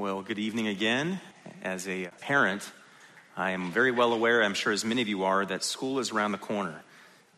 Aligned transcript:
Well, 0.00 0.22
good 0.22 0.38
evening 0.38 0.66
again. 0.66 1.20
As 1.62 1.86
a 1.86 2.06
parent, 2.22 2.62
I 3.36 3.50
am 3.50 3.70
very 3.70 3.90
well 3.90 4.14
aware, 4.14 4.42
I'm 4.42 4.54
sure 4.54 4.72
as 4.72 4.82
many 4.82 5.02
of 5.02 5.08
you 5.08 5.24
are, 5.24 5.44
that 5.44 5.62
school 5.62 5.98
is 5.98 6.10
around 6.10 6.32
the 6.32 6.38
corner 6.38 6.80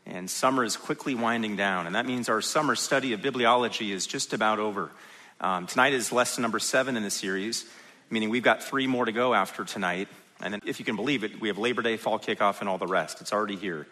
and 0.07 0.31
summer 0.31 0.62
is 0.62 0.77
quickly 0.77 1.17
winding 1.17 1.56
down. 1.56 1.87
And 1.87 1.96
that 1.96 2.06
means 2.06 2.29
our 2.29 2.40
summer 2.40 2.77
study 2.77 3.14
of 3.14 3.21
bibliology 3.21 3.90
is 3.90 4.06
just 4.06 4.33
about 4.33 4.61
over. 4.61 4.93
Um, 5.40 5.67
tonight 5.67 5.93
is 5.93 6.12
lesson 6.12 6.43
number 6.43 6.61
seven 6.61 6.96
in 6.96 7.03
the 7.03 7.11
series, 7.11 7.64
meaning 8.11 8.30
we've 8.30 8.45
got 8.45 8.63
three 8.63 8.87
more 8.87 9.07
to 9.07 9.13
go 9.13 9.35
after 9.35 9.65
tonight. 9.65 10.07
And 10.41 10.55
then, 10.55 10.61
if 10.65 10.79
you 10.79 10.85
can 10.85 10.95
believe 10.95 11.25
it, 11.25 11.41
we 11.41 11.49
have 11.49 11.59
Labor 11.59 11.83
Day, 11.83 11.97
fall 11.97 12.21
kickoff, 12.21 12.61
and 12.61 12.69
all 12.69 12.79
the 12.79 12.87
rest. 12.87 13.21
It's 13.21 13.33
already 13.33 13.57
here. 13.57 13.89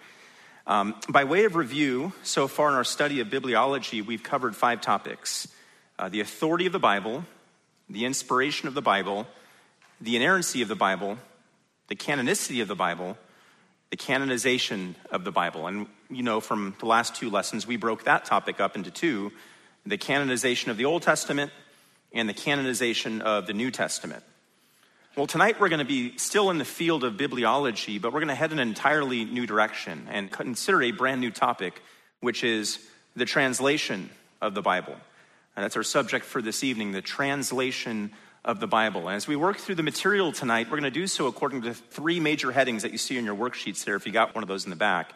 Um, 0.68 0.95
by 1.09 1.25
way 1.25 1.45
of 1.45 1.57
review, 1.57 2.12
so 2.23 2.46
far 2.46 2.68
in 2.68 2.77
our 2.77 2.84
study 2.84 3.18
of 3.18 3.27
bibliology, 3.27 4.07
we've 4.07 4.23
covered 4.23 4.55
five 4.55 4.80
topics 4.80 5.48
uh, 5.98 6.09
the 6.09 6.21
authority 6.21 6.66
of 6.66 6.73
the 6.73 6.79
Bible, 6.79 7.25
the 7.91 8.04
inspiration 8.04 8.68
of 8.68 8.75
the 8.75 8.82
Bible, 8.82 9.27
the 10.01 10.16
inerrancy 10.16 10.62
of 10.62 10.69
the 10.69 10.77
Bible, 10.77 11.19
the 11.88 11.97
canonicity 11.97 12.62
of 12.62 12.69
the 12.69 12.77
Bible, 12.77 13.19
the 13.91 13.97
canonization 13.97 14.95
of 15.10 15.24
the 15.24 15.33
Bible. 15.33 15.66
And 15.66 15.88
you 16.09 16.23
know 16.23 16.41
from 16.41 16.77
the 16.78 16.87
last 16.87 17.16
two 17.16 17.28
lessons, 17.28 17.66
we 17.66 17.77
broke 17.77 18.05
that 18.05 18.24
topic 18.24 18.61
up 18.61 18.77
into 18.77 18.91
two 18.91 19.33
the 19.87 19.97
canonization 19.97 20.70
of 20.70 20.77
the 20.77 20.84
Old 20.84 21.02
Testament 21.02 21.50
and 22.12 22.28
the 22.28 22.34
canonization 22.34 23.23
of 23.23 23.47
the 23.47 23.55
New 23.55 23.70
Testament. 23.70 24.22
Well, 25.16 25.27
tonight 25.27 25.59
we're 25.59 25.70
going 25.70 25.80
to 25.80 25.84
be 25.84 26.16
still 26.19 26.50
in 26.50 26.59
the 26.59 26.64
field 26.64 27.02
of 27.02 27.14
bibliology, 27.14 28.00
but 28.00 28.12
we're 28.12 28.20
going 28.20 28.28
to 28.28 28.34
head 28.34 28.52
in 28.52 28.59
an 28.59 28.69
entirely 28.69 29.25
new 29.25 29.47
direction 29.47 30.06
and 30.11 30.30
consider 30.30 30.83
a 30.83 30.92
brand 30.92 31.20
new 31.20 31.30
topic, 31.30 31.83
which 32.20 32.45
is 32.45 32.78
the 33.16 33.25
translation 33.25 34.11
of 34.41 34.55
the 34.55 34.62
Bible. 34.62 34.95
And 35.60 35.66
that's 35.66 35.77
our 35.77 35.82
subject 35.82 36.24
for 36.24 36.41
this 36.41 36.64
evening 36.64 36.92
the 36.92 37.02
translation 37.02 38.12
of 38.46 38.60
the 38.60 38.66
Bible. 38.66 39.09
And 39.09 39.16
as 39.16 39.28
we 39.28 39.37
work 39.37 39.59
through 39.59 39.74
the 39.74 39.83
material 39.83 40.33
tonight, 40.33 40.69
we're 40.69 40.80
going 40.80 40.84
to 40.84 40.91
do 40.91 41.06
so 41.06 41.27
according 41.27 41.61
to 41.61 41.75
three 41.75 42.19
major 42.19 42.50
headings 42.50 42.83
that 42.83 42.92
you 42.92 42.97
see 42.97 43.19
in 43.19 43.27
your 43.27 43.36
worksheets 43.36 43.84
there, 43.84 43.94
if 43.94 44.06
you 44.06 44.11
got 44.11 44.34
one 44.34 44.42
of 44.42 44.48
those 44.48 44.64
in 44.64 44.70
the 44.70 44.77
back. 44.77 45.12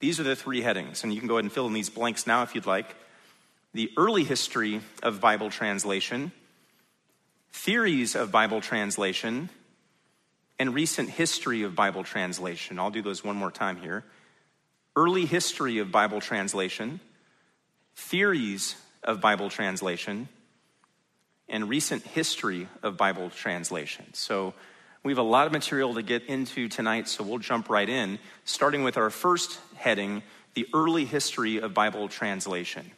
These 0.00 0.18
are 0.18 0.22
the 0.22 0.34
three 0.34 0.62
headings, 0.62 1.04
and 1.04 1.12
you 1.12 1.18
can 1.18 1.28
go 1.28 1.34
ahead 1.34 1.44
and 1.44 1.52
fill 1.52 1.66
in 1.66 1.74
these 1.74 1.90
blanks 1.90 2.26
now 2.26 2.42
if 2.42 2.54
you'd 2.54 2.64
like. 2.64 2.96
The 3.74 3.92
early 3.98 4.24
history 4.24 4.80
of 5.02 5.20
Bible 5.20 5.50
translation, 5.50 6.32
theories 7.52 8.14
of 8.14 8.32
Bible 8.32 8.62
translation, 8.62 9.50
and 10.58 10.72
recent 10.72 11.10
history 11.10 11.64
of 11.64 11.74
Bible 11.74 12.02
translation. 12.02 12.78
I'll 12.78 12.90
do 12.90 13.02
those 13.02 13.22
one 13.22 13.36
more 13.36 13.50
time 13.50 13.76
here. 13.76 14.04
Early 14.96 15.26
history 15.26 15.80
of 15.80 15.92
Bible 15.92 16.22
translation, 16.22 17.00
theories 17.94 18.76
of 19.04 19.20
Bible 19.20 19.50
translation 19.50 20.28
and 21.48 21.68
recent 21.68 22.02
history 22.02 22.68
of 22.82 22.96
Bible 22.96 23.30
translation. 23.30 24.06
So 24.14 24.54
we 25.04 25.12
have 25.12 25.18
a 25.18 25.22
lot 25.22 25.46
of 25.46 25.52
material 25.52 25.94
to 25.94 26.02
get 26.02 26.24
into 26.24 26.68
tonight, 26.68 27.08
so 27.08 27.24
we'll 27.24 27.38
jump 27.38 27.68
right 27.68 27.88
in, 27.88 28.18
starting 28.44 28.84
with 28.84 28.96
our 28.96 29.10
first 29.10 29.58
heading 29.74 30.22
the 30.54 30.66
early 30.72 31.04
history 31.04 31.60
of 31.60 31.74
Bible 31.74 32.08
translation. 32.08 32.90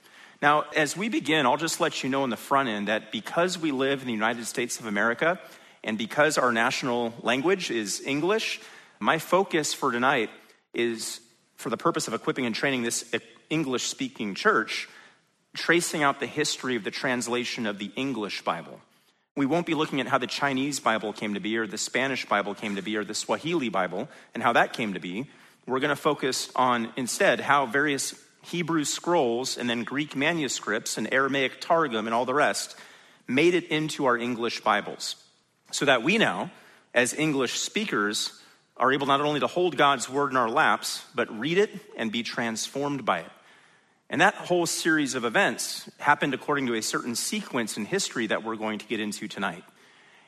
Now, 0.43 0.65
as 0.77 0.97
we 0.97 1.09
begin, 1.09 1.47
I'll 1.47 1.57
just 1.57 1.81
let 1.81 2.03
you 2.03 2.11
know 2.11 2.25
in 2.25 2.31
the 2.31 2.37
front 2.37 2.69
end 2.69 2.89
that 2.89 3.11
because 3.11 3.59
we 3.59 3.73
live 3.73 4.01
in 4.01 4.07
the 4.07 4.13
United 4.13 4.45
States 4.47 4.79
of 4.79 4.87
America 4.87 5.41
and 5.83 5.97
because 5.97 6.37
our 6.37 6.53
national 6.53 7.15
language 7.23 7.71
is 7.71 8.03
English, 8.05 8.61
my 9.01 9.19
focus 9.19 9.73
for 9.73 9.91
tonight 9.91 10.31
is 10.75 11.21
for 11.57 11.71
the 11.71 11.77
purpose 11.77 12.09
of 12.09 12.15
equipping 12.15 12.47
and 12.47 12.55
training 12.55 12.83
this 12.83 13.11
English 13.49 13.85
speaking 13.85 14.35
church 14.35 14.89
tracing 15.55 16.03
out 16.03 16.21
the 16.21 16.27
history 16.27 16.77
of 16.77 16.85
the 16.85 16.91
translation 16.91 17.67
of 17.67 17.79
the 17.79 17.93
English 17.97 18.43
Bible. 18.43 18.81
We 19.37 19.47
won't 19.47 19.67
be 19.67 19.75
looking 19.75 20.01
at 20.01 20.07
how 20.07 20.19
the 20.19 20.27
Chinese 20.27 20.79
Bible 20.81 21.13
came 21.13 21.35
to 21.35 21.41
be, 21.41 21.57
or 21.57 21.67
the 21.67 21.79
Spanish 21.79 22.27
Bible 22.27 22.55
came 22.55 22.77
to 22.77 22.83
be, 22.83 22.97
or 22.97 23.05
the 23.05 23.15
Swahili 23.15 23.69
Bible, 23.69 24.09
and 24.35 24.43
how 24.43 24.53
that 24.53 24.73
came 24.73 24.95
to 24.95 25.01
be. 25.01 25.27
We're 25.67 25.81
going 25.81 25.91
to 25.91 25.97
focus 25.97 26.51
on 26.55 26.93
instead 26.97 27.41
how 27.41 27.67
various 27.67 28.15
Hebrew 28.43 28.85
scrolls 28.85 29.57
and 29.57 29.69
then 29.69 29.85
Greek 29.85 30.15
manuscripts 30.15 30.99
and 30.99 31.13
Aramaic 31.13 31.61
Targum 31.61 32.07
and 32.07 32.15
all 32.15 32.27
the 32.27 32.35
rest 32.35 32.77
made 33.27 33.55
it 33.55 33.65
into 33.69 34.05
our 34.05 34.17
English 34.17 34.61
Bibles. 34.61 35.17
So 35.73 35.87
that 35.87 36.03
we 36.03 36.19
now, 36.19 36.51
as 36.93 37.15
English 37.15 37.59
speakers, 37.59 38.41
are 38.77 38.93
able 38.93 39.07
not 39.07 39.21
only 39.21 39.41
to 39.41 39.47
hold 39.47 39.77
God's 39.77 40.09
word 40.09 40.31
in 40.31 40.37
our 40.37 40.51
laps, 40.51 41.05
but 41.15 41.37
read 41.39 41.59
it 41.59 41.71
and 41.97 42.13
be 42.13 42.23
transformed 42.23 43.05
by 43.05 43.21
it. 43.21 43.31
And 44.15 44.21
that 44.21 44.37
whole 44.37 44.65
series 44.65 45.17
of 45.17 45.25
events 45.25 45.91
happened 45.99 46.35
according 46.35 46.69
to 46.69 46.75
a 46.75 46.83
certain 46.83 47.17
sequence 47.17 47.77
in 47.77 47.85
history 47.85 48.29
that 48.29 48.45
we're 48.45 48.55
going 48.55 48.79
to 48.79 48.87
get 48.87 49.01
into 49.01 49.27
tonight. 49.27 49.65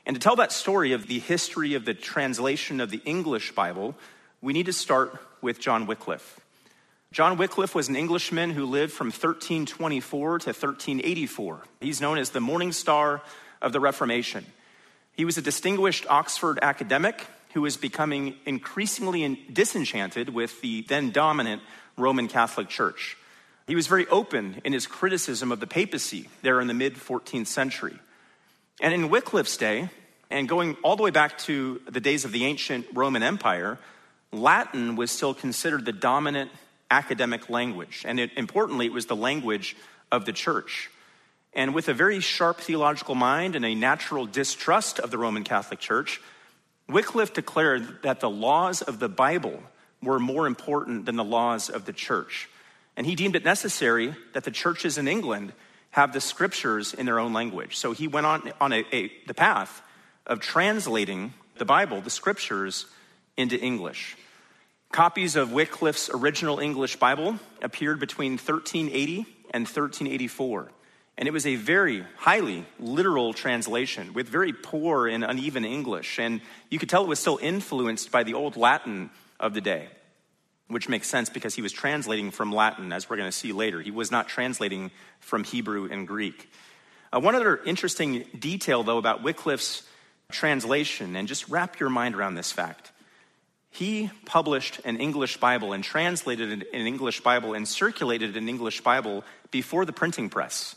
And 0.05 0.17
to 0.17 0.21
tell 0.21 0.35
that 0.35 0.51
story 0.51 0.91
of 0.91 1.07
the 1.07 1.21
history 1.21 1.75
of 1.75 1.85
the 1.85 1.95
translation 1.95 2.81
of 2.81 2.91
the 2.91 3.01
English 3.05 3.55
Bible, 3.55 3.95
we 4.43 4.53
need 4.53 4.67
to 4.67 4.73
start 4.73 5.17
with 5.41 5.61
John 5.61 5.87
Wycliffe. 5.87 6.41
John 7.13 7.37
Wycliffe 7.37 7.77
was 7.77 7.89
an 7.89 7.95
Englishman 7.95 8.51
who 8.51 8.67
lived 8.67 8.93
from 8.93 9.07
1324 9.07 10.41
to 10.41 10.49
1384. 10.49 11.61
He's 11.81 12.01
known 12.01 12.19
as 12.19 12.31
the 12.31 12.41
Morning 12.41 12.73
Star 12.73 13.23
of 13.63 13.73
the 13.73 13.79
Reformation. 13.79 14.45
He 15.13 15.25
was 15.25 15.39
a 15.39 15.43
distinguished 15.43 16.07
Oxford 16.11 16.59
academic 16.61 17.25
who 17.55 17.63
was 17.63 17.77
becoming 17.77 18.35
increasingly 18.47 19.47
disenchanted 19.53 20.31
with 20.31 20.61
the 20.61 20.83
then 20.83 21.13
dominant 21.13 21.63
Roman 21.97 22.27
Catholic 22.27 22.69
Church. 22.69 23.17
He 23.67 23.75
was 23.75 23.87
very 23.87 24.07
open 24.09 24.61
in 24.65 24.73
his 24.73 24.87
criticism 24.87 25.51
of 25.51 25.61
the 25.61 25.67
papacy 25.67 26.29
there 26.43 26.61
in 26.61 26.69
the 26.69 26.75
mid 26.75 26.95
14th 26.95 27.49
century. 27.49 27.99
And 28.81 28.95
in 28.95 29.09
Wycliffe's 29.09 29.57
day, 29.57 29.89
and 30.31 30.49
going 30.49 30.77
all 30.83 30.97
the 30.97 31.03
way 31.03 31.11
back 31.11 31.39
to 31.39 31.81
the 31.89 32.01
days 32.01 32.25
of 32.25 32.33
the 32.33 32.45
ancient 32.45 32.87
Roman 32.93 33.23
Empire, 33.23 33.79
Latin 34.33 34.97
was 34.97 35.11
still 35.11 35.35
considered 35.35 35.85
the 35.85 35.93
dominant 35.93 36.51
academic 36.91 37.49
language. 37.49 38.05
And 38.07 38.21
it, 38.21 38.31
importantly, 38.37 38.87
it 38.87 38.93
was 38.93 39.07
the 39.07 39.17
language 39.17 39.77
of 40.13 40.25
the 40.25 40.33
church. 40.33 40.91
And 41.53 41.75
with 41.75 41.89
a 41.89 41.95
very 41.95 42.21
sharp 42.21 42.59
theological 42.59 43.15
mind 43.15 43.57
and 43.57 43.65
a 43.65 43.75
natural 43.75 44.27
distrust 44.27 44.99
of 44.99 45.11
the 45.11 45.19
Roman 45.19 45.43
Catholic 45.43 45.81
Church, 45.81 46.21
Wycliffe 46.89 47.33
declared 47.33 48.03
that 48.03 48.21
the 48.21 48.31
laws 48.31 48.83
of 48.83 48.99
the 48.99 49.09
Bible 49.09 49.63
were 50.03 50.21
more 50.21 50.47
important 50.47 51.07
than 51.07 51.17
the 51.17 51.25
laws 51.25 51.71
of 51.71 51.85
the 51.87 51.93
church. 51.93 52.49
And 52.97 53.07
he 53.07 53.15
deemed 53.15 53.37
it 53.37 53.45
necessary 53.45 54.15
that 54.33 54.45
the 54.45 54.51
churches 54.51 54.97
in 54.99 55.07
England 55.07 55.53
have 55.91 56.13
the 56.13 56.21
scriptures 56.21 56.95
in 56.95 57.07
their 57.07 57.19
own 57.19 57.33
language. 57.33 57.77
So 57.77 57.93
he 57.93 58.09
went 58.09 58.27
on, 58.27 58.53
on 58.61 58.73
a, 58.73 58.85
a, 58.93 59.13
the 59.27 59.35
path 59.35 59.83
of 60.27 60.41
translating 60.41 61.33
the 61.59 61.65
Bible, 61.65 62.01
the 62.01 62.11
scriptures, 62.11 62.87
into 63.37 63.59
English. 63.59 64.17
Copies 64.93 65.37
of 65.37 65.53
Wycliffe's 65.53 66.11
original 66.13 66.59
English 66.59 66.97
Bible 66.97 67.39
appeared 67.61 68.01
between 68.01 68.33
1380 68.33 69.27
and 69.51 69.65
1384. 69.65 70.71
And 71.19 71.27
it 71.27 71.33
was 71.33 71.47
a 71.47 71.57
very 71.57 72.05
highly 72.19 72.67
literal 72.79 73.33
translation 73.33 74.13
with 74.13 74.29
very 74.29 74.53
poor 74.53 75.07
and 75.07 75.25
uneven 75.25 75.65
English. 75.65 76.19
And 76.19 76.41
you 76.71 76.79
could 76.79 76.89
tell 76.89 77.05
it 77.05 77.09
was 77.09 77.19
still 77.19 77.39
influenced 77.41 78.11
by 78.11 78.23
the 78.23 78.35
old 78.35 78.57
Latin 78.57 79.11
of 79.41 79.55
the 79.55 79.61
day 79.61 79.89
which 80.69 80.89
makes 80.89 81.09
sense 81.09 81.29
because 81.29 81.55
he 81.55 81.63
was 81.63 81.73
translating 81.73 82.31
from 82.31 82.53
Latin, 82.53 82.93
as 82.93 83.09
we're 83.09 83.17
going 83.17 83.29
to 83.29 83.37
see 83.37 83.53
later. 83.53 83.81
He 83.81 83.91
was 83.91 84.11
not 84.11 84.29
translating 84.29 84.91
from 85.21 85.45
Hebrew 85.45 85.89
and 85.91 86.07
Greek. 86.07 86.51
Uh, 87.13 87.21
one 87.21 87.35
other 87.35 87.59
interesting 87.65 88.25
detail, 88.39 88.83
though, 88.83 88.99
about 88.99 89.23
Wycliffe's 89.23 89.85
translation, 90.31 91.15
and 91.15 91.29
just 91.29 91.49
wrap 91.49 91.79
your 91.79 91.91
mind 91.91 92.17
around 92.17 92.35
this 92.35 92.51
fact. 92.51 92.91
He 93.71 94.11
published 94.25 94.81
an 94.85 94.97
English 94.97 95.37
Bible 95.37 95.73
and 95.73 95.85
translated 95.85 96.67
an 96.73 96.87
English 96.87 97.21
Bible 97.21 97.55
and 97.55 97.69
circulated 97.69 98.37
an 98.37 98.49
English 98.49 98.81
Bible 98.81 99.23
before 99.51 99.85
the 99.85 99.93
printing 99.93 100.31
press. 100.31 100.77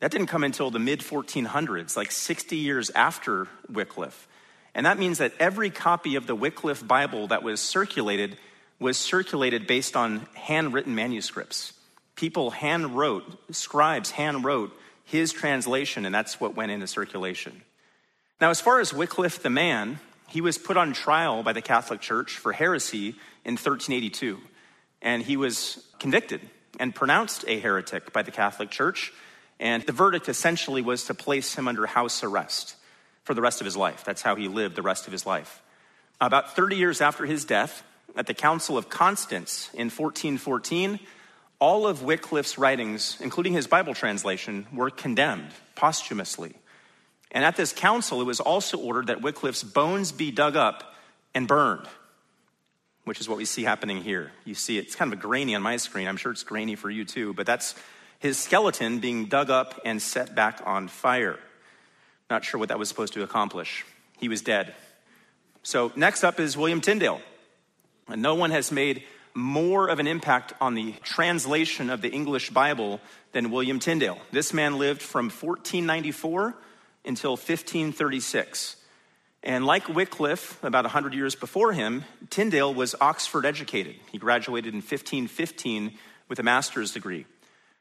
That 0.00 0.10
didn't 0.10 0.26
come 0.26 0.42
until 0.42 0.70
the 0.72 0.80
mid 0.80 1.00
1400s, 1.00 1.96
like 1.96 2.10
60 2.10 2.56
years 2.56 2.90
after 2.90 3.46
Wycliffe. 3.70 4.26
And 4.74 4.86
that 4.86 4.98
means 4.98 5.18
that 5.18 5.32
every 5.38 5.70
copy 5.70 6.16
of 6.16 6.26
the 6.26 6.34
Wycliffe 6.34 6.86
Bible 6.86 7.28
that 7.28 7.44
was 7.44 7.60
circulated 7.60 8.36
was 8.82 8.98
circulated 8.98 9.66
based 9.66 9.96
on 9.96 10.26
handwritten 10.34 10.94
manuscripts. 10.94 11.72
People 12.16 12.50
hand 12.50 12.96
wrote, 12.96 13.24
scribes 13.54 14.10
hand 14.10 14.44
wrote 14.44 14.76
his 15.04 15.32
translation, 15.32 16.04
and 16.04 16.14
that's 16.14 16.40
what 16.40 16.56
went 16.56 16.72
into 16.72 16.86
circulation. 16.86 17.62
Now, 18.40 18.50
as 18.50 18.60
far 18.60 18.80
as 18.80 18.92
Wycliffe 18.92 19.42
the 19.42 19.50
man, 19.50 20.00
he 20.28 20.40
was 20.40 20.58
put 20.58 20.76
on 20.76 20.92
trial 20.92 21.42
by 21.42 21.52
the 21.52 21.62
Catholic 21.62 22.00
Church 22.00 22.32
for 22.32 22.52
heresy 22.52 23.10
in 23.44 23.54
1382, 23.54 24.38
and 25.00 25.22
he 25.22 25.36
was 25.36 25.84
convicted 25.98 26.40
and 26.80 26.94
pronounced 26.94 27.44
a 27.46 27.58
heretic 27.58 28.12
by 28.12 28.22
the 28.22 28.30
Catholic 28.30 28.70
Church. 28.70 29.12
And 29.60 29.82
the 29.84 29.92
verdict 29.92 30.28
essentially 30.28 30.82
was 30.82 31.04
to 31.04 31.14
place 31.14 31.54
him 31.54 31.68
under 31.68 31.86
house 31.86 32.24
arrest 32.24 32.76
for 33.24 33.34
the 33.34 33.42
rest 33.42 33.60
of 33.60 33.64
his 33.64 33.76
life. 33.76 34.04
That's 34.04 34.22
how 34.22 34.34
he 34.34 34.48
lived 34.48 34.74
the 34.74 34.82
rest 34.82 35.06
of 35.06 35.12
his 35.12 35.26
life. 35.26 35.62
About 36.20 36.56
30 36.56 36.76
years 36.76 37.00
after 37.00 37.26
his 37.26 37.44
death, 37.44 37.84
at 38.16 38.26
the 38.26 38.34
Council 38.34 38.76
of 38.76 38.88
Constance 38.88 39.70
in 39.72 39.86
1414, 39.86 41.00
all 41.58 41.86
of 41.86 42.02
Wycliffe's 42.02 42.58
writings, 42.58 43.16
including 43.20 43.52
his 43.52 43.66
Bible 43.66 43.94
translation, 43.94 44.66
were 44.72 44.90
condemned 44.90 45.50
posthumously. 45.74 46.54
And 47.30 47.44
at 47.44 47.56
this 47.56 47.72
council, 47.72 48.20
it 48.20 48.24
was 48.24 48.40
also 48.40 48.78
ordered 48.78 49.06
that 49.06 49.22
Wycliffe's 49.22 49.62
bones 49.62 50.12
be 50.12 50.30
dug 50.30 50.56
up 50.56 50.94
and 51.34 51.48
burned, 51.48 51.86
which 53.04 53.20
is 53.20 53.28
what 53.28 53.38
we 53.38 53.44
see 53.44 53.62
happening 53.62 54.02
here. 54.02 54.32
You 54.44 54.54
see, 54.54 54.76
it's 54.76 54.94
kind 54.94 55.12
of 55.12 55.20
grainy 55.20 55.54
on 55.54 55.62
my 55.62 55.78
screen. 55.78 56.08
I'm 56.08 56.16
sure 56.18 56.32
it's 56.32 56.42
grainy 56.42 56.74
for 56.74 56.90
you 56.90 57.04
too, 57.04 57.32
but 57.32 57.46
that's 57.46 57.74
his 58.18 58.38
skeleton 58.38 58.98
being 58.98 59.26
dug 59.26 59.48
up 59.48 59.80
and 59.84 60.00
set 60.00 60.34
back 60.34 60.60
on 60.66 60.88
fire. 60.88 61.38
Not 62.28 62.44
sure 62.44 62.60
what 62.60 62.68
that 62.68 62.78
was 62.78 62.88
supposed 62.88 63.14
to 63.14 63.22
accomplish. 63.22 63.84
He 64.18 64.28
was 64.28 64.42
dead. 64.42 64.74
So, 65.62 65.92
next 65.96 66.24
up 66.24 66.38
is 66.38 66.56
William 66.56 66.80
Tyndale. 66.80 67.20
And 68.08 68.22
no 68.22 68.34
one 68.34 68.50
has 68.50 68.72
made 68.72 69.04
more 69.34 69.88
of 69.88 69.98
an 69.98 70.06
impact 70.06 70.52
on 70.60 70.74
the 70.74 70.92
translation 71.02 71.90
of 71.90 72.02
the 72.02 72.10
English 72.10 72.50
Bible 72.50 73.00
than 73.32 73.50
William 73.50 73.78
Tyndale. 73.78 74.18
This 74.30 74.52
man 74.52 74.78
lived 74.78 75.00
from 75.00 75.26
1494 75.26 76.54
until 77.04 77.32
1536. 77.32 78.76
And 79.42 79.66
like 79.66 79.88
Wycliffe, 79.88 80.62
about 80.62 80.84
100 80.84 81.14
years 81.14 81.34
before 81.34 81.72
him, 81.72 82.04
Tyndale 82.30 82.72
was 82.72 82.94
Oxford 83.00 83.44
educated. 83.44 83.96
He 84.12 84.18
graduated 84.18 84.72
in 84.72 84.78
1515 84.78 85.98
with 86.28 86.38
a 86.38 86.44
master's 86.44 86.92
degree. 86.92 87.26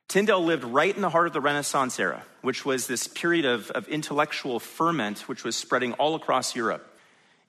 Tyndale 0.08 0.44
lived 0.44 0.64
right 0.64 0.94
in 0.94 1.02
the 1.02 1.10
heart 1.10 1.28
of 1.28 1.34
the 1.34 1.40
Renaissance 1.40 2.00
era, 2.00 2.24
which 2.42 2.66
was 2.66 2.88
this 2.88 3.08
period 3.08 3.46
of, 3.46 3.70
of 3.72 3.88
intellectual 3.88 4.60
ferment 4.60 5.20
which 5.30 5.44
was 5.44 5.56
spreading 5.56 5.94
all 5.94 6.16
across 6.16 6.56
Europe. 6.56 6.86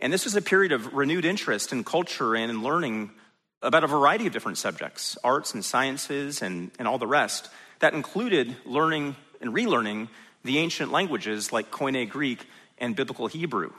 And 0.02 0.12
this 0.12 0.24
was 0.24 0.34
a 0.34 0.42
period 0.42 0.72
of 0.72 0.94
renewed 0.94 1.24
interest 1.24 1.72
in 1.72 1.84
culture 1.84 2.34
and 2.34 2.50
in 2.50 2.64
learning 2.64 3.12
about 3.62 3.84
a 3.84 3.86
variety 3.86 4.26
of 4.26 4.32
different 4.32 4.58
subjects, 4.58 5.16
arts 5.22 5.54
and 5.54 5.64
sciences 5.64 6.42
and, 6.42 6.72
and 6.76 6.88
all 6.88 6.98
the 6.98 7.06
rest, 7.06 7.48
that 7.78 7.94
included 7.94 8.56
learning 8.66 9.14
and 9.40 9.54
relearning 9.54 10.08
the 10.42 10.58
ancient 10.58 10.90
languages 10.90 11.52
like 11.52 11.70
Koine 11.70 12.10
Greek 12.10 12.44
and 12.78 12.96
Biblical 12.96 13.28
Hebrew. 13.28 13.70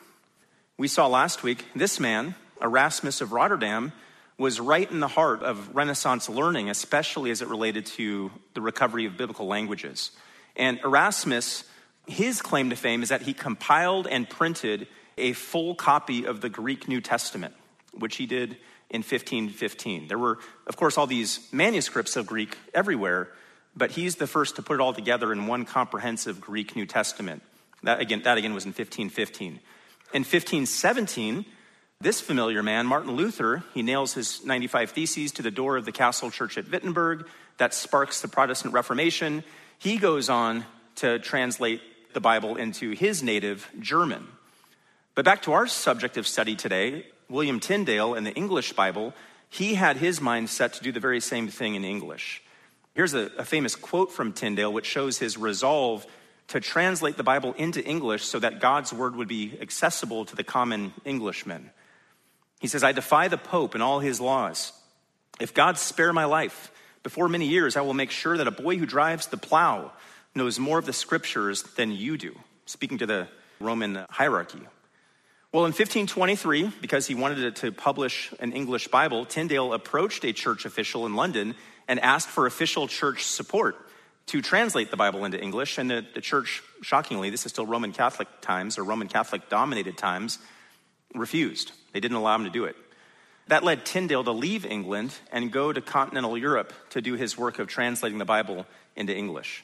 We 0.77 0.87
saw 0.87 1.07
last 1.07 1.43
week 1.43 1.65
this 1.75 1.99
man, 1.99 2.35
Erasmus 2.61 3.19
of 3.19 3.33
Rotterdam, 3.33 3.91
was 4.37 4.61
right 4.61 4.89
in 4.89 5.01
the 5.01 5.09
heart 5.09 5.43
of 5.43 5.75
Renaissance 5.75 6.29
learning, 6.29 6.69
especially 6.69 7.31
as 7.31 7.41
it 7.41 7.49
related 7.49 7.85
to 7.85 8.31
the 8.53 8.61
recovery 8.61 9.05
of 9.05 9.17
biblical 9.17 9.47
languages. 9.47 10.11
And 10.55 10.79
Erasmus, 10.85 11.65
his 12.07 12.41
claim 12.41 12.69
to 12.69 12.77
fame 12.77 13.03
is 13.03 13.09
that 13.09 13.23
he 13.23 13.33
compiled 13.33 14.07
and 14.07 14.29
printed 14.29 14.87
a 15.17 15.33
full 15.33 15.75
copy 15.75 16.25
of 16.25 16.41
the 16.41 16.49
Greek 16.49 16.87
New 16.87 17.01
Testament, 17.01 17.53
which 17.97 18.15
he 18.17 18.25
did 18.25 18.57
in 18.89 18.99
1515. 18.99 20.07
There 20.07 20.17
were, 20.17 20.39
of 20.67 20.77
course, 20.77 20.97
all 20.97 21.07
these 21.07 21.47
manuscripts 21.51 22.15
of 22.15 22.27
Greek 22.27 22.57
everywhere, 22.73 23.29
but 23.75 23.91
he's 23.91 24.15
the 24.15 24.27
first 24.27 24.55
to 24.57 24.61
put 24.61 24.75
it 24.75 24.81
all 24.81 24.93
together 24.93 25.33
in 25.33 25.47
one 25.47 25.65
comprehensive 25.65 26.39
Greek 26.39 26.75
New 26.75 26.85
Testament. 26.85 27.41
That 27.81 27.99
again, 27.99 28.21
that 28.23 28.37
again 28.37 28.53
was 28.53 28.65
in 28.65 28.69
1515. 28.69 29.59
In 30.13 30.21
1517, 30.21 31.45
this 31.99 32.21
familiar 32.21 32.61
man, 32.61 32.85
Martin 32.85 33.11
Luther, 33.11 33.63
he 33.73 33.81
nails 33.81 34.13
his 34.13 34.45
95 34.45 34.91
Theses 34.91 35.31
to 35.33 35.41
the 35.41 35.51
door 35.51 35.77
of 35.77 35.85
the 35.85 35.91
castle 35.91 36.29
church 36.29 36.57
at 36.57 36.69
Wittenberg. 36.69 37.25
That 37.57 37.73
sparks 37.73 38.21
the 38.21 38.27
Protestant 38.27 38.73
Reformation. 38.73 39.43
He 39.79 39.97
goes 39.97 40.29
on 40.29 40.65
to 40.95 41.17
translate 41.19 41.81
the 42.13 42.19
Bible 42.19 42.57
into 42.57 42.91
his 42.91 43.23
native 43.23 43.67
German. 43.79 44.27
But 45.15 45.25
back 45.25 45.43
to 45.43 45.53
our 45.53 45.67
subject 45.67 46.17
of 46.17 46.25
study 46.25 46.55
today, 46.55 47.05
William 47.29 47.59
Tyndale 47.59 48.15
in 48.15 48.23
the 48.23 48.33
English 48.33 48.73
Bible, 48.73 49.13
he 49.47 49.75
had 49.75 49.97
his 49.97 50.19
mind 50.19 50.49
set 50.49 50.73
to 50.73 50.83
do 50.83 50.91
the 50.91 50.99
very 50.99 51.19
same 51.19 51.47
thing 51.49 51.75
in 51.75 51.85
English. 51.85 52.41
Here's 52.95 53.13
a, 53.13 53.29
a, 53.37 53.45
famous 53.45 53.75
quote 53.75 54.11
from 54.11 54.33
Tyndale 54.33 54.73
which 54.73 54.87
shows 54.87 55.19
his 55.19 55.37
resolve 55.37 56.05
to 56.47 56.59
translate 56.59 57.15
the 57.15 57.23
Bible 57.23 57.53
into 57.53 57.83
English 57.83 58.23
so 58.23 58.39
that 58.39 58.59
God's 58.59 58.91
word 58.91 59.15
would 59.15 59.27
be 59.27 59.55
accessible 59.61 60.25
to 60.25 60.35
the 60.35 60.43
common 60.43 60.93
Englishman. 61.05 61.69
He 62.59 62.67
says, 62.67 62.83
I 62.83 62.91
defy 62.91 63.27
the 63.27 63.37
Pope 63.37 63.75
and 63.75 63.83
all 63.83 63.99
his 63.99 64.19
laws. 64.19 64.73
If 65.39 65.53
God 65.53 65.77
spare 65.77 66.13
my 66.13 66.25
life, 66.25 66.71
before 67.03 67.29
many 67.29 67.47
years, 67.47 67.77
I 67.77 67.81
will 67.81 67.93
make 67.93 68.11
sure 68.11 68.37
that 68.37 68.47
a 68.47 68.51
boy 68.51 68.77
who 68.77 68.85
drives 68.87 69.27
the 69.27 69.37
plow 69.37 69.91
knows 70.33 70.57
more 70.57 70.79
of 70.79 70.85
the 70.85 70.93
scriptures 70.93 71.61
than 71.61 71.91
you 71.91 72.17
do. 72.17 72.35
Speaking 72.65 72.97
to 72.97 73.05
the 73.05 73.27
Roman 73.59 74.05
hierarchy. 74.09 74.61
Well, 75.53 75.65
in 75.65 75.69
1523, 75.69 76.71
because 76.81 77.05
he 77.05 77.13
wanted 77.13 77.57
to 77.57 77.71
publish 77.71 78.33
an 78.39 78.53
English 78.53 78.87
Bible, 78.87 79.23
Tyndale 79.23 79.73
approached 79.73 80.25
a 80.25 80.33
church 80.33 80.65
official 80.65 81.05
in 81.05 81.13
London 81.13 81.53
and 81.87 81.99
asked 81.99 82.27
for 82.27 82.47
official 82.47 82.87
church 82.87 83.23
support 83.23 83.75
to 84.25 84.41
translate 84.41 84.89
the 84.89 84.97
Bible 84.97 85.25
into 85.25 85.39
English. 85.39 85.77
And 85.77 85.91
the, 85.91 86.03
the 86.15 86.21
church, 86.21 86.63
shockingly, 86.81 87.29
this 87.29 87.45
is 87.45 87.51
still 87.51 87.67
Roman 87.67 87.91
Catholic 87.91 88.27
times 88.41 88.79
or 88.79 88.83
Roman 88.83 89.07
Catholic 89.07 89.47
dominated 89.47 89.95
times, 89.95 90.39
refused. 91.13 91.71
They 91.93 91.99
didn't 91.99 92.17
allow 92.17 92.33
him 92.33 92.45
to 92.45 92.49
do 92.49 92.65
it. 92.65 92.75
That 93.45 93.63
led 93.63 93.85
Tyndale 93.85 94.23
to 94.23 94.31
leave 94.31 94.65
England 94.65 95.13
and 95.31 95.51
go 95.51 95.71
to 95.71 95.81
continental 95.81 96.35
Europe 96.35 96.73
to 96.89 97.01
do 97.01 97.13
his 97.13 97.37
work 97.37 97.59
of 97.59 97.67
translating 97.67 98.17
the 98.17 98.25
Bible 98.25 98.65
into 98.95 99.15
English. 99.15 99.63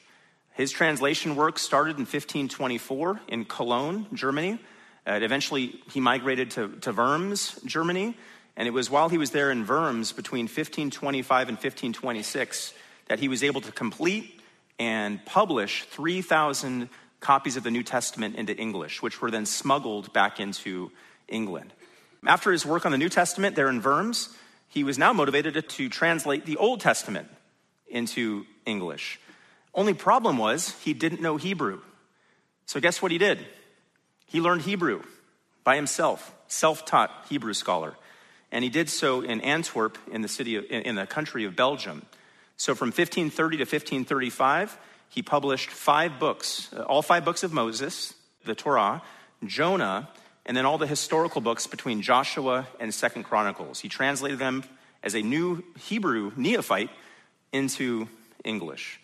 His 0.52 0.70
translation 0.70 1.34
work 1.34 1.58
started 1.58 1.96
in 1.96 2.02
1524 2.02 3.22
in 3.26 3.44
Cologne, 3.44 4.06
Germany 4.14 4.60
uh, 5.06 5.18
eventually, 5.22 5.80
he 5.92 6.00
migrated 6.00 6.50
to, 6.52 6.68
to 6.80 6.92
Worms, 6.92 7.58
Germany, 7.64 8.16
and 8.56 8.68
it 8.68 8.72
was 8.72 8.90
while 8.90 9.08
he 9.08 9.18
was 9.18 9.30
there 9.30 9.50
in 9.50 9.66
Worms 9.66 10.12
between 10.12 10.44
1525 10.44 11.48
and 11.48 11.56
1526 11.56 12.74
that 13.08 13.18
he 13.18 13.28
was 13.28 13.42
able 13.42 13.60
to 13.62 13.72
complete 13.72 14.40
and 14.78 15.24
publish 15.24 15.84
3,000 15.84 16.88
copies 17.20 17.56
of 17.56 17.62
the 17.62 17.70
New 17.70 17.82
Testament 17.82 18.36
into 18.36 18.56
English, 18.56 19.02
which 19.02 19.20
were 19.20 19.30
then 19.30 19.46
smuggled 19.46 20.12
back 20.12 20.40
into 20.40 20.90
England. 21.28 21.72
After 22.26 22.52
his 22.52 22.66
work 22.66 22.84
on 22.84 22.92
the 22.92 22.98
New 22.98 23.08
Testament 23.08 23.56
there 23.56 23.68
in 23.68 23.82
Worms, 23.82 24.34
he 24.68 24.84
was 24.84 24.98
now 24.98 25.12
motivated 25.12 25.68
to 25.68 25.88
translate 25.88 26.46
the 26.46 26.56
Old 26.56 26.80
Testament 26.80 27.28
into 27.88 28.46
English. 28.66 29.18
Only 29.74 29.94
problem 29.94 30.38
was 30.38 30.70
he 30.82 30.94
didn't 30.94 31.20
know 31.20 31.36
Hebrew. 31.36 31.80
So 32.66 32.80
guess 32.80 33.02
what 33.02 33.10
he 33.10 33.18
did? 33.18 33.44
He 34.30 34.40
learned 34.40 34.62
Hebrew 34.62 35.02
by 35.64 35.74
himself, 35.74 36.32
self 36.46 36.86
taught 36.86 37.26
Hebrew 37.28 37.52
scholar. 37.52 37.96
And 38.52 38.62
he 38.62 38.70
did 38.70 38.88
so 38.88 39.22
in 39.22 39.40
Antwerp, 39.40 39.98
in 40.10 40.22
the, 40.22 40.28
city 40.28 40.56
of, 40.56 40.64
in 40.70 40.94
the 40.94 41.06
country 41.06 41.44
of 41.44 41.56
Belgium. 41.56 42.06
So 42.56 42.74
from 42.74 42.88
1530 42.88 43.56
to 43.58 43.62
1535, 43.62 44.78
he 45.08 45.22
published 45.22 45.70
five 45.70 46.20
books, 46.20 46.70
uh, 46.72 46.82
all 46.82 47.02
five 47.02 47.24
books 47.24 47.42
of 47.42 47.52
Moses, 47.52 48.14
the 48.44 48.54
Torah, 48.54 49.02
Jonah, 49.44 50.08
and 50.46 50.56
then 50.56 50.64
all 50.64 50.78
the 50.78 50.86
historical 50.86 51.40
books 51.40 51.66
between 51.66 52.00
Joshua 52.00 52.68
and 52.78 52.94
Second 52.94 53.24
Chronicles. 53.24 53.80
He 53.80 53.88
translated 53.88 54.38
them 54.38 54.62
as 55.02 55.14
a 55.14 55.22
new 55.22 55.64
Hebrew 55.76 56.32
neophyte 56.36 56.90
into 57.52 58.08
English. 58.44 59.00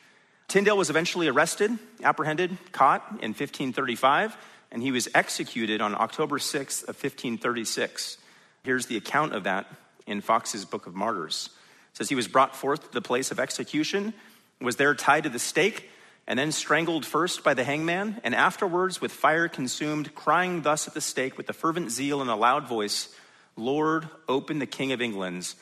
Tyndale 0.46 0.76
was 0.76 0.90
eventually 0.90 1.26
arrested, 1.26 1.76
apprehended, 2.04 2.56
caught 2.70 3.02
in 3.10 3.30
1535 3.30 4.36
and 4.76 4.83
he 4.83 4.92
was 4.92 5.09
executed 5.14 5.80
on 5.80 5.95
October 5.95 6.38
6th 6.38 6.83
of 6.83 7.02
1536. 7.02 8.18
Here's 8.62 8.85
the 8.85 8.99
account 8.99 9.33
of 9.33 9.45
that 9.45 9.66
in 10.06 10.21
Foxe's 10.21 10.66
Book 10.66 10.87
of 10.87 10.95
Martyrs. 10.95 11.49
It 11.92 11.97
says 11.97 12.11
he 12.11 12.14
was 12.14 12.28
brought 12.28 12.54
forth 12.54 12.83
to 12.83 12.92
the 12.92 13.00
place 13.00 13.30
of 13.30 13.40
execution, 13.40 14.12
was 14.61 14.76
there 14.76 14.95
tied 14.95 15.23
to 15.23 15.30
the 15.30 15.38
stake, 15.38 15.88
and 16.26 16.38
then 16.38 16.52
strangled 16.52 17.06
first 17.06 17.42
by 17.42 17.54
the 17.54 17.64
hangman, 17.64 18.21
and 18.23 18.35
afterwards 18.35 19.00
with 19.00 19.12
fire 19.12 19.49
consumed, 19.49 20.14
crying 20.14 20.61
thus 20.61 20.87
at 20.87 20.92
the 20.92 21.00
stake 21.00 21.38
with 21.38 21.49
a 21.49 21.54
fervent 21.54 21.90
zeal 21.90 22.21
and 22.21 22.28
a 22.28 22.37
loud 22.37 22.68
voice, 22.68 23.09
Lord, 23.56 24.06
open 24.28 24.59
the 24.59 24.66
King 24.66 24.92
of 24.92 25.00
England's 25.00 25.56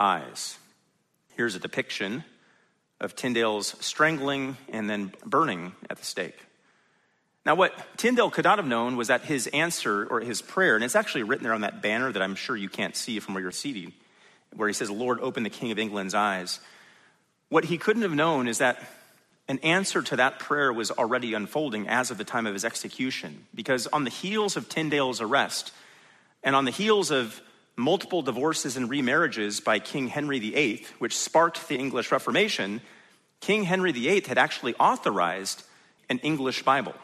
eyes. 0.00 0.58
Here's 1.36 1.54
a 1.54 1.60
depiction 1.60 2.24
of 3.00 3.14
Tyndale's 3.14 3.76
strangling 3.78 4.56
and 4.72 4.90
then 4.90 5.12
burning 5.24 5.74
at 5.88 5.98
the 5.98 6.04
stake. 6.04 6.47
Now, 7.46 7.54
what 7.54 7.96
Tyndale 7.96 8.30
could 8.30 8.44
not 8.44 8.58
have 8.58 8.66
known 8.66 8.96
was 8.96 9.08
that 9.08 9.22
his 9.22 9.46
answer 9.48 10.06
or 10.06 10.20
his 10.20 10.42
prayer, 10.42 10.74
and 10.74 10.84
it's 10.84 10.96
actually 10.96 11.22
written 11.22 11.44
there 11.44 11.54
on 11.54 11.62
that 11.62 11.80
banner 11.80 12.12
that 12.12 12.20
I'm 12.22 12.34
sure 12.34 12.56
you 12.56 12.68
can't 12.68 12.94
see 12.94 13.20
from 13.20 13.34
where 13.34 13.42
you're 13.42 13.52
seated, 13.52 13.92
where 14.54 14.68
he 14.68 14.74
says, 14.74 14.90
Lord, 14.90 15.20
open 15.20 15.44
the 15.44 15.50
King 15.50 15.70
of 15.70 15.78
England's 15.78 16.14
eyes. 16.14 16.60
What 17.48 17.64
he 17.64 17.78
couldn't 17.78 18.02
have 18.02 18.14
known 18.14 18.48
is 18.48 18.58
that 18.58 18.82
an 19.48 19.58
answer 19.60 20.02
to 20.02 20.16
that 20.16 20.38
prayer 20.38 20.72
was 20.72 20.90
already 20.90 21.32
unfolding 21.32 21.88
as 21.88 22.10
of 22.10 22.18
the 22.18 22.24
time 22.24 22.46
of 22.46 22.52
his 22.52 22.66
execution. 22.66 23.46
Because 23.54 23.86
on 23.86 24.04
the 24.04 24.10
heels 24.10 24.56
of 24.56 24.68
Tyndale's 24.68 25.22
arrest, 25.22 25.72
and 26.42 26.54
on 26.54 26.66
the 26.66 26.70
heels 26.70 27.10
of 27.10 27.40
multiple 27.76 28.20
divorces 28.20 28.76
and 28.76 28.90
remarriages 28.90 29.64
by 29.64 29.78
King 29.78 30.08
Henry 30.08 30.38
VIII, 30.38 30.84
which 30.98 31.16
sparked 31.16 31.68
the 31.68 31.76
English 31.76 32.12
Reformation, 32.12 32.82
King 33.40 33.64
Henry 33.64 33.92
VIII 33.92 34.24
had 34.26 34.36
actually 34.36 34.74
authorized 34.74 35.62
an 36.10 36.18
English 36.18 36.62
Bible 36.62 36.94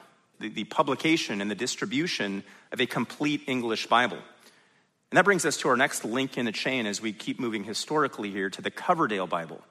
the, 0.41 0.49
the 0.49 0.65
publication 0.65 1.41
and 1.41 1.51
the 1.51 1.55
distribution 1.55 2.45
of 2.73 2.81
a 2.81 2.87
complete 2.87 3.43
English 3.47 3.87
Bible. 3.87 4.19
And 5.11 5.19
that 5.19 5.25
brings 5.25 5.45
us 5.45 5.57
to 5.59 5.69
our 5.69 5.77
next 5.77 6.05
link 6.05 6.37
in 6.37 6.45
the 6.45 6.53
chain 6.53 6.87
as 6.87 7.01
we 7.01 7.13
keep 7.13 7.39
moving 7.39 7.65
historically 7.65 8.31
here 8.31 8.51
to 8.51 8.63
the 8.63 8.71
Coverdale 8.71 9.27
Bible 9.27 9.63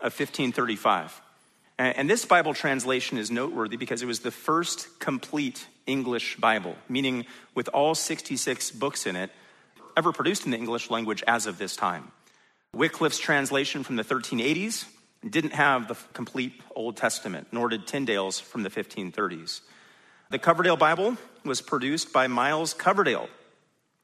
of 0.00 0.12
1535. 0.18 1.20
And 1.78 2.10
this 2.10 2.24
Bible 2.24 2.54
translation 2.54 3.18
is 3.18 3.30
noteworthy 3.30 3.76
because 3.76 4.02
it 4.02 4.06
was 4.06 4.20
the 4.20 4.32
first 4.32 4.98
complete 4.98 5.66
English 5.86 6.36
Bible, 6.36 6.74
meaning 6.88 7.24
with 7.54 7.68
all 7.68 7.94
66 7.94 8.72
books 8.72 9.06
in 9.06 9.14
it 9.14 9.30
ever 9.96 10.12
produced 10.12 10.44
in 10.44 10.50
the 10.50 10.56
English 10.56 10.90
language 10.90 11.22
as 11.26 11.46
of 11.46 11.58
this 11.58 11.76
time. 11.76 12.10
Wycliffe's 12.74 13.18
translation 13.18 13.84
from 13.84 13.96
the 13.96 14.04
1380s 14.04 14.86
didn't 15.28 15.52
have 15.52 15.88
the 15.88 15.96
complete 16.12 16.60
Old 16.74 16.96
Testament, 16.96 17.48
nor 17.52 17.68
did 17.68 17.86
Tyndale's 17.86 18.40
from 18.40 18.62
the 18.62 18.70
1530s. 18.70 19.60
The 20.30 20.38
Coverdale 20.38 20.76
Bible 20.76 21.16
was 21.42 21.62
produced 21.62 22.12
by 22.12 22.26
Miles 22.26 22.74
Coverdale. 22.74 23.30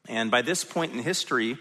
And 0.09 0.31
by 0.31 0.41
this 0.41 0.63
point 0.63 0.91
in 0.91 0.97
history, 0.97 1.55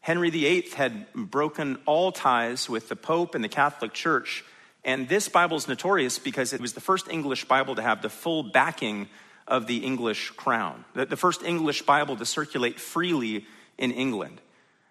Henry 0.00 0.30
VIII 0.30 0.68
had 0.76 1.12
broken 1.12 1.78
all 1.86 2.12
ties 2.12 2.70
with 2.70 2.88
the 2.88 2.94
Pope 2.94 3.34
and 3.34 3.42
the 3.42 3.48
Catholic 3.48 3.92
Church. 3.92 4.44
And 4.84 5.08
this 5.08 5.28
Bible 5.28 5.56
is 5.56 5.66
notorious 5.66 6.20
because 6.20 6.52
it 6.52 6.60
was 6.60 6.74
the 6.74 6.80
first 6.80 7.08
English 7.08 7.46
Bible 7.46 7.74
to 7.74 7.82
have 7.82 8.00
the 8.00 8.08
full 8.08 8.44
backing 8.44 9.08
of 9.48 9.66
the 9.66 9.78
English 9.78 10.30
crown, 10.36 10.84
the 10.94 11.16
first 11.16 11.42
English 11.42 11.82
Bible 11.82 12.14
to 12.16 12.24
circulate 12.24 12.78
freely 12.78 13.44
in 13.76 13.90
England. 13.90 14.40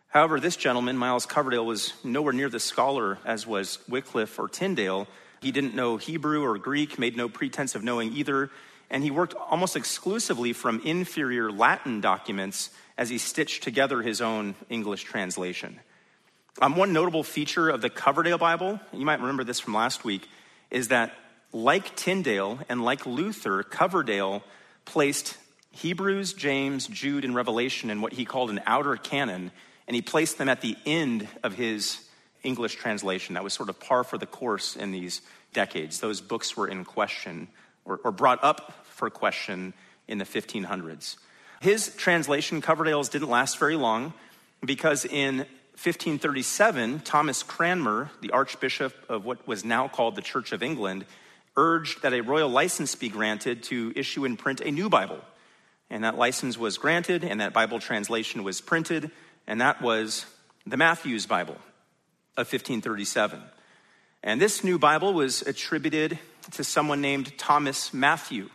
However, 0.10 0.42
this 0.42 0.58
gentleman, 0.58 0.98
Miles 0.98 1.26
Coverdale, 1.26 1.66
was 1.66 1.94
nowhere 2.04 2.34
near 2.34 2.50
the 2.50 2.60
scholar 2.60 3.18
as 3.24 3.48
was 3.48 3.80
Wycliffe 3.88 4.38
or 4.38 4.50
Tyndale. 4.50 5.08
He 5.42 5.54
didn't 5.54 5.74
know 5.74 5.96
Hebrew 5.96 6.44
or 6.44 6.58
Greek, 6.58 7.00
made 7.00 7.16
no 7.16 7.30
pretense 7.30 7.76
of 7.76 7.84
knowing 7.84 8.12
either, 8.12 8.50
and 8.89 9.04
he 9.04 9.12
worked 9.12 9.34
almost 9.34 9.75
exclusively 9.75 10.54
from 10.54 10.82
inferior 10.86 11.51
Latin 11.51 12.01
documents 12.01 12.70
as 12.98 13.10
he 13.10 13.18
stitched 13.18 13.63
together 13.63 14.01
his 14.01 14.22
own 14.22 14.56
English 14.70 15.04
translation. 15.04 15.80
Um, 16.62 16.77
one 16.77 16.94
notable 16.94 17.24
feature 17.24 17.70
of 17.70 17.82
the 17.82 17.89
Coverdale 17.89 18.38
Bible, 18.38 18.80
you 18.94 19.06
might 19.06 19.20
remember 19.20 19.44
this 19.44 19.60
from 19.60 19.74
last 19.74 20.06
week, 20.06 20.27
is 20.72 20.88
that 20.88 21.13
like 21.51 21.96
Tyndale 21.96 22.60
and 22.70 22.84
like 22.84 23.06
Luther, 23.06 23.63
Coverdale 23.63 24.44
placed 24.86 25.38
Hebrews, 25.72 26.34
James, 26.34 26.88
Jude, 26.88 27.25
and 27.25 27.36
Revelation 27.36 27.89
in 27.89 28.00
what 28.00 28.13
he 28.13 28.24
called 28.24 28.50
an 28.50 28.62
outer 28.65 28.96
canon, 28.96 29.51
and 29.88 29.96
he 29.96 30.01
placed 30.01 30.38
them 30.38 30.48
at 30.48 30.62
the 30.62 30.77
end 30.86 31.27
of 31.44 31.54
his 31.56 32.00
English 32.44 32.75
translation. 32.75 33.34
That 33.36 33.44
was 33.44 33.54
sort 33.54 33.70
of 33.70 33.80
par 33.80 34.06
for 34.06 34.18
the 34.18 34.25
course 34.25 34.75
in 34.77 34.92
these 34.92 35.22
decades. 35.54 36.00
Those 36.00 36.22
books 36.22 36.56
were 36.56 36.68
in 36.68 36.86
question 36.86 37.50
or, 37.86 38.00
or 38.04 38.12
brought 38.12 38.44
up 38.44 38.74
for 38.84 39.10
question 39.10 39.74
in 40.08 40.18
the 40.18 40.25
1500s. 40.25 41.18
His 41.62 41.96
translation, 41.96 42.62
Coverdale's, 42.62 43.10
didn't 43.10 43.30
last 43.30 43.58
very 43.58 43.75
long 43.75 44.13
because 44.63 45.06
in 45.06 45.46
1537, 45.75 47.00
Thomas 47.01 47.44
Cranmer, 47.44 48.10
the 48.22 48.32
Archbishop 48.32 48.94
of 49.10 49.25
what 49.25 49.48
was 49.48 49.65
now 49.65 49.88
called 49.88 50.15
the 50.15 50.22
Church 50.22 50.51
of 50.51 50.63
England, 50.63 51.06
urged 51.58 52.01
that 52.01 52.13
a 52.13 52.22
royal 52.22 52.50
license 52.50 52.96
be 52.96 53.10
granted 53.10 53.63
to 53.63 53.94
issue 53.96 54.25
and 54.25 54.38
print 54.38 54.62
a 54.62 54.72
new 54.72 54.89
Bible. 54.89 55.20
And 55.89 56.04
that 56.04 56.18
license 56.18 56.58
was 56.58 56.77
granted, 56.77 57.24
and 57.24 57.42
that 57.42 57.54
Bible 57.54 57.80
translation 57.80 58.44
was 58.44 58.62
printed, 58.62 59.12
and 59.48 59.62
that 59.62 59.82
was 59.82 60.25
the 60.65 60.77
Matthew's 60.77 61.25
Bible 61.25 61.58
of 62.38 62.48
1537. 62.48 63.42
And 64.24 64.42
this 64.42 64.63
new 64.63 64.80
Bible 64.80 65.13
was 65.13 65.42
attributed 65.44 66.18
to 66.52 66.64
someone 66.64 67.02
named 67.02 67.38
Thomas 67.38 67.94
Matthew. 67.94 68.50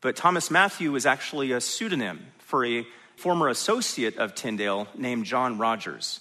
But 0.00 0.16
Thomas 0.16 0.50
Matthew 0.50 0.92
was 0.92 1.06
actually 1.06 1.52
a 1.52 1.60
pseudonym 1.60 2.26
for 2.38 2.64
a 2.64 2.86
former 3.16 3.48
associate 3.48 4.18
of 4.18 4.34
Tyndale 4.34 4.88
named 4.96 5.24
John 5.24 5.58
Rogers. 5.58 6.20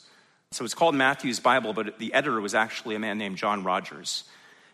So 0.52 0.64
it's 0.64 0.76
called 0.76 0.96
Matthew's 0.96 1.40
Bible, 1.40 1.74
but 1.74 1.98
the 2.00 2.14
editor 2.14 2.40
was 2.40 2.54
actually 2.54 2.96
a 2.96 3.00
man 3.00 3.18
named 3.18 3.38
John 3.38 3.64
Rogers. 3.64 4.24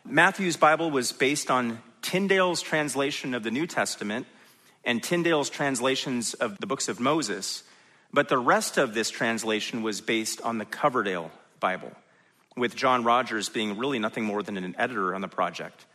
Matthew's 0.05 0.57
Bible 0.57 0.91
was 0.91 1.11
based 1.11 1.49
on 1.49 1.79
Tyndale's 2.01 2.61
translation 2.61 3.33
of 3.33 3.43
the 3.43 3.51
New 3.51 3.65
Testament 3.65 4.27
and 4.83 5.01
Tyndale's 5.01 5.49
translations 5.49 6.33
of 6.33 6.57
the 6.59 6.67
books 6.67 6.87
of 6.87 6.99
Moses, 6.99 7.63
but 8.13 8.29
the 8.29 8.37
rest 8.37 8.77
of 8.77 8.93
this 8.93 9.09
translation 9.09 9.81
was 9.81 10.01
based 10.01 10.41
on 10.41 10.57
the 10.57 10.65
Coverdale 10.65 11.31
Bible, 11.59 11.91
with 12.55 12.75
John 12.75 13.03
Rogers 13.03 13.49
being 13.49 13.77
really 13.77 13.99
nothing 13.99 14.23
more 14.23 14.41
than 14.41 14.57
an 14.57 14.75
editor 14.77 15.13
on 15.13 15.21
the 15.21 15.27
project. 15.27 15.85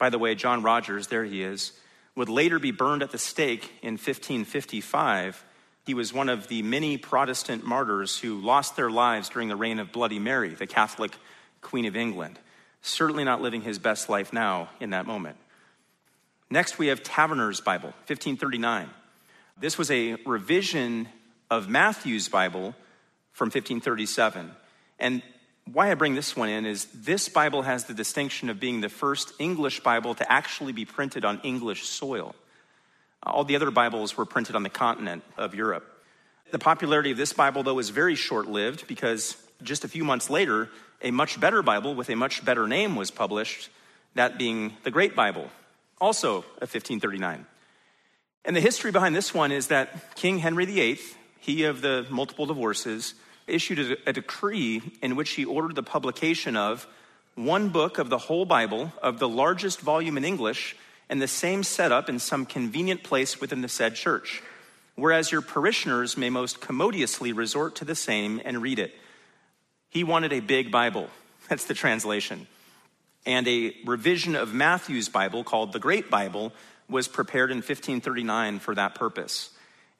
By 0.00 0.08
the 0.08 0.18
way, 0.18 0.34
John 0.34 0.62
Rogers, 0.62 1.08
there 1.08 1.26
he 1.26 1.42
is, 1.42 1.72
would 2.16 2.30
later 2.30 2.58
be 2.58 2.70
burned 2.70 3.02
at 3.02 3.12
the 3.12 3.18
stake 3.18 3.70
in 3.82 3.92
1555. 3.92 5.44
He 5.84 5.92
was 5.92 6.12
one 6.12 6.30
of 6.30 6.48
the 6.48 6.62
many 6.62 6.96
Protestant 6.96 7.66
martyrs 7.66 8.18
who 8.18 8.40
lost 8.40 8.76
their 8.76 8.90
lives 8.90 9.28
during 9.28 9.48
the 9.48 9.56
reign 9.56 9.78
of 9.78 9.92
Bloody 9.92 10.18
Mary, 10.18 10.54
the 10.54 10.66
Catholic 10.66 11.12
Queen 11.60 11.84
of 11.84 11.96
England. 11.96 12.38
Certainly 12.80 13.24
not 13.24 13.42
living 13.42 13.60
his 13.60 13.78
best 13.78 14.08
life 14.08 14.32
now 14.32 14.70
in 14.80 14.90
that 14.90 15.06
moment. 15.06 15.36
Next, 16.48 16.78
we 16.78 16.86
have 16.86 17.02
Taverner's 17.02 17.60
Bible, 17.60 17.90
1539. 18.06 18.88
This 19.60 19.76
was 19.76 19.90
a 19.90 20.16
revision 20.24 21.08
of 21.50 21.68
Matthew's 21.68 22.30
Bible 22.30 22.74
from 23.32 23.48
1537. 23.48 24.50
And 24.98 25.22
why 25.72 25.90
I 25.90 25.94
bring 25.94 26.14
this 26.14 26.36
one 26.36 26.48
in 26.48 26.66
is 26.66 26.86
this 26.94 27.28
Bible 27.28 27.62
has 27.62 27.84
the 27.84 27.94
distinction 27.94 28.50
of 28.50 28.58
being 28.58 28.80
the 28.80 28.88
first 28.88 29.32
English 29.38 29.80
Bible 29.80 30.14
to 30.14 30.32
actually 30.32 30.72
be 30.72 30.84
printed 30.84 31.24
on 31.24 31.40
English 31.42 31.84
soil. 31.84 32.34
All 33.22 33.44
the 33.44 33.56
other 33.56 33.70
Bibles 33.70 34.16
were 34.16 34.24
printed 34.24 34.56
on 34.56 34.62
the 34.62 34.70
continent 34.70 35.22
of 35.36 35.54
Europe. 35.54 35.86
The 36.50 36.58
popularity 36.58 37.10
of 37.10 37.16
this 37.16 37.32
Bible, 37.32 37.62
though, 37.62 37.74
was 37.74 37.90
very 37.90 38.14
short 38.14 38.48
lived 38.48 38.88
because 38.88 39.36
just 39.62 39.84
a 39.84 39.88
few 39.88 40.04
months 40.04 40.30
later, 40.30 40.68
a 41.02 41.10
much 41.10 41.38
better 41.38 41.62
Bible 41.62 41.94
with 41.94 42.10
a 42.10 42.16
much 42.16 42.44
better 42.44 42.66
name 42.66 42.96
was 42.96 43.10
published, 43.10 43.68
that 44.14 44.38
being 44.38 44.76
the 44.82 44.90
Great 44.90 45.14
Bible, 45.14 45.50
also 46.00 46.38
of 46.38 46.72
1539. 46.72 47.46
And 48.44 48.56
the 48.56 48.60
history 48.60 48.90
behind 48.90 49.14
this 49.14 49.34
one 49.34 49.52
is 49.52 49.68
that 49.68 50.16
King 50.16 50.38
Henry 50.38 50.64
VIII, 50.64 50.98
he 51.38 51.64
of 51.64 51.82
the 51.82 52.06
multiple 52.10 52.46
divorces, 52.46 53.14
issued 53.50 53.78
a, 53.78 54.10
a, 54.10 54.12
decree 54.12 54.82
in 55.02 55.16
which 55.16 55.30
he 55.30 55.44
ordered 55.44 55.74
the 55.74 55.82
publication 55.82 56.56
of 56.56 56.86
one 57.34 57.68
book 57.68 57.98
of 57.98 58.08
the 58.08 58.18
whole 58.18 58.44
Bible, 58.44 58.92
of 59.02 59.18
the 59.18 59.28
largest 59.28 59.80
volume 59.80 60.16
in 60.16 60.24
English, 60.24 60.76
and 61.08 61.20
the 61.20 61.28
same 61.28 61.62
setup 61.62 62.08
in 62.08 62.18
some 62.18 62.46
convenient 62.46 63.02
place 63.02 63.40
within 63.40 63.62
the 63.62 63.68
said 63.68 63.94
church, 63.94 64.42
whereas 64.94 65.32
your 65.32 65.42
parishioners 65.42 66.16
may 66.16 66.30
most 66.30 66.60
commodiously 66.60 67.32
resort 67.32 67.76
to 67.76 67.84
the 67.84 67.94
same 67.94 68.40
and 68.44 68.62
read 68.62 68.78
it. 68.78 68.94
He 69.88 70.04
wanted 70.04 70.32
a 70.32 70.40
big 70.40 70.70
Bible. 70.70 71.08
That's 71.48 71.64
the 71.64 71.74
translation. 71.74 72.46
And 73.26 73.46
a 73.48 73.76
revision 73.84 74.36
of 74.36 74.54
Matthew's 74.54 75.08
Bible 75.08 75.44
called 75.44 75.72
the 75.72 75.78
Great 75.78 76.10
Bible 76.10 76.52
was 76.88 77.08
prepared 77.08 77.50
in 77.50 77.58
1539 77.58 78.58
for 78.60 78.74
that 78.74 78.94
purpose. 78.94 79.50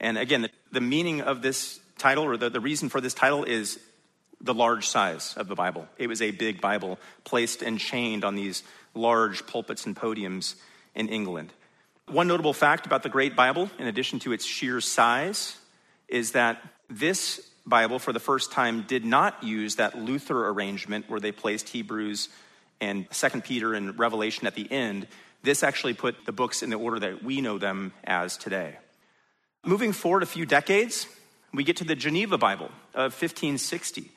And 0.01 0.17
again, 0.17 0.43
the, 0.43 0.51
the 0.73 0.81
meaning 0.81 1.21
of 1.21 1.43
this 1.43 1.81
title, 2.01 2.25
or 2.25 2.37
the, 2.37 2.51
the 2.51 2.61
reason 2.61 2.89
for 2.89 3.01
this 3.01 3.15
title, 3.15 3.45
is 3.45 3.79
the 4.41 4.55
large 4.55 4.89
size 4.89 5.35
of 5.37 5.47
the 5.49 5.55
Bible. 5.55 5.87
It 5.99 6.09
was 6.09 6.23
a 6.23 6.31
big 6.31 6.61
Bible 6.61 6.99
placed 7.25 7.63
and 7.63 7.79
chained 7.79 8.25
on 8.25 8.35
these 8.35 8.63
large 8.95 9.47
pulpits 9.47 9.87
and 9.87 9.95
podiums 9.95 10.57
in 10.95 11.09
England. 11.09 11.53
One 12.09 12.27
notable 12.27 12.55
fact 12.55 12.87
about 12.87 13.03
the 13.03 13.09
Great 13.09 13.37
Bible, 13.37 13.71
in 13.79 13.87
addition 13.87 14.19
to 14.21 14.33
its 14.33 14.45
sheer 14.45 14.81
size, 14.81 15.57
is 16.09 16.33
that 16.33 16.61
this 16.89 17.47
Bible, 17.67 17.99
for 18.01 18.13
the 18.13 18.19
first 18.19 18.51
time, 18.51 18.83
did 18.83 19.05
not 19.05 19.45
use 19.45 19.77
that 19.77 19.97
Luther 19.97 20.49
arrangement 20.49 21.09
where 21.09 21.21
they 21.21 21.31
placed 21.31 21.69
Hebrews 21.69 22.29
and 22.81 23.07
Second 23.11 23.45
Peter 23.45 23.75
and 23.75 23.97
Revelation 23.99 24.47
at 24.47 24.55
the 24.55 24.71
end. 24.73 25.07
This 25.43 25.63
actually 25.63 25.95
put 25.95 26.25
the 26.27 26.33
books 26.33 26.63
in 26.63 26.71
the 26.71 26.77
order 26.77 26.99
that 26.99 27.23
we 27.23 27.41
know 27.41 27.59
them 27.59 27.93
as 28.03 28.37
today. 28.37 28.79
Moving 29.65 29.93
forward 29.93 30.23
a 30.23 30.27
few 30.27 30.47
decades, 30.47 31.07
we 31.53 31.65
get 31.65 31.77
to 31.79 31.85
the 31.85 31.95
Geneva 31.97 32.39
Bible 32.39 32.71
of 32.95 33.13
1560. 33.13 34.11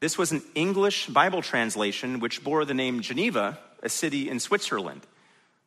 This 0.00 0.18
was 0.18 0.32
an 0.32 0.42
English 0.54 1.06
Bible 1.06 1.42
translation 1.42 2.20
which 2.20 2.44
bore 2.44 2.64
the 2.64 2.74
name 2.74 3.00
Geneva, 3.00 3.58
a 3.82 3.88
city 3.88 4.28
in 4.28 4.40
Switzerland. 4.40 5.02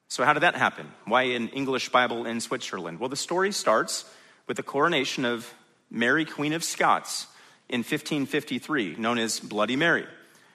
So, 0.07 0.23
how 0.23 0.33
did 0.33 0.43
that 0.43 0.55
happen? 0.55 0.91
Why 1.05 1.23
an 1.23 1.49
English 1.49 1.89
Bible 1.89 2.25
in 2.25 2.41
Switzerland? 2.41 2.99
Well, 2.99 3.09
the 3.09 3.15
story 3.15 3.51
starts 3.51 4.05
with 4.47 4.57
the 4.57 4.63
coronation 4.63 5.25
of 5.25 5.53
Mary, 5.91 6.25
Queen 6.25 6.53
of 6.53 6.63
Scots, 6.63 7.27
in 7.69 7.79
1553, 7.79 8.95
known 8.97 9.19
as 9.19 9.39
Bloody 9.39 9.75
Mary. 9.75 10.07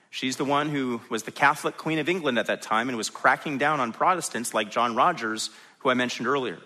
She's 0.09 0.35
the 0.35 0.45
one 0.45 0.69
who 0.69 1.01
was 1.09 1.23
the 1.23 1.31
Catholic 1.31 1.77
Queen 1.77 1.99
of 1.99 2.09
England 2.09 2.37
at 2.37 2.47
that 2.47 2.61
time 2.61 2.89
and 2.89 2.97
was 2.97 3.09
cracking 3.09 3.57
down 3.57 3.79
on 3.79 3.93
Protestants 3.93 4.53
like 4.53 4.71
John 4.71 4.95
Rogers, 4.95 5.49
who 5.79 5.89
I 5.89 5.93
mentioned 5.93 6.27
earlier. 6.27 6.59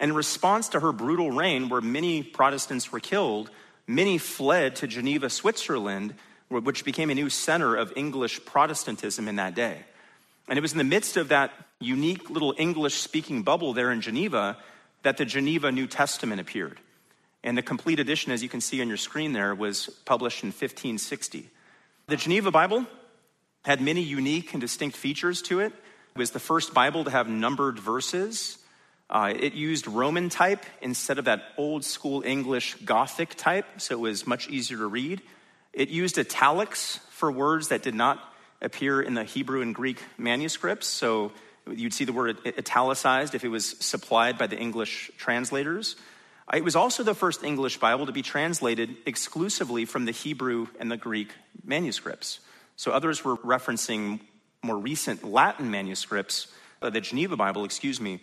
In 0.00 0.12
response 0.12 0.68
to 0.70 0.80
her 0.80 0.92
brutal 0.92 1.30
reign, 1.30 1.68
where 1.68 1.80
many 1.80 2.22
Protestants 2.22 2.90
were 2.90 3.00
killed, 3.00 3.50
many 3.86 4.18
fled 4.18 4.76
to 4.76 4.86
Geneva, 4.86 5.30
Switzerland, 5.30 6.14
which 6.48 6.84
became 6.84 7.10
a 7.10 7.14
new 7.14 7.30
center 7.30 7.76
of 7.76 7.92
English 7.96 8.44
Protestantism 8.44 9.28
in 9.28 9.36
that 9.36 9.54
day. 9.54 9.84
And 10.48 10.58
it 10.58 10.62
was 10.62 10.72
in 10.72 10.78
the 10.78 10.84
midst 10.84 11.16
of 11.16 11.28
that 11.28 11.52
unique 11.80 12.28
little 12.30 12.54
English 12.58 12.94
speaking 12.94 13.42
bubble 13.42 13.72
there 13.72 13.90
in 13.90 14.00
Geneva 14.00 14.58
that 15.02 15.16
the 15.16 15.24
Geneva 15.24 15.70
New 15.72 15.86
Testament 15.86 16.40
appeared. 16.40 16.80
And 17.42 17.56
the 17.56 17.62
complete 17.62 18.00
edition, 18.00 18.32
as 18.32 18.42
you 18.42 18.48
can 18.48 18.60
see 18.60 18.80
on 18.80 18.88
your 18.88 18.96
screen 18.96 19.32
there, 19.32 19.54
was 19.54 19.88
published 20.04 20.42
in 20.42 20.48
1560. 20.48 21.48
The 22.06 22.16
Geneva 22.16 22.50
Bible 22.50 22.86
had 23.64 23.80
many 23.80 24.02
unique 24.02 24.52
and 24.52 24.60
distinct 24.60 24.96
features 24.96 25.40
to 25.42 25.60
it. 25.60 25.72
It 26.14 26.18
was 26.18 26.30
the 26.30 26.40
first 26.40 26.74
Bible 26.74 27.04
to 27.04 27.10
have 27.10 27.28
numbered 27.28 27.78
verses. 27.78 28.58
Uh, 29.10 29.32
it 29.38 29.52
used 29.52 29.86
Roman 29.86 30.28
type 30.28 30.64
instead 30.80 31.18
of 31.18 31.26
that 31.26 31.42
old 31.58 31.84
school 31.84 32.22
English 32.24 32.74
Gothic 32.84 33.34
type, 33.34 33.66
so 33.78 33.94
it 33.94 34.00
was 34.00 34.26
much 34.26 34.48
easier 34.48 34.78
to 34.78 34.86
read. 34.86 35.20
It 35.72 35.88
used 35.88 36.18
italics 36.18 37.00
for 37.10 37.30
words 37.30 37.68
that 37.68 37.82
did 37.82 37.94
not 37.94 38.18
appear 38.62 39.02
in 39.02 39.14
the 39.14 39.24
Hebrew 39.24 39.60
and 39.60 39.74
Greek 39.74 40.02
manuscripts, 40.16 40.86
so 40.86 41.32
you'd 41.70 41.92
see 41.92 42.04
the 42.04 42.12
word 42.12 42.38
italicized 42.46 43.34
if 43.34 43.44
it 43.44 43.48
was 43.48 43.76
supplied 43.84 44.38
by 44.38 44.46
the 44.46 44.58
English 44.58 45.10
translators. 45.18 45.96
It 46.52 46.64
was 46.64 46.76
also 46.76 47.02
the 47.02 47.14
first 47.14 47.42
English 47.42 47.78
Bible 47.78 48.06
to 48.06 48.12
be 48.12 48.22
translated 48.22 48.96
exclusively 49.06 49.84
from 49.84 50.04
the 50.04 50.12
Hebrew 50.12 50.68
and 50.78 50.90
the 50.90 50.96
Greek 50.96 51.30
manuscripts. 51.64 52.40
So 52.76 52.92
others 52.92 53.24
were 53.24 53.36
referencing 53.38 54.20
more 54.62 54.76
recent 54.78 55.24
Latin 55.24 55.70
manuscripts. 55.70 56.48
Uh, 56.82 56.90
the 56.90 57.00
Geneva 57.00 57.36
Bible, 57.36 57.64
excuse 57.64 58.00
me, 58.00 58.20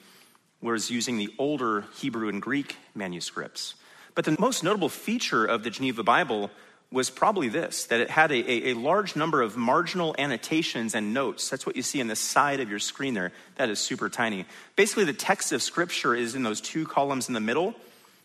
was 0.62 0.92
using 0.92 1.18
the 1.18 1.34
older 1.38 1.86
Hebrew 1.96 2.30
and 2.30 2.42
Greek 2.42 2.78
manuscripts. 2.94 3.76
But 4.14 4.26
the 4.26 4.36
most 4.40 4.64
notable 4.64 4.90
feature 4.90 5.46
of 5.46 5.64
the 5.64 5.70
Geneva 5.70 6.04
Bible 6.04 6.52
was 6.92 7.10
probably 7.10 7.48
this 7.48 7.86
that 7.86 8.02
it 8.02 8.10
had 8.10 8.32
a, 8.32 8.70
a, 8.70 8.74
large 8.74 9.16
number 9.16 9.42
of 9.42 9.56
marginal 9.56 10.14
annotations 10.18 10.94
and 10.94 11.14
notes. 11.14 11.50
That's 11.50 11.66
what 11.66 11.78
you 11.78 11.82
see 11.82 12.02
on 12.02 12.08
the 12.08 12.18
side 12.18 12.60
of 12.60 12.70
your 12.70 12.80
screen 12.80 13.14
there. 13.14 13.32
That 13.56 13.70
is 13.70 13.80
super 13.80 14.10
tiny. 14.10 14.46
Basically, 14.76 15.06
the 15.06 15.14
text 15.14 15.54
of 15.54 15.64
Scripture 15.64 16.14
is 16.14 16.36
in 16.36 16.44
those 16.44 16.60
two 16.60 16.86
columns 16.86 17.30
in 17.30 17.34
the 17.34 17.40
middle, 17.40 17.74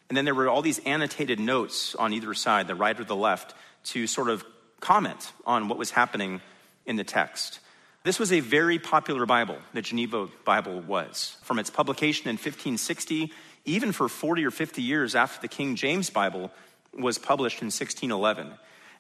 and 0.08 0.16
then 0.16 0.24
there 0.24 0.34
were 0.34 0.48
all 0.48 0.62
these 0.62 0.80
annotated 0.80 1.38
notes 1.38 1.94
on 1.94 2.12
either 2.12 2.34
side, 2.34 2.66
the 2.66 2.74
right 2.74 2.98
or 2.98 3.04
the 3.04 3.16
left, 3.16 3.54
to 3.84 4.08
sort 4.08 4.28
of 4.28 4.44
comment 4.80 5.32
on 5.46 5.68
what 5.68 5.78
was 5.78 5.92
happening 5.92 6.40
in 6.86 6.96
the 6.96 7.04
text. 7.04 7.60
This 8.06 8.20
was 8.20 8.30
a 8.30 8.38
very 8.38 8.78
popular 8.78 9.26
Bible, 9.26 9.58
the 9.74 9.82
Geneva 9.82 10.28
Bible 10.44 10.78
was. 10.78 11.36
From 11.42 11.58
its 11.58 11.70
publication 11.70 12.28
in 12.28 12.34
1560, 12.34 13.32
even 13.64 13.90
for 13.90 14.08
40 14.08 14.46
or 14.46 14.52
50 14.52 14.80
years 14.80 15.16
after 15.16 15.40
the 15.40 15.48
King 15.48 15.74
James 15.74 16.08
Bible 16.08 16.52
was 16.96 17.18
published 17.18 17.62
in 17.62 17.66
1611. 17.66 18.52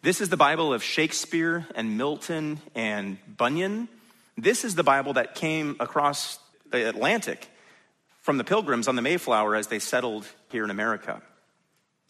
This 0.02 0.20
is 0.20 0.28
the 0.28 0.36
Bible 0.36 0.74
of 0.74 0.82
Shakespeare 0.82 1.68
and 1.76 1.96
Milton 1.96 2.60
and 2.74 3.18
Bunyan. 3.28 3.86
This 4.36 4.64
is 4.64 4.74
the 4.74 4.82
Bible 4.82 5.12
that 5.12 5.36
came 5.36 5.76
across 5.78 6.40
the 6.72 6.88
Atlantic 6.88 7.48
from 8.22 8.38
the 8.38 8.44
pilgrims 8.44 8.88
on 8.88 8.96
the 8.96 9.02
Mayflower 9.02 9.54
as 9.54 9.68
they 9.68 9.78
settled 9.78 10.26
here 10.50 10.64
in 10.64 10.70
America. 10.70 11.22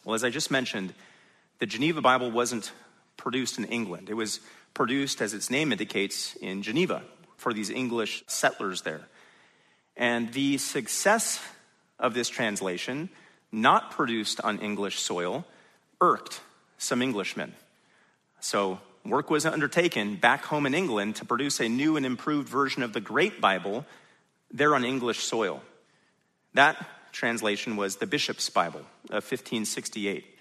Well, 0.03 0.15
as 0.15 0.23
I 0.23 0.31
just 0.31 0.49
mentioned, 0.49 0.95
the 1.59 1.67
Geneva 1.67 2.01
Bible 2.01 2.31
wasn't 2.31 2.71
produced 3.17 3.59
in 3.59 3.65
England. 3.65 4.09
It 4.09 4.15
was 4.15 4.39
produced, 4.77 5.21
as 5.21 5.33
its 5.33 5.49
name 5.49 5.71
indicates, 5.71 6.35
in 6.35 6.61
Geneva 6.61 7.01
for 7.35 7.51
these 7.51 7.71
English 7.71 8.23
settlers 8.27 8.83
there. 8.83 9.01
And 9.97 10.31
the 10.33 10.59
success 10.59 11.41
of 11.97 12.13
this 12.13 12.29
translation, 12.29 13.09
not 13.51 13.89
produced 13.89 14.39
on 14.41 14.59
English 14.59 14.99
soil, 14.99 15.45
irked 15.99 16.41
some 16.77 17.01
Englishmen. 17.01 17.53
So, 18.39 18.79
work 19.03 19.31
was 19.31 19.47
undertaken 19.47 20.15
back 20.15 20.45
home 20.45 20.67
in 20.67 20.75
England 20.75 21.15
to 21.15 21.25
produce 21.25 21.59
a 21.59 21.67
new 21.67 21.97
and 21.97 22.05
improved 22.05 22.47
version 22.47 22.83
of 22.83 22.93
the 22.93 23.01
Great 23.01 23.41
Bible 23.41 23.83
there 24.51 24.75
on 24.75 24.85
English 24.85 25.23
soil. 25.23 25.63
That 26.53 26.77
translation 27.11 27.77
was 27.77 27.95
the 27.95 28.05
Bishop's 28.05 28.51
Bible 28.51 28.85
of 29.09 29.25
1568. 29.25 30.36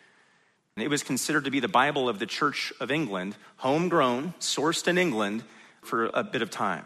And 0.76 0.84
it 0.84 0.88
was 0.88 1.02
considered 1.02 1.46
to 1.46 1.50
be 1.50 1.60
the 1.60 1.68
Bible 1.68 2.06
of 2.06 2.18
the 2.18 2.26
Church 2.26 2.72
of 2.80 2.90
England, 2.90 3.34
homegrown, 3.56 4.34
sourced 4.40 4.86
in 4.86 4.98
England 4.98 5.42
for 5.80 6.10
a 6.12 6.22
bit 6.22 6.42
of 6.42 6.50
time. 6.50 6.84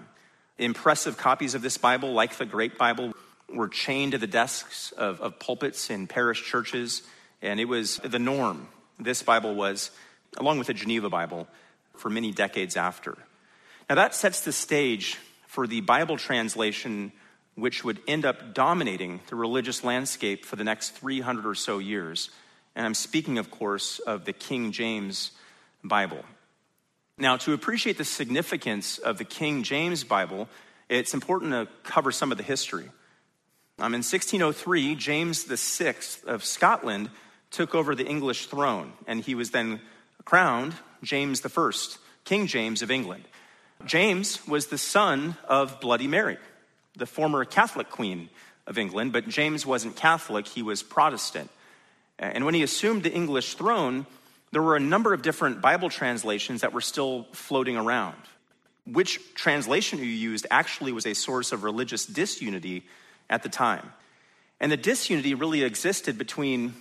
Impressive 0.58 1.16
copies 1.16 1.54
of 1.54 1.62
this 1.62 1.76
Bible, 1.76 2.12
like 2.12 2.36
the 2.36 2.46
Great 2.46 2.78
Bible, 2.78 3.12
were 3.52 3.68
chained 3.68 4.12
to 4.12 4.18
the 4.18 4.28
desks 4.28 4.92
of, 4.92 5.20
of 5.20 5.40
pulpits 5.40 5.90
in 5.90 6.06
parish 6.06 6.44
churches 6.44 7.02
and 7.42 7.58
it 7.58 7.64
was 7.64 7.96
the 7.98 8.18
norm. 8.18 8.68
This 8.98 9.22
Bible 9.22 9.54
was, 9.54 9.90
along 10.36 10.58
with 10.58 10.66
the 10.66 10.74
Geneva 10.74 11.08
Bible, 11.08 11.48
for 11.96 12.10
many 12.10 12.32
decades 12.32 12.76
after. 12.76 13.16
Now, 13.88 13.96
that 13.96 14.14
sets 14.14 14.42
the 14.42 14.52
stage 14.52 15.16
for 15.46 15.66
the 15.66 15.80
Bible 15.80 16.16
translation 16.16 17.12
which 17.56 17.84
would 17.84 17.98
end 18.06 18.24
up 18.24 18.54
dominating 18.54 19.20
the 19.28 19.36
religious 19.36 19.82
landscape 19.82 20.44
for 20.44 20.56
the 20.56 20.64
next 20.64 20.90
300 20.90 21.44
or 21.44 21.54
so 21.54 21.78
years. 21.78 22.30
And 22.74 22.86
I'm 22.86 22.94
speaking, 22.94 23.38
of 23.38 23.50
course, 23.50 23.98
of 24.00 24.24
the 24.24 24.32
King 24.32 24.72
James 24.72 25.32
Bible. 25.82 26.24
Now, 27.18 27.36
to 27.38 27.52
appreciate 27.52 27.98
the 27.98 28.04
significance 28.04 28.98
of 28.98 29.18
the 29.18 29.24
King 29.24 29.62
James 29.62 30.04
Bible, 30.04 30.48
it's 30.88 31.14
important 31.14 31.52
to 31.52 31.68
cover 31.82 32.12
some 32.12 32.32
of 32.32 32.38
the 32.38 32.44
history. 32.44 32.88
Um, 33.78 33.94
in 33.94 33.98
1603, 33.98 34.94
James 34.94 35.44
VI 35.44 35.94
of 36.26 36.44
Scotland 36.44 37.10
took 37.50 37.74
over 37.74 37.94
the 37.94 38.06
English 38.06 38.46
throne, 38.46 38.92
and 39.06 39.20
he 39.20 39.34
was 39.34 39.50
then 39.50 39.80
crowned 40.24 40.74
James 41.02 41.44
I, 41.44 41.70
King 42.24 42.46
James 42.46 42.82
of 42.82 42.90
England. 42.90 43.24
James 43.86 44.46
was 44.46 44.66
the 44.66 44.78
son 44.78 45.36
of 45.48 45.80
Bloody 45.80 46.06
Mary, 46.06 46.38
the 46.96 47.06
former 47.06 47.44
Catholic 47.44 47.90
queen 47.90 48.28
of 48.66 48.78
England, 48.78 49.12
but 49.12 49.28
James 49.28 49.64
wasn't 49.64 49.96
Catholic, 49.96 50.46
he 50.46 50.62
was 50.62 50.82
Protestant. 50.82 51.50
And 52.20 52.44
when 52.44 52.54
he 52.54 52.62
assumed 52.62 53.02
the 53.02 53.12
English 53.12 53.54
throne, 53.54 54.06
there 54.52 54.62
were 54.62 54.76
a 54.76 54.80
number 54.80 55.14
of 55.14 55.22
different 55.22 55.62
Bible 55.62 55.88
translations 55.88 56.60
that 56.60 56.74
were 56.74 56.82
still 56.82 57.26
floating 57.32 57.78
around. 57.78 58.16
Which 58.86 59.34
translation 59.34 59.98
you 59.98 60.04
used 60.04 60.46
actually 60.50 60.92
was 60.92 61.06
a 61.06 61.14
source 61.14 61.50
of 61.50 61.64
religious 61.64 62.04
disunity 62.04 62.86
at 63.30 63.42
the 63.42 63.48
time. 63.48 63.92
And 64.60 64.70
the 64.70 64.76
disunity 64.76 65.34
really 65.34 65.62
existed 65.62 66.18
between 66.18 66.74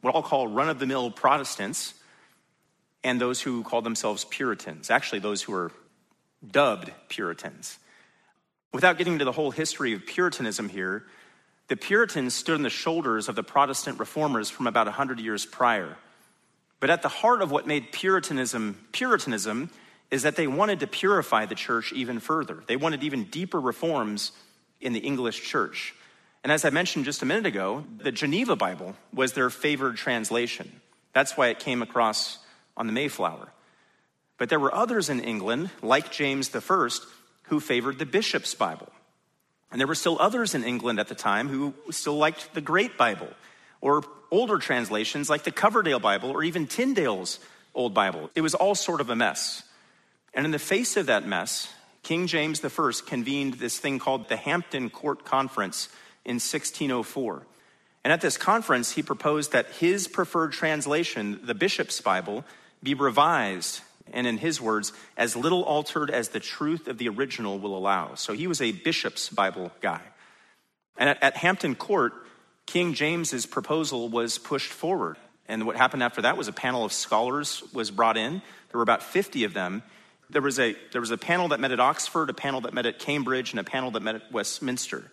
what 0.00 0.14
I'll 0.14 0.22
call 0.22 0.46
run 0.46 0.68
of 0.68 0.78
the 0.78 0.86
mill 0.86 1.10
Protestants 1.10 1.94
and 3.02 3.20
those 3.20 3.40
who 3.40 3.64
call 3.64 3.82
themselves 3.82 4.24
Puritans, 4.24 4.90
actually, 4.90 5.18
those 5.18 5.42
who 5.42 5.54
are 5.54 5.72
dubbed 6.48 6.92
Puritans. 7.08 7.78
Without 8.72 8.96
getting 8.96 9.14
into 9.14 9.24
the 9.24 9.32
whole 9.32 9.50
history 9.50 9.92
of 9.92 10.06
Puritanism 10.06 10.68
here, 10.68 11.04
the 11.68 11.76
Puritans 11.76 12.34
stood 12.34 12.56
on 12.56 12.62
the 12.62 12.70
shoulders 12.70 13.28
of 13.28 13.36
the 13.36 13.42
Protestant 13.42 13.98
reformers 13.98 14.50
from 14.50 14.66
about 14.66 14.86
100 14.86 15.18
years 15.20 15.46
prior. 15.46 15.96
But 16.80 16.90
at 16.90 17.02
the 17.02 17.08
heart 17.08 17.40
of 17.40 17.50
what 17.50 17.66
made 17.66 17.92
Puritanism 17.92 18.78
Puritanism 18.92 19.70
is 20.10 20.22
that 20.22 20.36
they 20.36 20.46
wanted 20.46 20.80
to 20.80 20.86
purify 20.86 21.46
the 21.46 21.54
church 21.54 21.92
even 21.92 22.20
further. 22.20 22.62
They 22.66 22.76
wanted 22.76 23.02
even 23.02 23.24
deeper 23.24 23.60
reforms 23.60 24.32
in 24.80 24.92
the 24.92 25.00
English 25.00 25.42
church. 25.48 25.94
And 26.42 26.52
as 26.52 26.64
I 26.64 26.70
mentioned 26.70 27.06
just 27.06 27.22
a 27.22 27.26
minute 27.26 27.46
ago, 27.46 27.84
the 27.98 28.12
Geneva 28.12 28.54
Bible 28.54 28.94
was 29.14 29.32
their 29.32 29.48
favored 29.48 29.96
translation. 29.96 30.80
That's 31.14 31.36
why 31.36 31.48
it 31.48 31.58
came 31.58 31.80
across 31.80 32.38
on 32.76 32.86
the 32.86 32.92
Mayflower. 32.92 33.48
But 34.36 34.50
there 34.50 34.60
were 34.60 34.74
others 34.74 35.08
in 35.08 35.20
England, 35.20 35.70
like 35.80 36.12
James 36.12 36.54
I, 36.54 36.88
who 37.44 37.60
favored 37.60 37.98
the 37.98 38.06
Bishop's 38.06 38.54
Bible. 38.54 38.92
And 39.74 39.80
there 39.80 39.88
were 39.88 39.96
still 39.96 40.16
others 40.20 40.54
in 40.54 40.62
England 40.62 41.00
at 41.00 41.08
the 41.08 41.16
time 41.16 41.48
who 41.48 41.74
still 41.90 42.16
liked 42.16 42.54
the 42.54 42.60
Great 42.60 42.96
Bible, 42.96 43.26
or 43.80 44.04
older 44.30 44.58
translations 44.58 45.28
like 45.28 45.42
the 45.42 45.50
Coverdale 45.50 45.98
Bible, 45.98 46.30
or 46.30 46.44
even 46.44 46.68
Tyndale's 46.68 47.40
Old 47.74 47.92
Bible. 47.92 48.30
It 48.36 48.42
was 48.42 48.54
all 48.54 48.76
sort 48.76 49.00
of 49.00 49.10
a 49.10 49.16
mess. 49.16 49.64
And 50.32 50.46
in 50.46 50.52
the 50.52 50.60
face 50.60 50.96
of 50.96 51.06
that 51.06 51.26
mess, 51.26 51.74
King 52.04 52.28
James 52.28 52.64
I 52.64 52.92
convened 53.04 53.54
this 53.54 53.76
thing 53.76 53.98
called 53.98 54.28
the 54.28 54.36
Hampton 54.36 54.90
Court 54.90 55.24
Conference 55.24 55.88
in 56.24 56.34
1604. 56.34 57.44
And 58.04 58.12
at 58.12 58.20
this 58.20 58.36
conference, 58.36 58.92
he 58.92 59.02
proposed 59.02 59.50
that 59.50 59.66
his 59.66 60.06
preferred 60.06 60.52
translation, 60.52 61.40
the 61.42 61.52
Bishop's 61.52 62.00
Bible, 62.00 62.44
be 62.80 62.94
revised, 62.94 63.80
and 64.12 64.26
in 64.26 64.38
his 64.38 64.60
words, 64.60 64.92
as 65.16 65.34
little 65.34 65.62
altered 65.62 66.10
as 66.10 66.28
the 66.28 66.40
truth 66.40 66.88
of 66.88 66.98
the 66.98 67.08
original 67.08 67.58
will 67.58 67.76
allow. 67.76 68.14
So 68.14 68.32
he 68.32 68.46
was 68.46 68.60
a 68.60 68.72
Bishop's 68.72 69.28
Bible 69.28 69.72
guy. 69.80 70.02
And 70.96 71.08
at, 71.08 71.22
at 71.22 71.36
Hampton 71.36 71.74
Court, 71.74 72.12
King 72.66 72.94
James's 72.94 73.46
proposal 73.46 74.08
was 74.08 74.38
pushed 74.38 74.72
forward. 74.72 75.16
And 75.48 75.66
what 75.66 75.76
happened 75.76 76.02
after 76.02 76.22
that 76.22 76.36
was 76.36 76.48
a 76.48 76.52
panel 76.52 76.84
of 76.84 76.92
scholars 76.92 77.62
was 77.72 77.90
brought 77.90 78.16
in. 78.16 78.42
There 78.70 78.78
were 78.78 78.82
about 78.82 79.02
50 79.02 79.44
of 79.44 79.54
them. 79.54 79.82
There 80.30 80.42
was 80.42 80.58
a, 80.58 80.74
there 80.92 81.00
was 81.00 81.10
a 81.10 81.18
panel 81.18 81.48
that 81.48 81.60
met 81.60 81.70
at 81.70 81.80
Oxford, 81.80 82.30
a 82.30 82.34
panel 82.34 82.62
that 82.62 82.72
met 82.72 82.86
at 82.86 82.98
Cambridge, 82.98 83.50
and 83.50 83.60
a 83.60 83.64
panel 83.64 83.90
that 83.92 84.00
met 84.00 84.14
at 84.14 84.32
Westminster. 84.32 85.10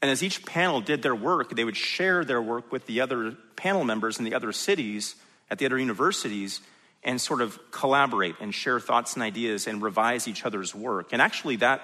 And 0.00 0.10
as 0.10 0.22
each 0.22 0.44
panel 0.44 0.80
did 0.80 1.02
their 1.02 1.14
work, 1.14 1.54
they 1.54 1.64
would 1.64 1.76
share 1.76 2.24
their 2.24 2.42
work 2.42 2.72
with 2.72 2.86
the 2.86 3.00
other 3.00 3.36
panel 3.54 3.84
members 3.84 4.18
in 4.18 4.24
the 4.24 4.34
other 4.34 4.50
cities, 4.50 5.14
at 5.48 5.58
the 5.58 5.66
other 5.66 5.78
universities, 5.78 6.60
and 7.02 7.20
sort 7.20 7.40
of 7.40 7.58
collaborate 7.70 8.36
and 8.40 8.54
share 8.54 8.78
thoughts 8.78 9.14
and 9.14 9.22
ideas 9.22 9.66
and 9.66 9.82
revise 9.82 10.28
each 10.28 10.44
other's 10.44 10.74
work. 10.74 11.12
And 11.12 11.20
actually, 11.20 11.56
that 11.56 11.82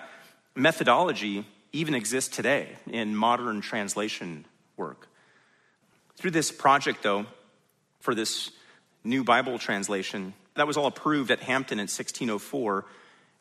methodology 0.54 1.46
even 1.72 1.94
exists 1.94 2.34
today 2.34 2.76
in 2.86 3.16
modern 3.16 3.60
translation 3.60 4.44
work. 4.76 5.08
Through 6.16 6.30
this 6.32 6.50
project, 6.50 7.02
though, 7.02 7.26
for 8.00 8.14
this 8.14 8.50
new 9.04 9.24
Bible 9.24 9.58
translation, 9.58 10.34
that 10.54 10.66
was 10.66 10.76
all 10.76 10.86
approved 10.86 11.30
at 11.30 11.40
Hampton 11.40 11.78
in 11.78 11.84
1604. 11.84 12.84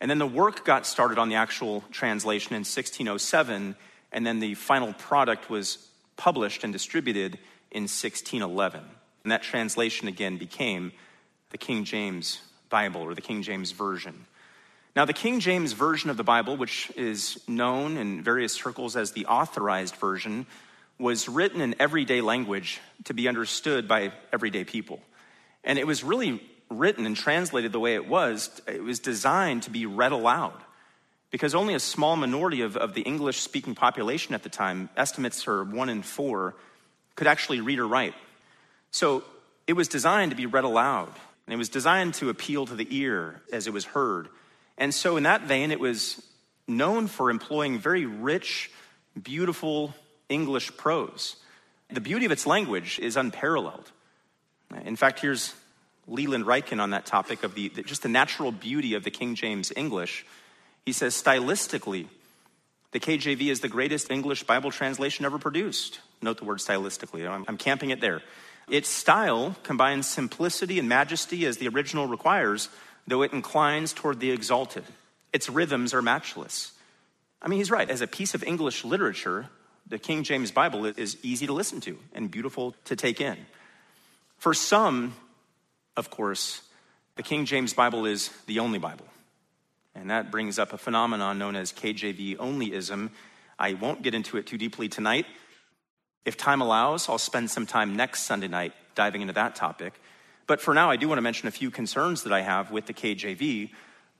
And 0.01 0.09
then 0.11 0.19
the 0.19 0.27
work 0.27 0.65
got 0.65 0.85
started 0.85 1.17
on 1.17 1.29
the 1.29 1.35
actual 1.35 1.83
translation 1.91 2.53
in 2.53 2.59
1607 2.59 3.75
and 4.11 4.25
then 4.25 4.39
the 4.39 4.53
final 4.53 4.93
product 4.93 5.49
was 5.49 5.89
published 6.15 6.63
and 6.63 6.71
distributed 6.71 7.37
in 7.71 7.83
1611. 7.83 8.83
And 9.23 9.31
that 9.31 9.43
translation 9.43 10.07
again 10.07 10.37
became 10.37 10.91
the 11.49 11.57
King 11.57 11.83
James 11.83 12.41
Bible 12.69 13.01
or 13.01 13.13
the 13.13 13.21
King 13.21 13.41
James 13.41 13.71
Version. 13.71 14.25
Now, 14.95 15.05
the 15.05 15.13
King 15.13 15.39
James 15.39 15.73
Version 15.73 16.09
of 16.09 16.17
the 16.17 16.23
Bible, 16.23 16.57
which 16.57 16.91
is 16.95 17.39
known 17.47 17.97
in 17.97 18.23
various 18.23 18.53
circles 18.53 18.95
as 18.95 19.11
the 19.11 19.27
authorized 19.27 19.95
version, 19.95 20.47
was 20.97 21.29
written 21.29 21.61
in 21.61 21.75
everyday 21.79 22.21
language 22.21 22.79
to 23.03 23.13
be 23.13 23.27
understood 23.27 23.87
by 23.87 24.11
everyday 24.33 24.63
people. 24.63 24.99
And 25.63 25.77
it 25.77 25.85
was 25.85 26.03
really 26.03 26.41
written 26.69 27.05
and 27.05 27.15
translated 27.15 27.71
the 27.71 27.79
way 27.79 27.93
it 27.93 28.07
was, 28.07 28.61
it 28.67 28.83
was 28.83 28.99
designed 28.99 29.63
to 29.63 29.69
be 29.69 29.85
read 29.85 30.11
aloud. 30.11 30.59
Because 31.29 31.53
only 31.53 31.75
a 31.75 31.79
small 31.79 32.15
minority 32.15 32.61
of, 32.61 32.77
of 32.77 32.93
the 32.93 33.01
English 33.01 33.39
speaking 33.39 33.75
population 33.75 34.33
at 34.33 34.43
the 34.43 34.49
time, 34.49 34.89
estimates 34.97 35.47
are 35.47 35.63
one 35.63 35.89
in 35.89 36.01
four, 36.01 36.55
could 37.15 37.27
actually 37.27 37.61
read 37.61 37.79
or 37.79 37.87
write. 37.87 38.15
So 38.91 39.23
it 39.67 39.73
was 39.73 39.87
designed 39.87 40.31
to 40.31 40.37
be 40.37 40.45
read 40.45 40.63
aloud, 40.63 41.11
and 41.47 41.53
it 41.53 41.57
was 41.57 41.69
designed 41.69 42.13
to 42.15 42.29
appeal 42.29 42.65
to 42.65 42.75
the 42.75 42.87
ear 42.91 43.41
as 43.53 43.67
it 43.67 43.73
was 43.73 43.85
heard. 43.85 44.27
And 44.77 44.93
so, 44.93 45.17
in 45.17 45.23
that 45.23 45.43
vein, 45.43 45.71
it 45.71 45.79
was 45.79 46.21
known 46.67 47.07
for 47.07 47.29
employing 47.29 47.79
very 47.79 48.05
rich, 48.05 48.69
beautiful 49.21 49.95
English 50.29 50.75
prose. 50.75 51.37
The 51.89 52.01
beauty 52.01 52.25
of 52.25 52.31
its 52.33 52.45
language 52.45 52.99
is 52.99 53.15
unparalleled. 53.15 53.91
In 54.83 54.97
fact, 54.97 55.21
here's 55.21 55.53
Leland 56.05 56.45
Ryken 56.45 56.81
on 56.81 56.89
that 56.89 57.05
topic 57.05 57.43
of 57.43 57.55
the, 57.55 57.69
just 57.69 58.03
the 58.03 58.09
natural 58.09 58.51
beauty 58.51 58.93
of 58.93 59.05
the 59.05 59.11
King 59.11 59.35
James 59.35 59.71
English. 59.75 60.25
He 60.85 60.91
says, 60.91 61.21
stylistically, 61.21 62.07
the 62.91 62.99
KJV 62.99 63.49
is 63.49 63.61
the 63.61 63.69
greatest 63.69 64.11
English 64.11 64.43
Bible 64.43 64.71
translation 64.71 65.25
ever 65.25 65.39
produced. 65.39 66.01
Note 66.21 66.37
the 66.37 66.45
word 66.45 66.59
stylistically, 66.59 67.29
I'm, 67.29 67.45
I'm 67.47 67.57
camping 67.57 67.91
it 67.91 68.01
there. 68.01 68.21
Its 68.69 68.89
style 68.89 69.55
combines 69.63 70.07
simplicity 70.07 70.77
and 70.77 70.89
majesty 70.89 71.45
as 71.45 71.57
the 71.57 71.67
original 71.69 72.05
requires, 72.05 72.69
though 73.07 73.21
it 73.21 73.31
inclines 73.31 73.93
toward 73.93 74.19
the 74.19 74.31
exalted. 74.31 74.83
Its 75.31 75.49
rhythms 75.49 75.93
are 75.93 76.01
matchless. 76.01 76.73
I 77.41 77.47
mean, 77.47 77.59
he's 77.59 77.71
right. 77.71 77.89
As 77.89 78.01
a 78.01 78.07
piece 78.07 78.33
of 78.33 78.43
English 78.43 78.83
literature, 78.83 79.47
the 79.87 79.97
King 79.99 80.23
James 80.23 80.51
Bible 80.51 80.85
is 80.85 81.17
easy 81.23 81.47
to 81.47 81.53
listen 81.53 81.79
to 81.81 81.97
and 82.13 82.29
beautiful 82.29 82.75
to 82.85 82.95
take 82.95 83.21
in. 83.21 83.37
For 84.37 84.53
some, 84.53 85.15
of 85.95 86.09
course, 86.09 86.61
the 87.15 87.23
King 87.23 87.45
James 87.45 87.73
Bible 87.73 88.05
is 88.05 88.29
the 88.47 88.59
only 88.59 88.79
Bible. 88.79 89.05
And 89.95 90.11
that 90.11 90.29
brings 90.29 90.59
up 90.59 90.73
a 90.73 90.77
phenomenon 90.77 91.39
known 91.39 91.55
as 91.55 91.71
KJV 91.71 92.37
onlyism. 92.37 93.09
I 93.57 93.73
won't 93.73 94.03
get 94.03 94.13
into 94.13 94.37
it 94.37 94.45
too 94.45 94.57
deeply 94.57 94.89
tonight. 94.89 95.25
If 96.27 96.35
time 96.35 96.59
allows, 96.59 97.07
I'll 97.07 97.17
spend 97.17 97.49
some 97.49 97.65
time 97.65 97.95
next 97.95 98.23
Sunday 98.23 98.49
night 98.49 98.73
diving 98.95 99.21
into 99.21 99.33
that 99.35 99.55
topic. 99.55 99.93
But 100.45 100.59
for 100.59 100.73
now, 100.73 100.91
I 100.91 100.97
do 100.97 101.07
want 101.07 101.19
to 101.19 101.21
mention 101.21 101.47
a 101.47 101.51
few 101.51 101.71
concerns 101.71 102.23
that 102.23 102.33
I 102.33 102.41
have 102.41 102.69
with 102.69 102.85
the 102.85 102.93
KJV, 102.93 103.69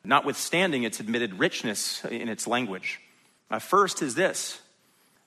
notwithstanding 0.05 0.83
its 0.83 1.01
admitted 1.01 1.37
richness 1.37 2.05
in 2.05 2.29
its 2.29 2.47
language. 2.47 3.01
Uh, 3.51 3.59
first 3.59 4.01
is 4.01 4.15
this 4.15 4.61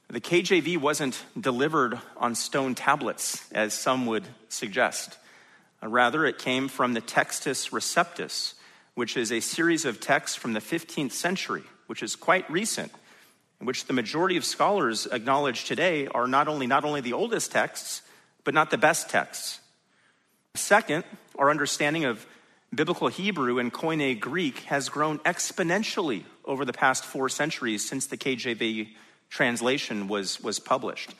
the 0.08 0.22
KJV 0.22 0.78
wasn't 0.78 1.22
delivered 1.38 2.00
on 2.16 2.34
stone 2.34 2.74
tablets, 2.74 3.46
as 3.52 3.74
some 3.74 4.06
would 4.06 4.24
suggest. 4.48 5.18
Uh, 5.82 5.88
rather, 5.88 6.24
it 6.24 6.38
came 6.38 6.68
from 6.68 6.94
the 6.94 7.02
Textus 7.02 7.72
Receptus, 7.72 8.54
which 8.94 9.18
is 9.18 9.30
a 9.30 9.40
series 9.40 9.84
of 9.84 10.00
texts 10.00 10.34
from 10.34 10.54
the 10.54 10.60
15th 10.60 11.12
century, 11.12 11.64
which 11.88 12.02
is 12.02 12.16
quite 12.16 12.50
recent, 12.50 12.90
in 13.60 13.66
which 13.66 13.84
the 13.84 13.92
majority 13.92 14.36
of 14.36 14.44
scholars 14.44 15.06
acknowledge 15.06 15.64
today 15.64 16.06
are 16.08 16.26
not 16.26 16.48
only, 16.48 16.66
not 16.66 16.84
only 16.84 17.00
the 17.00 17.12
oldest 17.12 17.52
texts, 17.52 18.02
but 18.44 18.54
not 18.54 18.70
the 18.70 18.78
best 18.78 19.10
texts. 19.10 19.60
Second, 20.54 21.04
our 21.38 21.50
understanding 21.50 22.04
of 22.04 22.26
biblical 22.74 23.08
Hebrew 23.08 23.58
and 23.58 23.72
Koine 23.72 24.18
Greek 24.18 24.60
has 24.60 24.88
grown 24.88 25.18
exponentially 25.20 26.24
over 26.44 26.64
the 26.64 26.72
past 26.72 27.04
four 27.04 27.28
centuries 27.28 27.86
since 27.86 28.06
the 28.06 28.16
KJV 28.16 28.88
translation 29.28 30.08
was, 30.08 30.40
was 30.40 30.58
published. 30.58 31.14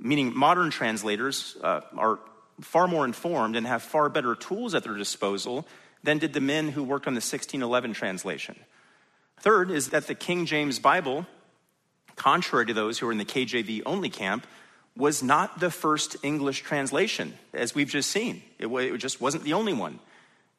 Meaning, 0.00 0.36
modern 0.36 0.70
translators 0.70 1.56
uh, 1.62 1.80
are 1.96 2.18
far 2.60 2.88
more 2.88 3.04
informed 3.04 3.56
and 3.56 3.66
have 3.66 3.82
far 3.82 4.08
better 4.08 4.34
tools 4.34 4.74
at 4.74 4.84
their 4.84 4.94
disposal 4.94 5.66
than 6.02 6.18
did 6.18 6.32
the 6.32 6.40
men 6.40 6.68
who 6.68 6.82
worked 6.82 7.06
on 7.06 7.14
the 7.14 7.18
1611 7.18 7.92
translation. 7.92 8.56
Third 9.40 9.70
is 9.70 9.90
that 9.90 10.06
the 10.06 10.14
King 10.14 10.46
James 10.46 10.78
Bible, 10.78 11.26
contrary 12.16 12.66
to 12.66 12.74
those 12.74 12.98
who 12.98 13.06
were 13.06 13.12
in 13.12 13.18
the 13.18 13.24
KJV 13.24 13.82
only 13.86 14.10
camp, 14.10 14.46
was 14.96 15.22
not 15.22 15.60
the 15.60 15.70
first 15.70 16.16
English 16.22 16.62
translation, 16.62 17.34
as 17.52 17.74
we've 17.74 17.88
just 17.88 18.10
seen. 18.10 18.42
It, 18.58 18.66
it 18.66 18.98
just 18.98 19.20
wasn't 19.20 19.44
the 19.44 19.52
only 19.52 19.74
one. 19.74 19.98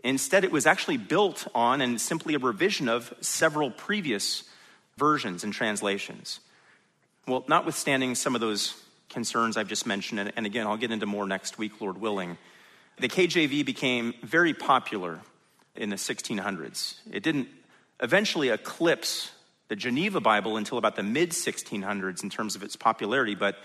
Instead, 0.04 0.43
it 0.43 0.52
was 0.52 0.67
actually 0.67 0.98
built 0.98 1.48
on 1.56 1.82
and 1.82 2.00
simply 2.00 2.36
a 2.36 2.39
revision 2.39 2.88
of 2.88 3.13
several 3.20 3.72
previous 3.72 4.43
versions 4.96 5.43
and 5.43 5.52
translations. 5.52 6.39
Well, 7.28 7.43
notwithstanding 7.48 8.15
some 8.15 8.36
of 8.36 8.41
those 8.41 8.82
concerns 9.10 9.58
I've 9.58 9.67
just 9.67 9.88
mentioned, 9.88 10.20
and, 10.20 10.32
and 10.36 10.46
again, 10.46 10.67
I'll 10.67 10.78
get 10.78 10.91
into 10.91 11.06
more 11.06 11.26
next 11.26 11.58
week, 11.58 11.82
Lord 11.82 12.00
willing, 12.00 12.38
the 13.00 13.10
KJV 13.10 13.65
became 13.65 14.13
very 14.24 14.54
popular 14.54 15.20
in 15.76 15.89
the 15.89 15.96
1600s. 15.96 16.96
It 17.12 17.24
didn't 17.24 17.48
eventually 18.02 18.50
eclipse 18.50 19.32
the 19.67 19.75
Geneva 19.75 20.19
Bible 20.19 20.58
until 20.58 20.77
about 20.77 20.95
the 20.95 21.03
mid 21.03 21.32
1600s 21.32 22.23
in 22.23 22.30
terms 22.30 22.56
of 22.56 22.63
its 22.63 22.75
popularity, 22.75 23.36
but 23.36 23.58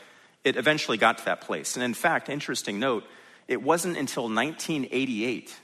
it 0.45 0.57
eventually 0.57 0.99
got 0.99 1.19
to 1.19 1.25
that 1.27 1.41
place. 1.41 1.77
And 1.77 1.85
in 1.85 1.95
fact, 1.95 2.29
interesting 2.29 2.79
note, 2.79 3.05
it 3.49 3.63
wasn't 3.63 3.97
until 3.97 4.25
1988 4.25 5.55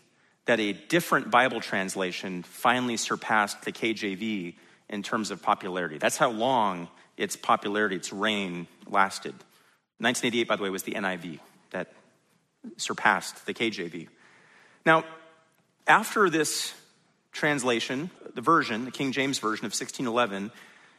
that 0.46 0.60
a 0.60 0.72
different 0.72 1.30
Bible 1.30 1.60
translation 1.60 2.42
finally 2.42 2.96
surpassed 2.96 3.62
the 3.62 3.72
KJV 3.72 4.54
in 4.88 5.02
terms 5.02 5.30
of 5.30 5.42
popularity. 5.42 5.98
That's 5.98 6.16
how 6.16 6.30
long 6.30 6.88
its 7.16 7.36
popularity, 7.36 7.96
its 7.96 8.12
reign 8.12 8.66
lasted. 8.86 9.34
1988, 9.98 10.48
by 10.48 10.56
the 10.56 10.62
way, 10.62 10.70
was 10.70 10.84
the 10.84 10.92
NIV 10.92 11.40
that 11.70 11.92
surpassed 12.76 13.44
the 13.46 13.52
KJV. 13.52 14.08
Now, 14.86 15.04
after 15.86 16.30
this 16.30 16.72
translation, 17.38 18.10
the 18.34 18.40
version, 18.40 18.84
the 18.84 18.90
King 18.90 19.12
James 19.12 19.38
Version 19.38 19.64
of 19.64 19.70
1611, 19.70 20.50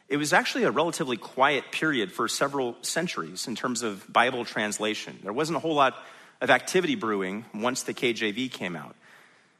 it 0.07 0.17
was 0.17 0.33
actually 0.33 0.63
a 0.63 0.71
relatively 0.71 1.17
quiet 1.17 1.71
period 1.71 2.11
for 2.11 2.27
several 2.27 2.75
centuries 2.81 3.47
in 3.47 3.55
terms 3.55 3.83
of 3.83 4.11
Bible 4.11 4.45
translation. 4.45 5.19
There 5.21 5.33
wasn't 5.33 5.57
a 5.57 5.59
whole 5.59 5.75
lot 5.75 5.95
of 6.41 6.49
activity 6.49 6.95
brewing 6.95 7.45
once 7.53 7.83
the 7.83 7.93
KJV 7.93 8.51
came 8.51 8.75
out. 8.75 8.95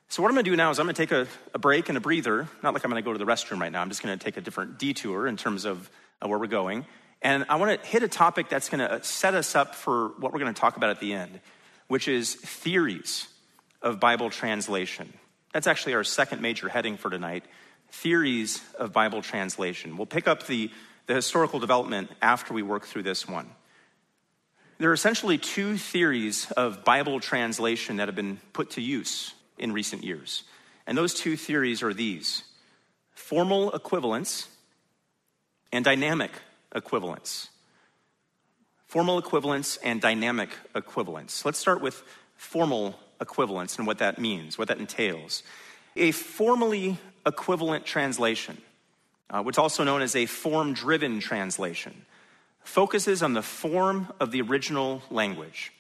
So, 0.08 0.24
what 0.24 0.30
I'm 0.30 0.36
going 0.36 0.46
to 0.46 0.52
do 0.52 0.58
now 0.58 0.72
is 0.72 0.80
I'm 0.80 0.88
going 0.88 0.96
to 0.96 1.06
take 1.06 1.12
a, 1.12 1.28
a 1.54 1.60
break 1.60 1.90
and 1.90 1.98
a 1.98 2.02
breather. 2.02 2.48
Not 2.64 2.74
like 2.74 2.84
I'm 2.84 2.90
going 2.90 3.04
to 3.04 3.06
go 3.08 3.14
to 3.14 3.20
the 3.20 3.32
restroom 3.32 3.62
right 3.62 3.72
now. 3.72 3.82
I'm 3.82 3.90
just 3.90 4.02
going 4.02 4.18
to 4.18 4.24
take 4.24 4.38
a 4.38 4.42
different 4.42 4.80
detour 4.80 5.28
in 5.28 5.38
terms 5.38 5.66
of 5.66 5.88
uh, 6.20 6.28
where 6.28 6.40
we're 6.40 6.48
going. 6.48 6.86
And 7.22 7.46
I 7.48 7.58
want 7.58 7.80
to 7.80 7.88
hit 7.88 8.02
a 8.02 8.08
topic 8.08 8.50
that's 8.50 8.70
going 8.70 8.80
to 8.80 9.04
set 9.04 9.36
us 9.36 9.56
up 9.56 9.76
for 9.76 10.08
what 10.20 10.34
we're 10.34 10.40
going 10.40 10.54
to 10.54 10.60
talk 10.60 10.78
about 10.78 10.90
at 10.90 11.00
the 11.00 11.14
end, 11.14 11.40
which 11.90 12.08
is 12.08 12.34
theories 12.34 13.28
of 13.84 14.00
Bible 14.00 14.32
translation. 14.32 15.14
That's 15.54 15.68
actually 15.68 15.96
our 15.96 16.04
second 16.04 16.42
major 16.42 16.70
heading 16.70 16.98
for 16.98 17.10
tonight 17.10 17.46
theories 17.92 18.62
of 18.78 18.94
Bible 18.94 19.22
translation. 19.22 19.98
We'll 19.98 20.06
pick 20.06 20.28
up 20.28 20.46
the, 20.46 20.70
the 21.08 21.16
historical 21.16 21.60
development 21.60 22.12
after 22.22 22.54
we 22.54 22.62
work 22.62 22.86
through 22.86 23.04
this 23.04 23.28
one. 23.28 23.50
There 24.78 24.90
are 24.90 24.94
essentially 24.94 25.38
two 25.38 25.78
theories 25.78 26.52
of 26.52 26.86
Bible 26.86 27.20
translation 27.20 27.98
that 27.98 28.08
have 28.08 28.16
been 28.16 28.40
put 28.54 28.72
to 28.72 28.82
use 28.82 29.34
in 29.58 29.74
recent 29.74 30.04
years. 30.04 30.44
And 30.88 30.98
those 30.98 31.14
two 31.14 31.36
theories 31.36 31.84
are 31.84 31.94
these 31.94 32.44
formal 33.12 33.72
equivalence 33.74 34.48
and 35.72 35.84
dynamic 35.84 36.32
equivalence. 36.74 37.50
Formal 38.86 39.20
equivalence 39.20 39.78
and 39.78 40.00
dynamic 40.00 40.50
equivalence. 40.74 41.44
Let's 41.44 41.60
start 41.60 41.82
with 41.82 42.02
formal 42.38 42.98
equivalence 43.22 43.78
and 43.78 43.88
what 43.88 44.00
that 44.00 44.20
means, 44.20 44.58
what 44.58 44.68
that 44.68 44.80
entails. 44.80 45.44
A 45.96 46.12
formally 46.12 46.98
equivalent 47.26 47.86
translation, 47.86 48.58
uh, 49.30 49.42
what's 49.42 49.58
also 49.58 49.84
known 49.84 50.02
as 50.02 50.16
a 50.16 50.26
form 50.26 50.74
driven 50.74 51.20
translation, 51.20 52.06
focuses 52.64 53.24
on 53.24 53.34
the 53.34 53.42
form 53.42 54.08
of 54.20 54.32
the 54.32 54.42
original 54.42 55.02
language. 55.10 55.72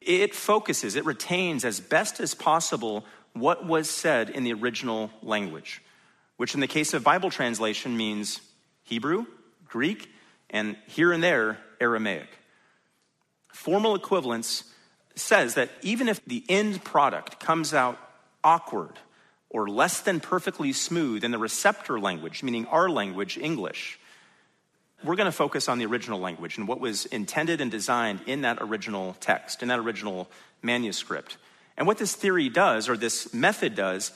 It 0.00 0.34
focuses, 0.34 0.96
it 0.96 1.04
retains 1.04 1.64
as 1.64 1.80
best 1.80 2.20
as 2.20 2.34
possible 2.34 3.04
what 3.32 3.66
was 3.66 3.90
said 3.90 4.30
in 4.30 4.44
the 4.44 4.52
original 4.52 5.10
language, 5.22 5.82
which 6.36 6.54
in 6.54 6.60
the 6.60 6.66
case 6.66 6.94
of 6.94 7.02
Bible 7.02 7.30
translation 7.30 7.96
means 7.96 8.40
Hebrew, 8.84 9.26
Greek, 9.66 10.10
and 10.50 10.76
here 10.86 11.12
and 11.12 11.22
there, 11.22 11.58
Aramaic. 11.80 12.28
Formal 13.52 13.94
equivalence 13.94 14.64
says 15.14 15.54
that 15.54 15.70
even 15.82 16.08
if 16.08 16.24
the 16.24 16.44
end 16.48 16.82
product 16.84 17.40
comes 17.40 17.72
out 17.72 17.98
awkward 18.42 18.98
or 19.50 19.68
less 19.68 20.00
than 20.00 20.20
perfectly 20.20 20.72
smooth 20.72 21.24
in 21.24 21.30
the 21.30 21.38
receptor 21.38 22.00
language, 22.00 22.42
meaning 22.42 22.66
our 22.66 22.90
language, 22.90 23.38
English, 23.38 23.98
we're 25.04 25.16
going 25.16 25.26
to 25.26 25.32
focus 25.32 25.68
on 25.68 25.78
the 25.78 25.86
original 25.86 26.18
language 26.18 26.56
and 26.56 26.66
what 26.66 26.80
was 26.80 27.06
intended 27.06 27.60
and 27.60 27.70
designed 27.70 28.20
in 28.26 28.40
that 28.42 28.58
original 28.60 29.16
text, 29.20 29.62
in 29.62 29.68
that 29.68 29.78
original 29.78 30.28
manuscript. 30.62 31.36
And 31.76 31.86
what 31.86 31.98
this 31.98 32.14
theory 32.14 32.48
does, 32.48 32.88
or 32.88 32.96
this 32.96 33.32
method 33.34 33.74
does, 33.74 34.12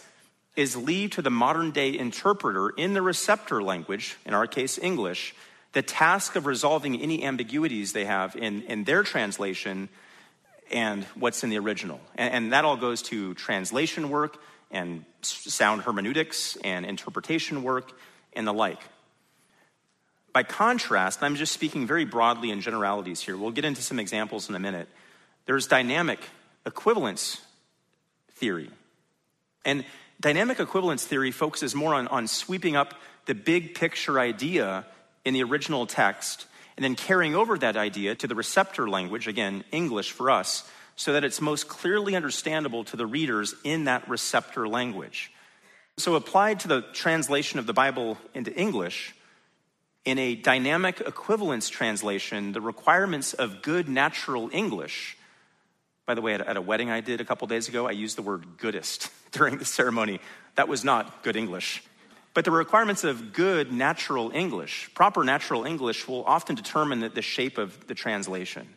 is 0.56 0.76
leave 0.76 1.11
to 1.11 1.22
the 1.22 1.30
modern 1.30 1.70
day 1.70 1.96
interpreter 1.96 2.70
in 2.70 2.94
the 2.94 3.02
receptor 3.02 3.62
language, 3.62 4.16
in 4.24 4.34
our 4.34 4.46
case, 4.46 4.78
English, 4.78 5.34
the 5.72 5.82
task 5.82 6.34
of 6.34 6.46
resolving 6.46 7.00
any 7.00 7.22
ambiguities 7.22 7.92
they 7.92 8.06
have 8.06 8.34
in, 8.34 8.62
in 8.62 8.84
their 8.84 9.02
translation 9.02 9.88
and 10.70 11.04
what's 11.14 11.44
in 11.44 11.50
the 11.50 11.59
original. 11.59 12.00
And, 12.14 12.35
and 12.35 12.52
that 12.52 12.64
all 12.64 12.76
goes 12.76 13.02
to 13.02 13.35
translation 13.35 14.11
work 14.11 14.38
and 14.70 15.04
sound 15.22 15.83
hermeneutics 15.83 16.57
and 16.62 16.85
interpretation 16.85 17.62
work 17.62 17.92
and 18.35 18.46
the 18.46 18.52
like. 18.52 18.81
By 20.33 20.42
contrast, 20.42 21.22
I'm 21.22 21.37
just 21.37 21.52
speaking 21.52 21.87
very 21.87 22.04
broadly 22.04 22.50
in 22.50 22.61
generalities 22.61 23.20
here. 23.20 23.37
We'll 23.37 23.50
get 23.50 23.64
into 23.64 23.83
some 23.83 23.98
examples 23.98 24.48
in 24.48 24.54
a 24.54 24.59
minute. 24.59 24.88
There's 25.46 25.66
dynamic 25.66 26.20
equivalence 26.66 27.40
theory. 28.33 28.70
And 29.64 29.85
dynamic 30.20 30.61
equivalence 30.61 31.04
theory 31.04 31.31
focuses 31.31 31.74
more 31.74 31.94
on, 31.94 32.07
on 32.09 32.28
sweeping 32.28 32.76
up 32.76 32.94
the 33.26 33.35
big 33.35 33.74
picture 33.74 34.20
idea 34.20 34.85
in 35.24 35.35
the 35.35 35.42
original 35.42 35.87
text 35.87 36.46
and 36.78 36.84
then 36.84 36.94
carrying 36.94 37.34
over 37.34 37.58
that 37.58 37.76
idea 37.76 38.14
to 38.14 38.28
the 38.28 38.36
receptor 38.36 38.88
language, 38.88 39.26
again, 39.26 39.64
English 39.72 40.12
for 40.12 40.30
us, 40.30 40.62
so 40.94 41.12
that 41.12 41.24
it's 41.24 41.40
most 41.40 41.66
clearly 41.66 42.14
understandable 42.14 42.84
to 42.84 42.96
the 42.96 43.04
readers 43.04 43.52
in 43.64 43.86
that 43.86 44.08
receptor 44.08 44.68
language. 44.68 45.32
So, 45.96 46.14
applied 46.14 46.60
to 46.60 46.68
the 46.68 46.82
translation 46.92 47.58
of 47.58 47.66
the 47.66 47.72
Bible 47.72 48.16
into 48.32 48.54
English, 48.54 49.12
in 50.04 50.20
a 50.20 50.36
dynamic 50.36 51.00
equivalence 51.00 51.68
translation, 51.68 52.52
the 52.52 52.60
requirements 52.60 53.34
of 53.34 53.60
good 53.60 53.88
natural 53.88 54.48
English 54.52 55.18
by 56.08 56.14
the 56.14 56.22
way, 56.22 56.32
at, 56.32 56.56
a 56.56 56.62
wedding 56.62 56.90
I 56.90 57.02
did 57.02 57.20
a 57.20 57.24
couple 57.26 57.46
days 57.48 57.68
ago, 57.68 57.86
I 57.86 57.90
used 57.90 58.16
the 58.16 58.22
word 58.22 58.56
goodest 58.56 59.10
during 59.32 59.58
the 59.58 59.66
ceremony. 59.66 60.20
That 60.54 60.66
was 60.66 60.82
not 60.82 61.22
good 61.22 61.36
English. 61.36 61.82
But 62.38 62.44
the 62.44 62.53
requirements 62.53 63.03
of 63.03 63.33
good 63.33 63.72
natural 63.72 64.31
English, 64.33 64.90
proper 64.94 65.24
natural 65.24 65.64
English, 65.64 66.07
will 66.07 66.22
often 66.22 66.55
determine 66.55 67.01
the, 67.12 67.20
shape 67.20 67.59
of 67.59 67.88
the 67.88 67.96
translation. 67.96 68.68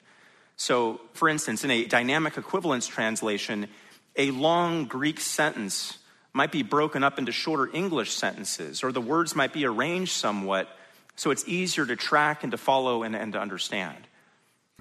So, 0.58 1.00
for 1.14 1.30
instance, 1.30 1.64
in 1.64 1.70
a 1.70 1.86
dynamic 1.86 2.38
equivalence 2.38 2.88
translation, 2.88 3.68
a 4.16 4.32
long 4.32 4.86
Greek 4.86 5.20
sentence 5.20 6.00
might 6.34 6.52
be 6.52 6.64
broken 6.64 7.04
up 7.04 7.20
into 7.20 7.32
shorter 7.32 7.70
English 7.72 8.10
sentences, 8.16 8.84
or 8.84 8.92
the 8.92 9.00
words 9.00 9.36
might 9.36 9.54
be 9.54 9.64
arranged 9.68 10.14
somewhat 10.14 10.68
so 11.16 11.30
it's 11.30 11.48
easier 11.48 11.86
to 11.86 11.96
track 11.96 12.42
and 12.42 12.54
to 12.54 12.58
follow 12.58 13.04
and, 13.04 13.16
and 13.16 13.34
to 13.34 13.40
understand. 13.40 14.08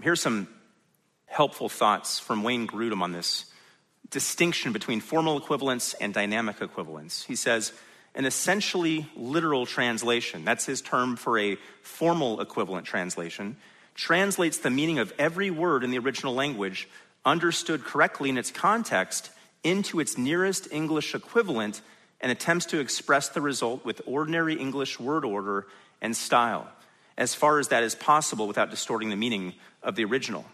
Here's 0.00 0.22
some 0.22 0.48
helpful 1.26 1.68
thoughts 1.68 2.18
from 2.18 2.42
Wayne 2.42 2.66
Grudem 2.66 3.02
on 3.02 3.12
this 3.12 3.44
distinction 4.08 4.72
between 4.72 5.02
formal 5.02 5.36
equivalence 5.36 5.92
and 6.00 6.14
dynamic 6.14 6.62
equivalence. 6.62 7.24
He 7.24 7.36
says, 7.36 7.74
an 8.14 8.24
essentially 8.24 9.06
literal 9.16 9.66
translation, 9.66 10.44
that's 10.44 10.66
his 10.66 10.80
term 10.80 11.16
for 11.16 11.38
a 11.38 11.56
formal 11.82 12.40
equivalent 12.40 12.86
translation, 12.86 13.56
translates 13.94 14.58
the 14.58 14.70
meaning 14.70 14.98
of 14.98 15.12
every 15.18 15.50
word 15.50 15.84
in 15.84 15.90
the 15.90 15.98
original 15.98 16.34
language, 16.34 16.88
understood 17.24 17.84
correctly 17.84 18.30
in 18.30 18.38
its 18.38 18.50
context, 18.50 19.30
into 19.62 20.00
its 20.00 20.16
nearest 20.16 20.68
English 20.72 21.14
equivalent 21.14 21.82
and 22.20 22.32
attempts 22.32 22.66
to 22.66 22.80
express 22.80 23.28
the 23.28 23.40
result 23.40 23.84
with 23.84 24.02
ordinary 24.06 24.54
English 24.54 24.98
word 24.98 25.24
order 25.24 25.66
and 26.00 26.16
style, 26.16 26.68
as 27.16 27.34
far 27.34 27.58
as 27.58 27.68
that 27.68 27.82
is 27.82 27.94
possible 27.94 28.46
without 28.46 28.70
distorting 28.70 29.10
the 29.10 29.16
meaning 29.16 29.54
of 29.82 29.96
the 29.96 30.04
original. 30.04 30.44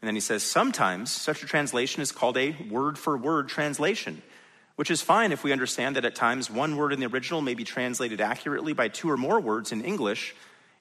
And 0.00 0.08
then 0.08 0.14
he 0.14 0.20
says, 0.20 0.42
sometimes 0.42 1.10
such 1.10 1.42
a 1.42 1.46
translation 1.46 2.02
is 2.02 2.12
called 2.12 2.36
a 2.36 2.54
word 2.70 2.98
for 2.98 3.16
word 3.16 3.48
translation, 3.48 4.22
which 4.76 4.90
is 4.90 5.02
fine 5.02 5.32
if 5.32 5.44
we 5.44 5.52
understand 5.52 5.96
that 5.96 6.04
at 6.04 6.14
times 6.14 6.50
one 6.50 6.76
word 6.76 6.92
in 6.92 7.00
the 7.00 7.06
original 7.06 7.40
may 7.40 7.54
be 7.54 7.64
translated 7.64 8.20
accurately 8.20 8.72
by 8.72 8.88
two 8.88 9.10
or 9.10 9.16
more 9.16 9.40
words 9.40 9.72
in 9.72 9.84
English, 9.84 10.34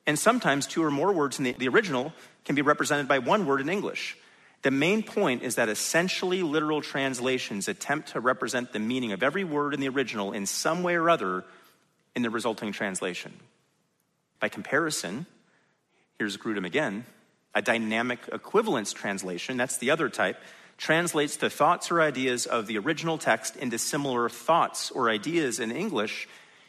and 0.06 0.18
sometimes 0.18 0.68
two 0.68 0.84
or 0.84 0.92
more 0.92 1.14
words 1.14 1.38
in 1.38 1.46
the, 1.46 1.54
the 1.54 1.68
original 1.68 2.14
can 2.46 2.56
be 2.56 2.62
represented 2.62 3.08
by 3.08 3.20
one 3.20 3.46
word 3.46 3.62
in 3.62 3.70
English. 3.70 4.18
The 4.64 4.72
main 4.72 5.04
point 5.04 5.44
is 5.44 5.56
that 5.56 5.70
essentially 5.70 6.42
literal 6.42 6.82
translations 6.82 7.68
attempt 7.68 8.10
to 8.10 8.20
represent 8.20 8.72
the 8.72 8.80
meaning 8.80 9.12
of 9.12 9.22
every 9.22 9.44
word 9.44 9.74
in 9.74 9.82
the 9.82 9.90
original 9.90 10.32
in 10.32 10.46
some 10.46 10.84
way 10.84 10.96
or 10.96 11.10
other 11.10 11.44
in 12.16 12.22
the 12.22 12.30
resulting 12.30 12.72
translation. 12.72 13.34
By 14.40 14.50
comparison, 14.50 15.26
here's 16.18 16.38
Grudem 16.38 16.66
again 16.66 17.06
a 17.56 17.62
dynamic 17.62 18.20
equivalence 18.32 18.94
translation, 18.94 19.58
that's 19.58 19.78
the 19.78 19.92
other 19.92 20.10
type, 20.10 20.42
translates 20.78 21.38
the 21.38 21.50
thoughts 21.50 21.92
or 21.92 22.02
ideas 22.02 22.46
of 22.46 22.68
the 22.68 22.78
original 22.78 23.18
text 23.18 23.56
into 23.56 23.78
similar 23.78 24.30
thoughts 24.30 24.92
or 24.92 25.10
ideas 25.10 25.60
in 25.60 25.72
English 25.72 26.28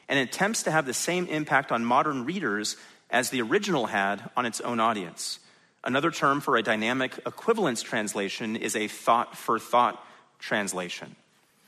and 0.09 0.19
attempts 0.19 0.63
to 0.65 0.71
have 0.71 0.87
the 0.87 0.95
same 0.95 1.27
impact 1.27 1.73
on 1.73 1.85
modern 1.85 2.25
readers 2.25 2.77
as 3.11 3.31
the 3.31 3.43
original 3.43 3.87
had 3.87 4.31
on 4.37 4.47
its 4.47 4.61
own 4.61 4.81
audience. 4.81 5.39
Another 5.83 6.11
term 6.11 6.41
for 6.41 6.57
a 6.57 6.63
dynamic 6.63 7.19
equivalence 7.27 7.83
translation 7.83 8.57
is 8.57 8.75
a 8.75 8.89
thought 8.89 9.37
for 9.37 9.59
thought 9.59 10.05
translation. 10.39 11.15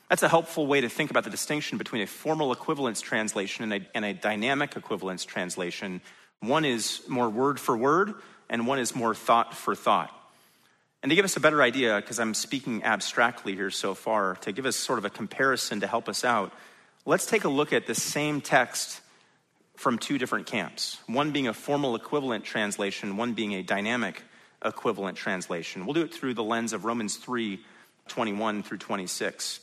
That's 0.08 0.22
a 0.22 0.28
helpful 0.28 0.66
way 0.66 0.80
to 0.80 0.88
think 0.88 1.10
about 1.10 1.24
the 1.24 1.30
distinction 1.30 1.78
between 1.78 2.02
a 2.02 2.06
formal 2.06 2.52
equivalence 2.52 3.00
translation 3.00 3.64
and 3.64 3.82
a, 3.82 3.86
and 3.94 4.04
a 4.04 4.14
dynamic 4.14 4.76
equivalence 4.76 5.24
translation. 5.24 6.00
One 6.40 6.64
is 6.64 7.02
more 7.08 7.28
word 7.28 7.58
for 7.58 7.76
word, 7.76 8.14
and 8.48 8.66
one 8.66 8.78
is 8.78 8.94
more 8.94 9.14
thought 9.14 9.54
for 9.54 9.74
thought. 9.74 10.15
And 11.02 11.10
to 11.10 11.16
give 11.16 11.24
us 11.24 11.36
a 11.36 11.40
better 11.40 11.62
idea, 11.62 11.96
because 11.96 12.18
I'm 12.18 12.34
speaking 12.34 12.82
abstractly 12.82 13.54
here 13.54 13.70
so 13.70 13.94
far, 13.94 14.36
to 14.36 14.52
give 14.52 14.66
us 14.66 14.76
sort 14.76 14.98
of 14.98 15.04
a 15.04 15.10
comparison 15.10 15.80
to 15.80 15.86
help 15.86 16.08
us 16.08 16.24
out, 16.24 16.52
let's 17.04 17.26
take 17.26 17.44
a 17.44 17.48
look 17.48 17.72
at 17.72 17.86
the 17.86 17.94
same 17.94 18.40
text 18.40 19.00
from 19.76 19.98
two 19.98 20.16
different 20.18 20.46
camps 20.46 20.98
one 21.06 21.32
being 21.32 21.48
a 21.48 21.52
formal 21.52 21.94
equivalent 21.94 22.44
translation, 22.44 23.16
one 23.16 23.34
being 23.34 23.54
a 23.54 23.62
dynamic 23.62 24.22
equivalent 24.64 25.16
translation. 25.16 25.84
We'll 25.84 25.94
do 25.94 26.02
it 26.02 26.12
through 26.12 26.34
the 26.34 26.42
lens 26.42 26.72
of 26.72 26.84
Romans 26.84 27.16
3 27.16 27.60
21 28.08 28.62
through 28.62 28.78
26. 28.78 29.60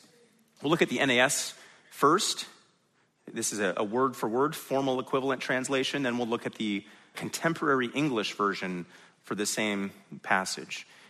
We'll 0.61 0.69
look 0.69 0.81
at 0.81 0.89
the 0.89 1.03
NAS 1.05 1.53
first. 1.91 2.45
This 3.31 3.53
is 3.53 3.59
a 3.59 3.83
word 3.83 4.15
for 4.15 4.27
word 4.27 4.55
formal 4.55 4.99
equivalent 4.99 5.41
translation. 5.41 6.03
Then 6.03 6.17
we'll 6.17 6.27
look 6.27 6.45
at 6.45 6.55
the 6.55 6.85
contemporary 7.15 7.87
English 7.93 8.33
version 8.33 8.85
for 9.23 9.35
the 9.35 9.45
same 9.45 9.91
passage. 10.23 10.85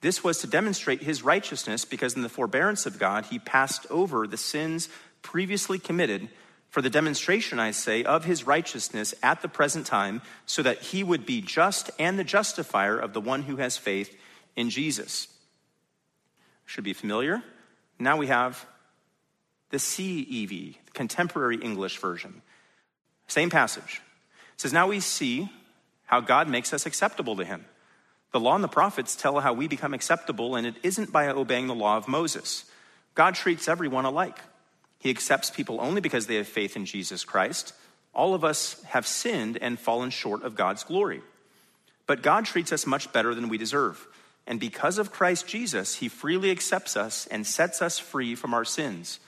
This 0.00 0.24
was 0.24 0.38
to 0.38 0.46
demonstrate 0.46 1.02
his 1.02 1.22
righteousness 1.22 1.84
because 1.84 2.16
in 2.16 2.22
the 2.22 2.28
forbearance 2.28 2.86
of 2.86 2.98
God 2.98 3.26
he 3.26 3.38
passed 3.38 3.86
over 3.90 4.26
the 4.26 4.36
sins 4.36 4.88
previously 5.22 5.78
committed 5.78 6.28
for 6.70 6.80
the 6.80 6.90
demonstration, 6.90 7.58
I 7.58 7.72
say, 7.72 8.04
of 8.04 8.24
his 8.24 8.46
righteousness 8.46 9.12
at 9.22 9.42
the 9.42 9.48
present 9.48 9.86
time, 9.86 10.22
so 10.46 10.62
that 10.62 10.78
he 10.78 11.02
would 11.02 11.26
be 11.26 11.40
just 11.42 11.90
and 11.98 12.16
the 12.18 12.24
justifier 12.24 12.96
of 12.96 13.12
the 13.12 13.20
one 13.20 13.42
who 13.42 13.56
has 13.56 13.76
faith 13.76 14.16
in 14.54 14.70
Jesus. 14.70 15.26
Should 16.66 16.84
be 16.84 16.92
familiar. 16.92 17.42
Now 17.98 18.16
we 18.16 18.28
have 18.28 18.64
the 19.70 19.78
CEV, 19.78 20.48
the 20.48 20.92
contemporary 20.92 21.56
English 21.56 21.98
version. 21.98 22.42
Same 23.26 23.50
passage. 23.50 24.00
It 24.54 24.60
says, 24.60 24.72
Now 24.72 24.86
we 24.86 25.00
see 25.00 25.50
how 26.06 26.20
God 26.20 26.48
makes 26.48 26.72
us 26.72 26.86
acceptable 26.86 27.36
to 27.36 27.44
Him. 27.44 27.64
The 28.32 28.40
law 28.40 28.54
and 28.54 28.62
the 28.62 28.68
prophets 28.68 29.16
tell 29.16 29.40
how 29.40 29.52
we 29.52 29.66
become 29.68 29.94
acceptable, 29.94 30.54
and 30.54 30.66
it 30.66 30.76
isn't 30.82 31.12
by 31.12 31.28
obeying 31.28 31.66
the 31.66 31.74
law 31.74 31.96
of 31.96 32.08
Moses. 32.08 32.64
God 33.14 33.34
treats 33.34 33.68
everyone 33.68 34.04
alike. 34.04 34.38
He 34.98 35.10
accepts 35.10 35.50
people 35.50 35.80
only 35.80 36.00
because 36.00 36.26
they 36.26 36.36
have 36.36 36.46
faith 36.46 36.76
in 36.76 36.84
Jesus 36.84 37.24
Christ. 37.24 37.72
All 38.14 38.34
of 38.34 38.44
us 38.44 38.82
have 38.84 39.06
sinned 39.06 39.58
and 39.60 39.78
fallen 39.78 40.10
short 40.10 40.42
of 40.42 40.54
God's 40.54 40.84
glory. 40.84 41.22
But 42.06 42.22
God 42.22 42.44
treats 42.44 42.72
us 42.72 42.86
much 42.86 43.12
better 43.12 43.34
than 43.34 43.48
we 43.48 43.58
deserve. 43.58 44.06
And 44.46 44.60
because 44.60 44.98
of 44.98 45.12
Christ 45.12 45.46
Jesus, 45.46 45.96
He 45.96 46.08
freely 46.08 46.50
accepts 46.50 46.96
us 46.96 47.26
and 47.28 47.46
sets 47.46 47.82
us 47.82 47.98
free 47.98 48.34
from 48.34 48.54
our 48.54 48.64
sins. 48.64 49.20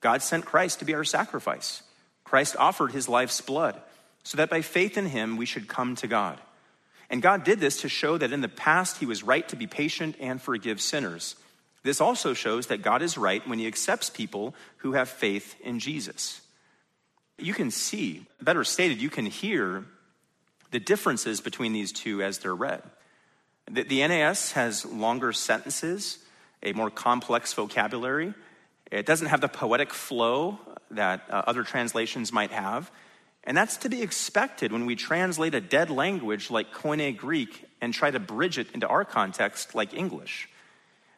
God 0.00 0.22
sent 0.22 0.44
Christ 0.44 0.78
to 0.78 0.84
be 0.84 0.94
our 0.94 1.04
sacrifice. 1.04 1.82
Christ 2.24 2.56
offered 2.58 2.92
His 2.92 3.08
life's 3.08 3.40
blood 3.40 3.80
so 4.22 4.36
that 4.36 4.50
by 4.50 4.62
faith 4.62 4.98
in 4.98 5.06
him 5.06 5.36
we 5.36 5.46
should 5.46 5.68
come 5.68 5.96
to 5.96 6.06
God. 6.06 6.38
And 7.10 7.20
God 7.20 7.44
did 7.44 7.58
this 7.58 7.80
to 7.80 7.88
show 7.88 8.16
that 8.16 8.32
in 8.32 8.40
the 8.40 8.48
past 8.48 8.98
he 8.98 9.06
was 9.06 9.24
right 9.24 9.46
to 9.48 9.56
be 9.56 9.66
patient 9.66 10.16
and 10.20 10.40
forgive 10.40 10.80
sinners. 10.80 11.34
This 11.82 12.00
also 12.00 12.34
shows 12.34 12.68
that 12.68 12.82
God 12.82 13.02
is 13.02 13.18
right 13.18 13.46
when 13.48 13.58
he 13.58 13.66
accepts 13.66 14.08
people 14.08 14.54
who 14.78 14.92
have 14.92 15.08
faith 15.08 15.56
in 15.60 15.80
Jesus. 15.80 16.40
You 17.38 17.54
can 17.54 17.70
see, 17.70 18.26
better 18.40 18.64
stated, 18.64 19.00
you 19.00 19.10
can 19.10 19.26
hear 19.26 19.84
the 20.70 20.78
differences 20.78 21.40
between 21.40 21.72
these 21.72 21.90
two 21.90 22.22
as 22.22 22.38
they're 22.38 22.54
read. 22.54 22.82
The, 23.70 23.82
the 23.82 24.06
NAS 24.06 24.52
has 24.52 24.84
longer 24.84 25.32
sentences, 25.32 26.18
a 26.62 26.72
more 26.74 26.90
complex 26.90 27.52
vocabulary. 27.54 28.34
It 28.90 29.06
doesn't 29.06 29.28
have 29.28 29.40
the 29.40 29.48
poetic 29.48 29.92
flow 29.92 30.58
that 30.90 31.22
uh, 31.30 31.42
other 31.46 31.62
translations 31.62 32.32
might 32.32 32.50
have. 32.50 32.90
And 33.44 33.56
that's 33.56 33.78
to 33.78 33.88
be 33.88 34.02
expected 34.02 34.70
when 34.72 34.86
we 34.86 34.96
translate 34.96 35.54
a 35.54 35.60
dead 35.60 35.90
language 35.90 36.50
like 36.50 36.72
Koine 36.72 37.16
Greek 37.16 37.64
and 37.80 37.94
try 37.94 38.10
to 38.10 38.20
bridge 38.20 38.58
it 38.58 38.68
into 38.74 38.86
our 38.86 39.04
context 39.04 39.74
like 39.74 39.94
English. 39.94 40.48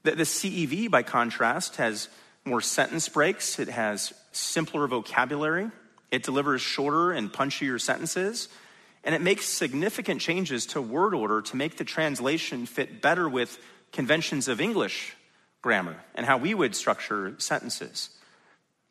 The, 0.04 0.12
the 0.12 0.22
CEV, 0.22 0.90
by 0.90 1.02
contrast, 1.02 1.76
has 1.76 2.08
more 2.44 2.61
sentence 2.61 3.08
breaks, 3.08 3.58
it 3.58 3.68
has 3.68 4.12
simpler 4.32 4.87
vocabulary, 4.87 5.70
it 6.11 6.22
delivers 6.22 6.61
shorter 6.61 7.12
and 7.12 7.32
punchier 7.32 7.80
sentences, 7.80 8.48
and 9.04 9.14
it 9.14 9.20
makes 9.20 9.46
significant 9.46 10.20
changes 10.20 10.66
to 10.66 10.80
word 10.80 11.14
order 11.14 11.42
to 11.42 11.56
make 11.56 11.76
the 11.76 11.85
translation 11.85 12.66
fit 12.66 13.00
better 13.00 13.28
with 13.28 13.58
conventions 13.92 14.48
of 14.48 14.61
English 14.61 15.14
grammar 15.61 15.96
and 16.14 16.26
how 16.26 16.37
we 16.37 16.54
would 16.54 16.74
structure 16.74 17.35
sentences. 17.38 18.11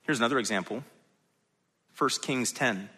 Here's 0.03 0.19
another 0.19 0.39
example 0.39 0.83
1 1.97 2.09
Kings 2.21 2.51
10. 2.51 2.89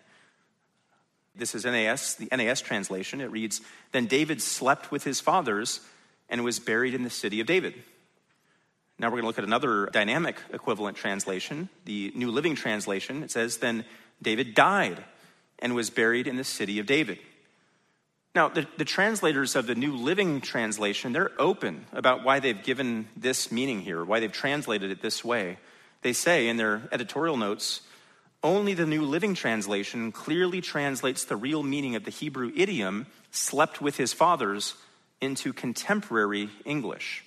This 1.35 1.55
is 1.55 1.65
NAS, 1.65 2.15
the 2.15 2.27
NAS 2.31 2.61
translation. 2.61 3.21
It 3.21 3.31
reads 3.31 3.61
Then 3.91 4.05
David 4.05 4.41
slept 4.41 4.91
with 4.91 5.03
his 5.03 5.19
fathers 5.19 5.79
and 6.29 6.43
was 6.43 6.59
buried 6.59 6.93
in 6.93 7.03
the 7.03 7.09
city 7.09 7.39
of 7.39 7.47
David. 7.47 7.73
Now 8.99 9.07
we're 9.07 9.21
going 9.21 9.23
to 9.23 9.27
look 9.27 9.39
at 9.39 9.43
another 9.43 9.87
dynamic 9.87 10.37
equivalent 10.51 10.95
translation, 10.95 11.69
the 11.85 12.11
New 12.15 12.31
Living 12.31 12.55
Translation. 12.55 13.23
It 13.23 13.31
says, 13.31 13.57
Then 13.57 13.85
David 14.21 14.53
died 14.53 15.03
and 15.59 15.73
was 15.73 15.89
buried 15.89 16.27
in 16.27 16.37
the 16.37 16.43
city 16.43 16.79
of 16.79 16.85
David. 16.85 17.19
Now, 18.35 18.49
the, 18.49 18.67
the, 18.77 18.85
translators 18.85 19.55
of 19.55 19.67
the 19.67 19.75
New 19.75 19.95
Living 19.95 20.41
Translation, 20.41 21.13
they're 21.13 21.31
open 21.39 21.85
about 21.93 22.23
why 22.23 22.39
they've 22.39 22.63
given 22.63 23.07
this 23.15 23.51
meaning 23.51 23.81
here, 23.81 24.03
why 24.03 24.19
they've 24.19 24.31
translated 24.31 24.89
it 24.89 25.03
this 25.03 25.23
way. 25.23 25.59
They 26.01 26.13
say 26.13 26.47
in 26.47 26.57
their 26.57 26.81
editorial 26.91 27.37
notes, 27.37 27.81
only 28.43 28.73
the 28.73 28.85
New 28.85 29.03
Living 29.03 29.35
Translation 29.35 30.11
clearly 30.11 30.61
translates 30.61 31.23
the 31.23 31.35
real 31.35 31.63
meaning 31.63 31.95
of 31.95 32.03
the 32.03 32.11
Hebrew 32.11 32.51
idiom, 32.55 33.07
slept 33.31 33.81
with 33.81 33.97
his 33.97 34.13
fathers, 34.13 34.75
into 35.21 35.53
contemporary 35.53 36.49
English. 36.65 37.23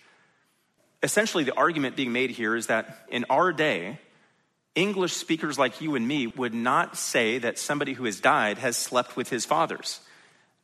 Essentially, 1.03 1.45
the 1.45 1.57
argument 1.57 1.97
being 1.97 2.13
made 2.13 2.31
here 2.31 2.55
is 2.55 2.67
that 2.67 3.07
in 3.09 3.25
our 3.31 3.53
day, 3.53 3.99
English 4.75 5.15
speakers 5.15 5.59
like 5.59 5.81
you 5.81 5.95
and 5.95 6.07
me 6.07 6.27
would 6.27 6.53
not 6.53 6.99
say 6.99 7.39
that 7.39 7.59
somebody 7.59 7.95
who 7.95 8.05
has 8.05 8.21
died 8.21 8.59
has 8.59 8.77
slept 8.77 9.17
with 9.17 9.31
his 9.31 9.47
fathers. 9.47 10.01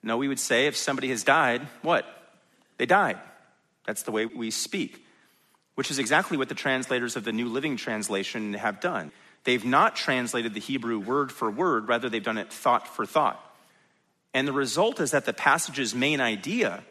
No, 0.02 0.18
we 0.18 0.28
would 0.28 0.40
say 0.40 0.66
if 0.66 0.76
somebody 0.76 1.08
has 1.08 1.24
died, 1.24 1.66
what? 1.80 2.04
They 2.76 2.86
died. 2.86 3.18
That's 3.86 4.02
the 4.02 4.12
way 4.12 4.26
we 4.26 4.50
speak, 4.50 5.04
which 5.76 5.90
is 5.90 5.98
exactly 5.98 6.36
what 6.36 6.48
the 6.48 6.54
translators 6.54 7.16
of 7.16 7.24
the 7.24 7.32
New 7.32 7.48
Living 7.48 7.76
Translation 7.76 8.54
have 8.54 8.80
done. 8.80 9.12
They've 9.44 9.64
not 9.64 9.96
translated 9.96 10.54
the 10.54 10.60
Hebrew 10.60 10.98
word 10.98 11.32
for 11.32 11.50
word, 11.50 11.88
rather, 11.88 12.08
they've 12.08 12.22
done 12.22 12.38
it 12.38 12.52
thought 12.52 12.86
for 12.86 13.06
thought. 13.06 13.40
And 14.34 14.46
the 14.46 14.52
result 14.52 15.00
is 15.00 15.10
that 15.10 15.24
the 15.24 15.32
passage's 15.32 15.94
main 15.94 16.20
idea 16.20 16.82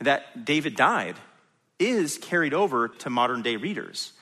that 0.00 0.44
David 0.44 0.74
died 0.74 1.16
is 1.78 2.18
carried 2.18 2.54
over 2.54 2.88
to 2.88 3.10
modern 3.10 3.42
day 3.42 3.56
readers. 3.56 4.12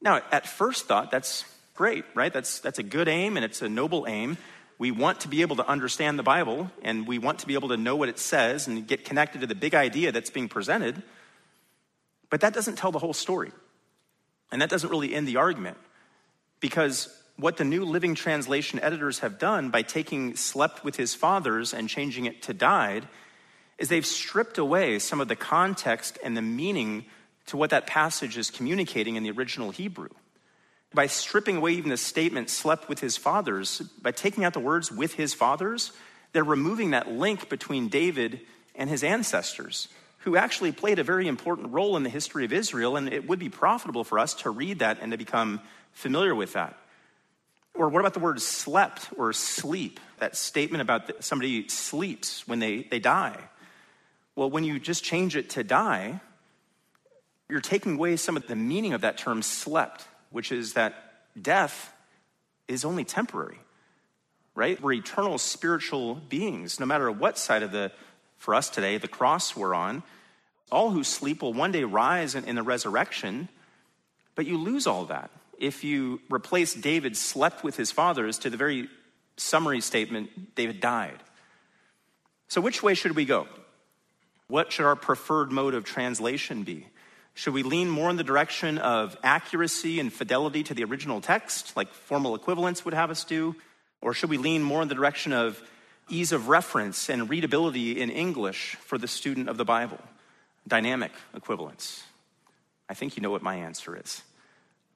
Now, 0.00 0.22
at 0.30 0.46
first 0.46 0.86
thought, 0.86 1.10
that's 1.10 1.44
great, 1.74 2.04
right? 2.14 2.32
That's, 2.32 2.60
that's 2.60 2.78
a 2.78 2.84
good 2.84 3.08
aim 3.08 3.36
and 3.36 3.44
it's 3.44 3.62
a 3.62 3.68
noble 3.68 4.06
aim. 4.06 4.36
We 4.78 4.92
want 4.92 5.20
to 5.20 5.28
be 5.28 5.42
able 5.42 5.56
to 5.56 5.66
understand 5.66 6.18
the 6.18 6.22
Bible 6.22 6.70
and 6.82 7.06
we 7.06 7.18
want 7.18 7.40
to 7.40 7.46
be 7.46 7.54
able 7.54 7.70
to 7.70 7.76
know 7.76 7.96
what 7.96 8.08
it 8.08 8.18
says 8.18 8.68
and 8.68 8.86
get 8.86 9.04
connected 9.04 9.40
to 9.40 9.46
the 9.48 9.56
big 9.56 9.74
idea 9.74 10.12
that's 10.12 10.30
being 10.30 10.48
presented. 10.48 11.02
But 12.30 12.42
that 12.42 12.54
doesn't 12.54 12.76
tell 12.76 12.92
the 12.92 12.98
whole 13.00 13.12
story. 13.12 13.50
And 14.52 14.62
that 14.62 14.70
doesn't 14.70 14.88
really 14.88 15.14
end 15.14 15.26
the 15.26 15.36
argument. 15.36 15.78
Because 16.60 17.08
what 17.36 17.56
the 17.56 17.64
New 17.64 17.84
Living 17.84 18.14
Translation 18.14 18.80
editors 18.80 19.20
have 19.20 19.38
done 19.38 19.70
by 19.70 19.82
taking 19.82 20.34
slept 20.34 20.84
with 20.84 20.96
his 20.96 21.14
fathers 21.14 21.72
and 21.72 21.88
changing 21.88 22.24
it 22.24 22.42
to 22.42 22.54
died 22.54 23.06
is 23.78 23.88
they've 23.88 24.04
stripped 24.04 24.58
away 24.58 24.98
some 24.98 25.20
of 25.20 25.28
the 25.28 25.36
context 25.36 26.18
and 26.24 26.36
the 26.36 26.42
meaning 26.42 27.04
to 27.46 27.56
what 27.56 27.70
that 27.70 27.86
passage 27.86 28.36
is 28.36 28.50
communicating 28.50 29.16
in 29.16 29.22
the 29.22 29.30
original 29.30 29.70
Hebrew. 29.70 30.08
By 30.92 31.06
stripping 31.06 31.56
away 31.58 31.72
even 31.72 31.90
the 31.90 31.96
statement 31.96 32.50
slept 32.50 32.88
with 32.88 33.00
his 33.00 33.16
fathers, 33.16 33.80
by 34.02 34.10
taking 34.10 34.44
out 34.44 34.54
the 34.54 34.60
words 34.60 34.90
with 34.90 35.14
his 35.14 35.34
fathers, 35.34 35.92
they're 36.32 36.44
removing 36.44 36.90
that 36.90 37.10
link 37.10 37.48
between 37.48 37.88
David 37.88 38.40
and 38.74 38.90
his 38.90 39.04
ancestors, 39.04 39.88
who 40.18 40.36
actually 40.36 40.72
played 40.72 40.98
a 40.98 41.04
very 41.04 41.28
important 41.28 41.72
role 41.72 41.96
in 41.96 42.02
the 42.02 42.10
history 42.10 42.44
of 42.44 42.52
Israel, 42.52 42.96
and 42.96 43.12
it 43.12 43.28
would 43.28 43.38
be 43.38 43.48
profitable 43.48 44.02
for 44.02 44.18
us 44.18 44.34
to 44.34 44.50
read 44.50 44.80
that 44.80 44.98
and 45.00 45.12
to 45.12 45.18
become 45.18 45.60
familiar 45.98 46.32
with 46.32 46.52
that. 46.52 46.78
Or 47.74 47.88
what 47.88 48.00
about 48.00 48.14
the 48.14 48.20
word 48.20 48.40
slept 48.40 49.08
or 49.16 49.32
sleep? 49.32 49.98
That 50.20 50.36
statement 50.36 50.80
about 50.80 51.24
somebody 51.24 51.68
sleeps 51.68 52.46
when 52.46 52.60
they, 52.60 52.82
they 52.84 53.00
die. 53.00 53.36
Well, 54.36 54.48
when 54.48 54.62
you 54.62 54.78
just 54.78 55.02
change 55.02 55.34
it 55.34 55.50
to 55.50 55.64
die, 55.64 56.20
you're 57.48 57.60
taking 57.60 57.96
away 57.96 58.16
some 58.16 58.36
of 58.36 58.46
the 58.46 58.54
meaning 58.54 58.92
of 58.92 59.00
that 59.00 59.18
term 59.18 59.42
slept, 59.42 60.06
which 60.30 60.52
is 60.52 60.74
that 60.74 60.94
death 61.40 61.92
is 62.68 62.84
only 62.84 63.04
temporary, 63.04 63.58
right? 64.54 64.80
We're 64.80 64.92
eternal 64.92 65.36
spiritual 65.38 66.14
beings, 66.14 66.78
no 66.78 66.86
matter 66.86 67.10
what 67.10 67.38
side 67.38 67.64
of 67.64 67.72
the, 67.72 67.90
for 68.36 68.54
us 68.54 68.70
today, 68.70 68.98
the 68.98 69.08
cross 69.08 69.56
we're 69.56 69.74
on. 69.74 70.04
All 70.70 70.90
who 70.90 71.02
sleep 71.02 71.42
will 71.42 71.54
one 71.54 71.72
day 71.72 71.82
rise 71.82 72.36
in, 72.36 72.44
in 72.44 72.54
the 72.54 72.62
resurrection, 72.62 73.48
but 74.36 74.46
you 74.46 74.58
lose 74.58 74.86
all 74.86 75.04
that 75.06 75.30
if 75.58 75.84
you 75.84 76.20
replace 76.30 76.74
David 76.74 77.16
slept 77.16 77.64
with 77.64 77.76
his 77.76 77.90
fathers 77.90 78.38
to 78.38 78.50
the 78.50 78.56
very 78.56 78.88
summary 79.36 79.80
statement, 79.80 80.54
David 80.54 80.80
died. 80.80 81.18
So, 82.48 82.60
which 82.60 82.82
way 82.82 82.94
should 82.94 83.14
we 83.14 83.24
go? 83.24 83.46
What 84.46 84.72
should 84.72 84.86
our 84.86 84.96
preferred 84.96 85.52
mode 85.52 85.74
of 85.74 85.84
translation 85.84 86.62
be? 86.62 86.86
Should 87.34 87.54
we 87.54 87.62
lean 87.62 87.88
more 87.88 88.10
in 88.10 88.16
the 88.16 88.24
direction 88.24 88.78
of 88.78 89.16
accuracy 89.22 90.00
and 90.00 90.12
fidelity 90.12 90.64
to 90.64 90.74
the 90.74 90.84
original 90.84 91.20
text, 91.20 91.76
like 91.76 91.92
formal 91.92 92.34
equivalence 92.34 92.84
would 92.84 92.94
have 92.94 93.10
us 93.10 93.24
do? 93.24 93.54
Or 94.00 94.14
should 94.14 94.30
we 94.30 94.38
lean 94.38 94.62
more 94.62 94.82
in 94.82 94.88
the 94.88 94.94
direction 94.94 95.32
of 95.32 95.62
ease 96.08 96.32
of 96.32 96.48
reference 96.48 97.10
and 97.10 97.28
readability 97.28 98.00
in 98.00 98.10
English 98.10 98.76
for 98.80 98.96
the 98.96 99.06
student 99.06 99.48
of 99.48 99.56
the 99.56 99.64
Bible? 99.64 100.00
Dynamic 100.66 101.12
equivalence. 101.34 102.02
I 102.88 102.94
think 102.94 103.16
you 103.16 103.22
know 103.22 103.30
what 103.30 103.42
my 103.42 103.56
answer 103.56 103.96
is. 103.96 104.22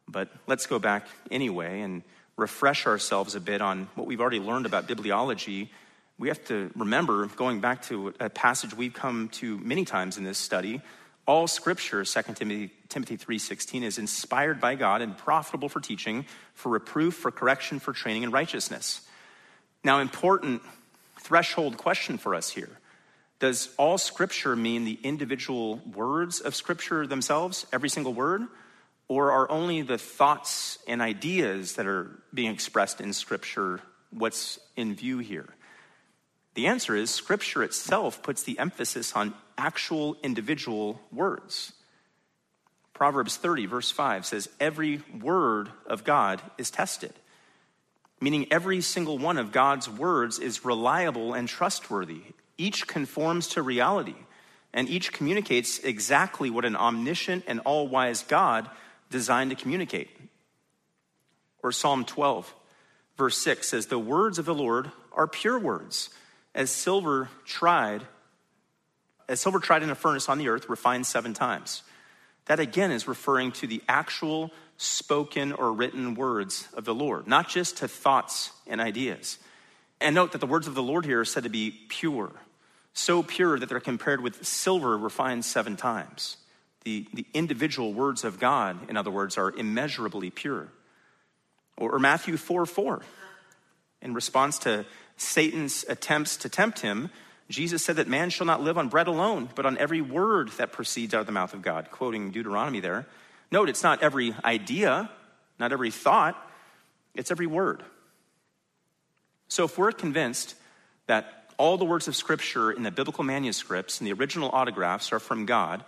But 0.09 0.29
let's 0.47 0.67
go 0.67 0.79
back 0.79 1.07
anyway 1.31 1.81
and 1.81 2.03
refresh 2.37 2.87
ourselves 2.87 3.35
a 3.35 3.41
bit 3.41 3.61
on 3.61 3.88
what 3.95 4.07
we've 4.07 4.21
already 4.21 4.41
learned 4.41 4.67
about 4.67 4.88
bibliology. 4.88 5.69
We 6.19 6.29
have 6.29 6.45
to 6.47 6.71
remember, 6.77 7.27
going 7.27 7.61
back 7.61 7.83
to 7.85 8.15
a 8.21 8.31
passage 8.31 8.75
we've 8.75 8.95
come 8.95 9.29
to 9.31 9.59
many 9.59 9.85
times 9.85 10.19
in 10.19 10.25
this 10.25 10.38
study, 10.38 10.81
all 11.27 11.47
scripture 11.47 12.05
2 12.05 12.23
timothy, 12.35 12.71
timothy 12.88 13.17
3.16 13.17 13.83
is 13.83 13.99
inspired 13.99 14.61
by 14.61 14.75
god 14.75 15.03
and 15.03 15.17
profitable 15.17 15.69
for 15.69 15.81
teaching 15.81 16.27
for 16.55 16.71
reproof 16.71 17.15
for 17.15 17.31
correction 17.31 17.79
for 17.79 17.93
training 17.93 18.25
in 18.25 18.31
righteousness. 18.33 19.03
Now 19.85 20.01
important 20.01 20.62
threshold 21.21 21.77
question 21.77 22.19
for 22.19 22.35
us 22.35 22.51
here. 22.51 22.71
Does 23.38 23.73
all 23.77 23.98
scripture 23.98 24.57
mean 24.57 24.85
the 24.85 24.98
individual 25.03 25.81
words 25.94 26.40
of 26.40 26.55
scripture 26.55 27.07
themselves 27.07 27.67
every 27.73 27.88
single 27.88 28.15
word 28.15 28.42
or 29.13 29.31
are 29.31 29.50
only 29.50 29.83
the 29.83 29.98
thoughts 29.98 30.79
and 30.88 31.02
ideas 31.02 31.75
that 31.75 31.87
are 31.87 32.10
being 32.33 32.50
expressed 32.50 32.98
in 32.98 33.13
Scripture 33.13 33.79
what's 34.10 34.58
in 34.75 34.94
view 34.94 35.19
here? 35.19 35.50
The 36.54 36.67
answer 36.67 36.96
is 36.96 37.10
Scripture 37.10 37.63
itself 37.63 38.23
puts 38.23 38.42
the 38.42 38.58
emphasis 38.58 39.13
on 39.13 39.35
actual 39.58 40.17
individual 40.23 40.98
words. 41.13 41.75
Proverbs 42.94 43.37
30, 43.37 43.67
verse 43.67 43.90
5 43.90 44.25
says, 44.25 44.48
Every 44.58 45.02
word 45.21 45.69
of 45.87 46.04
God 46.04 46.40
is 46.56 46.71
tested, 46.71 47.13
meaning 48.19 48.46
every 48.50 48.81
single 48.81 49.19
one 49.19 49.37
of 49.37 49.52
God's 49.52 49.90
words 49.90 50.38
is 50.38 50.65
reliable 50.65 51.35
and 51.35 51.46
trustworthy. 51.46 52.23
Each 52.56 52.87
conforms 52.87 53.48
to 53.48 53.60
reality, 53.60 54.17
and 54.73 54.88
each 54.88 55.13
communicates 55.13 55.81
exactly 55.81 56.48
what 56.48 56.65
an 56.65 56.77
omniscient 56.77 57.44
and 57.46 57.60
all 57.60 57.87
wise 57.88 58.23
God 58.23 58.71
designed 59.13 59.50
to 59.50 59.56
communicate. 59.56 60.10
Or 61.63 61.71
Psalm 61.71 62.04
12, 62.04 62.52
verse 63.17 63.38
6 63.38 63.69
says, 63.69 63.87
The 63.87 63.98
words 63.98 64.40
of 64.40 64.44
the 64.44 64.54
Lord 64.54 64.90
are 65.13 65.29
pure 65.29 65.58
words, 65.58 66.10
as 66.54 66.71
silver 66.71 67.29
tried 67.44 68.02
as 69.29 69.40
silver 69.40 69.60
tried 69.60 69.83
in 69.83 69.90
a 69.90 69.94
furnace 69.94 70.29
on 70.29 70.37
the 70.37 70.48
earth, 70.48 70.69
refined 70.69 71.06
seven 71.06 71.33
times. 71.33 71.83
That 72.46 72.60
again 72.60 72.90
is 72.90 73.08
referring 73.08 73.52
to 73.52 73.67
the 73.67 73.83
actual 73.88 74.50
spoken 74.77 75.52
or 75.52 75.73
written 75.73 76.15
words 76.15 76.69
of 76.75 76.85
the 76.85 76.94
Lord, 76.94 77.27
not 77.27 77.48
just 77.48 77.79
to 77.79 77.88
thoughts 77.88 78.50
and 78.67 78.81
ideas. 78.81 79.38
And 80.00 80.15
note 80.15 80.33
that 80.33 80.38
the 80.38 80.46
words 80.46 80.67
of 80.67 80.75
the 80.75 80.83
Lord 80.83 81.04
here 81.04 81.21
are 81.21 81.25
said 81.25 81.44
to 81.44 81.48
be 81.48 81.71
pure, 81.88 82.33
so 82.92 83.23
pure 83.23 83.58
that 83.58 83.69
they're 83.69 83.81
compared 83.81 84.21
with 84.21 84.44
silver 84.44 84.98
refined 84.98 85.44
seven 85.44 85.77
times. 85.77 86.37
The, 86.85 87.07
the 87.15 87.27
individual 87.33 87.93
words 87.93 88.25
of 88.25 88.41
God, 88.41 88.91
in 88.91 88.97
other 88.97 89.11
words, 89.11 89.39
are 89.39 89.51
immeasurably 89.51 90.31
pure. 90.31 90.69
Or, 91.77 91.93
or 91.93 91.99
Matthew 91.99 92.37
4 92.37 92.67
4. 92.67 93.03
In 94.03 94.15
response 94.15 94.59
to 94.61 94.85
Satan's 95.17 95.85
attempts 95.89 96.37
to 96.39 96.49
tempt 96.49 96.81
him, 96.81 97.11
Jesus 97.49 97.85
said 97.85 97.97
that 97.97 98.09
man 98.09 98.31
shall 98.31 98.47
not 98.47 98.63
live 98.63 98.79
on 98.79 98.89
bread 98.89 99.07
alone, 99.07 99.49
but 99.55 99.67
on 99.67 99.79
every 99.79 100.01
word 100.01 100.49
that 100.53 100.73
proceeds 100.73 101.15
out 101.15 101.21
of 101.21 101.27
the 101.27 101.33
mouth 101.33 101.55
of 101.55 101.63
God, 101.63 101.91
quoting 101.91 102.31
Deuteronomy 102.31 102.81
there. 102.81 103.07
Note, 103.51 103.69
it's 103.69 103.83
not 103.83 104.03
every 104.03 104.35
idea, 104.45 105.11
not 105.59 105.73
every 105.73 105.91
thought, 105.91 106.37
it's 107.15 107.31
every 107.31 107.47
word. 107.47 107.83
So 109.49 109.65
if 109.65 109.77
we're 109.77 109.93
convinced 109.93 110.55
that 111.07 111.53
all 111.59 111.77
the 111.77 111.85
words 111.85 112.09
of 112.09 112.17
Scripture 112.17 112.73
in 112.73 112.83
the 112.83 112.91
biblical 112.91 113.23
manuscripts 113.23 114.01
and 114.01 114.07
the 114.07 114.15
original 114.15 114.49
autographs 114.51 115.13
are 115.13 115.19
from 115.19 115.45
God, 115.45 115.85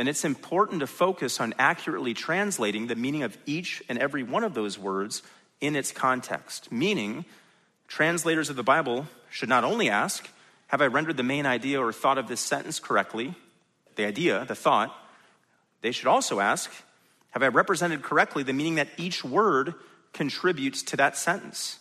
then 0.00 0.08
it's 0.08 0.24
important 0.24 0.80
to 0.80 0.86
focus 0.86 1.40
on 1.40 1.52
accurately 1.58 2.14
translating 2.14 2.86
the 2.86 2.96
meaning 2.96 3.22
of 3.22 3.36
each 3.44 3.82
and 3.86 3.98
every 3.98 4.22
one 4.22 4.44
of 4.44 4.54
those 4.54 4.78
words 4.78 5.22
in 5.60 5.76
its 5.76 5.92
context. 5.92 6.72
Meaning, 6.72 7.26
translators 7.86 8.48
of 8.48 8.56
the 8.56 8.62
Bible 8.62 9.08
should 9.28 9.50
not 9.50 9.62
only 9.62 9.90
ask, 9.90 10.26
Have 10.68 10.80
I 10.80 10.86
rendered 10.86 11.18
the 11.18 11.22
main 11.22 11.44
idea 11.44 11.82
or 11.82 11.92
thought 11.92 12.16
of 12.16 12.28
this 12.28 12.40
sentence 12.40 12.80
correctly? 12.80 13.34
The 13.96 14.06
idea, 14.06 14.46
the 14.46 14.54
thought. 14.54 14.96
They 15.82 15.92
should 15.92 16.06
also 16.06 16.40
ask, 16.40 16.72
Have 17.32 17.42
I 17.42 17.48
represented 17.48 18.00
correctly 18.00 18.42
the 18.42 18.54
meaning 18.54 18.76
that 18.76 18.88
each 18.96 19.22
word 19.22 19.74
contributes 20.14 20.82
to 20.84 20.96
that 20.96 21.18
sentence? 21.18 21.78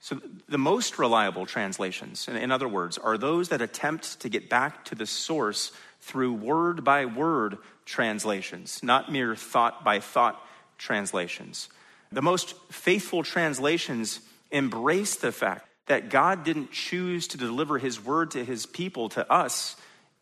So, 0.00 0.20
the 0.50 0.58
most 0.58 0.98
reliable 0.98 1.46
translations, 1.46 2.28
in 2.28 2.52
other 2.52 2.68
words, 2.68 2.98
are 2.98 3.16
those 3.16 3.48
that 3.48 3.62
attempt 3.62 4.20
to 4.20 4.28
get 4.28 4.50
back 4.50 4.84
to 4.84 4.94
the 4.94 5.06
source 5.06 5.72
through 6.00 6.34
word 6.34 6.84
by 6.84 7.06
word 7.06 7.58
translations, 7.84 8.82
not 8.82 9.10
mere 9.10 9.34
thought 9.34 9.84
by 9.84 10.00
thought 10.00 10.40
translations. 10.78 11.68
The 12.12 12.22
most 12.22 12.54
faithful 12.70 13.22
translations 13.22 14.20
embrace 14.50 15.16
the 15.16 15.32
fact 15.32 15.68
that 15.86 16.10
God 16.10 16.44
didn't 16.44 16.72
choose 16.72 17.28
to 17.28 17.38
deliver 17.38 17.78
his 17.78 18.04
word 18.04 18.32
to 18.32 18.44
his 18.44 18.66
people, 18.66 19.08
to 19.10 19.30
us, 19.30 19.76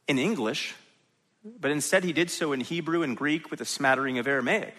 in 0.07 0.19
English, 0.19 0.75
but 1.61 1.71
instead 1.71 2.05
he 2.05 2.13
did 2.13 2.31
so 2.31 2.53
in 2.53 2.61
Hebrew 2.61 3.03
and 3.03 3.17
Greek 3.17 3.51
with 3.51 3.61
a 3.61 3.67
smattering 3.67 4.19
of 4.19 4.27
Aramaic. 4.27 4.75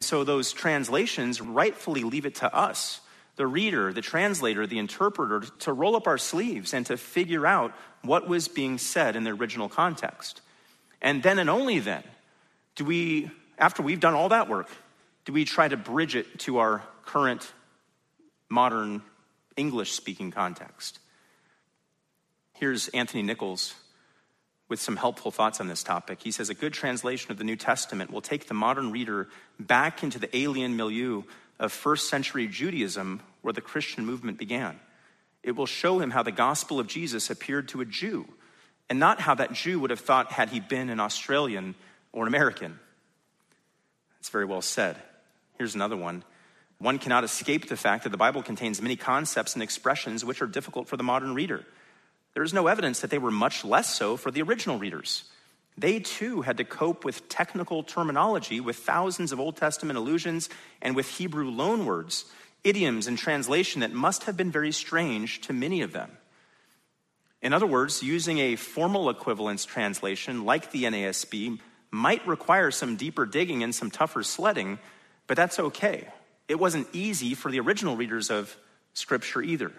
So 0.00 0.24
those 0.24 0.52
translations 0.52 1.40
rightfully 1.40 2.02
leave 2.02 2.26
it 2.26 2.36
to 2.36 2.52
us, 2.54 3.00
the 3.42 3.46
reader, 3.48 3.92
the 3.92 4.00
translator, 4.00 4.68
the 4.68 4.78
interpreter, 4.78 5.40
to 5.58 5.72
roll 5.72 5.96
up 5.96 6.06
our 6.06 6.16
sleeves 6.16 6.72
and 6.72 6.86
to 6.86 6.96
figure 6.96 7.44
out 7.44 7.74
what 8.02 8.28
was 8.28 8.46
being 8.46 8.78
said 8.78 9.16
in 9.16 9.24
the 9.24 9.32
original 9.32 9.68
context. 9.68 10.40
And 11.00 11.24
then 11.24 11.40
and 11.40 11.50
only 11.50 11.80
then 11.80 12.04
do 12.76 12.84
we, 12.84 13.32
after 13.58 13.82
we've 13.82 13.98
done 13.98 14.14
all 14.14 14.28
that 14.28 14.48
work, 14.48 14.68
do 15.24 15.32
we 15.32 15.44
try 15.44 15.66
to 15.66 15.76
bridge 15.76 16.14
it 16.14 16.38
to 16.38 16.58
our 16.58 16.84
current 17.04 17.52
modern 18.48 19.02
English 19.56 19.90
speaking 19.90 20.30
context. 20.30 21.00
Here's 22.52 22.86
Anthony 22.90 23.24
Nichols 23.24 23.74
with 24.68 24.80
some 24.80 24.94
helpful 24.94 25.32
thoughts 25.32 25.60
on 25.60 25.66
this 25.66 25.82
topic. 25.82 26.22
He 26.22 26.30
says 26.30 26.48
a 26.48 26.54
good 26.54 26.74
translation 26.74 27.32
of 27.32 27.38
the 27.38 27.44
New 27.44 27.56
Testament 27.56 28.12
will 28.12 28.20
take 28.20 28.46
the 28.46 28.54
modern 28.54 28.92
reader 28.92 29.26
back 29.58 30.04
into 30.04 30.20
the 30.20 30.34
alien 30.36 30.76
milieu 30.76 31.24
of 31.58 31.72
first 31.72 32.08
century 32.08 32.46
Judaism 32.46 33.20
where 33.42 33.52
the 33.52 33.60
Christian 33.60 34.06
movement 34.06 34.38
began. 34.38 34.80
It 35.42 35.52
will 35.52 35.66
show 35.66 35.98
him 35.98 36.10
how 36.10 36.22
the 36.22 36.32
gospel 36.32 36.80
of 36.80 36.86
Jesus 36.86 37.28
appeared 37.30 37.68
to 37.68 37.80
a 37.80 37.84
Jew, 37.84 38.26
and 38.88 38.98
not 38.98 39.20
how 39.20 39.34
that 39.34 39.52
Jew 39.52 39.80
would 39.80 39.90
have 39.90 40.00
thought 40.00 40.32
had 40.32 40.48
he 40.48 40.60
been 40.60 40.88
an 40.88 41.00
Australian 41.00 41.74
or 42.12 42.22
an 42.24 42.28
American. 42.28 42.78
It's 44.20 44.28
very 44.28 44.44
well 44.44 44.62
said. 44.62 44.96
Here's 45.58 45.74
another 45.74 45.96
one. 45.96 46.22
One 46.78 46.98
cannot 46.98 47.24
escape 47.24 47.68
the 47.68 47.76
fact 47.76 48.04
that 48.04 48.10
the 48.10 48.16
Bible 48.16 48.42
contains 48.42 48.82
many 48.82 48.96
concepts 48.96 49.54
and 49.54 49.62
expressions 49.62 50.24
which 50.24 50.42
are 50.42 50.46
difficult 50.46 50.88
for 50.88 50.96
the 50.96 51.04
modern 51.04 51.34
reader. 51.34 51.64
There 52.34 52.42
is 52.42 52.54
no 52.54 52.66
evidence 52.66 53.00
that 53.00 53.10
they 53.10 53.18
were 53.18 53.30
much 53.30 53.64
less 53.64 53.94
so 53.94 54.16
for 54.16 54.30
the 54.30 54.42
original 54.42 54.78
readers. 54.78 55.24
They 55.76 56.00
too 56.00 56.42
had 56.42 56.58
to 56.58 56.64
cope 56.64 57.04
with 57.04 57.28
technical 57.28 57.82
terminology, 57.82 58.60
with 58.60 58.76
thousands 58.76 59.32
of 59.32 59.40
Old 59.40 59.56
Testament 59.56 59.98
allusions, 59.98 60.48
and 60.80 60.94
with 60.94 61.08
Hebrew 61.08 61.50
loanwords 61.50 62.24
idioms 62.64 63.06
and 63.06 63.18
translation 63.18 63.80
that 63.80 63.92
must 63.92 64.24
have 64.24 64.36
been 64.36 64.50
very 64.50 64.72
strange 64.72 65.40
to 65.42 65.52
many 65.52 65.82
of 65.82 65.92
them. 65.92 66.10
In 67.40 67.52
other 67.52 67.66
words, 67.66 68.02
using 68.02 68.38
a 68.38 68.56
formal 68.56 69.10
equivalence 69.10 69.64
translation 69.64 70.44
like 70.44 70.70
the 70.70 70.84
NASB 70.84 71.58
might 71.90 72.26
require 72.26 72.70
some 72.70 72.96
deeper 72.96 73.26
digging 73.26 73.62
and 73.62 73.74
some 73.74 73.90
tougher 73.90 74.22
sledding, 74.22 74.78
but 75.26 75.36
that's 75.36 75.58
okay. 75.58 76.08
It 76.48 76.58
wasn't 76.58 76.86
easy 76.92 77.34
for 77.34 77.50
the 77.50 77.60
original 77.60 77.96
readers 77.96 78.30
of 78.30 78.56
Scripture 78.94 79.42
either. 79.42 79.72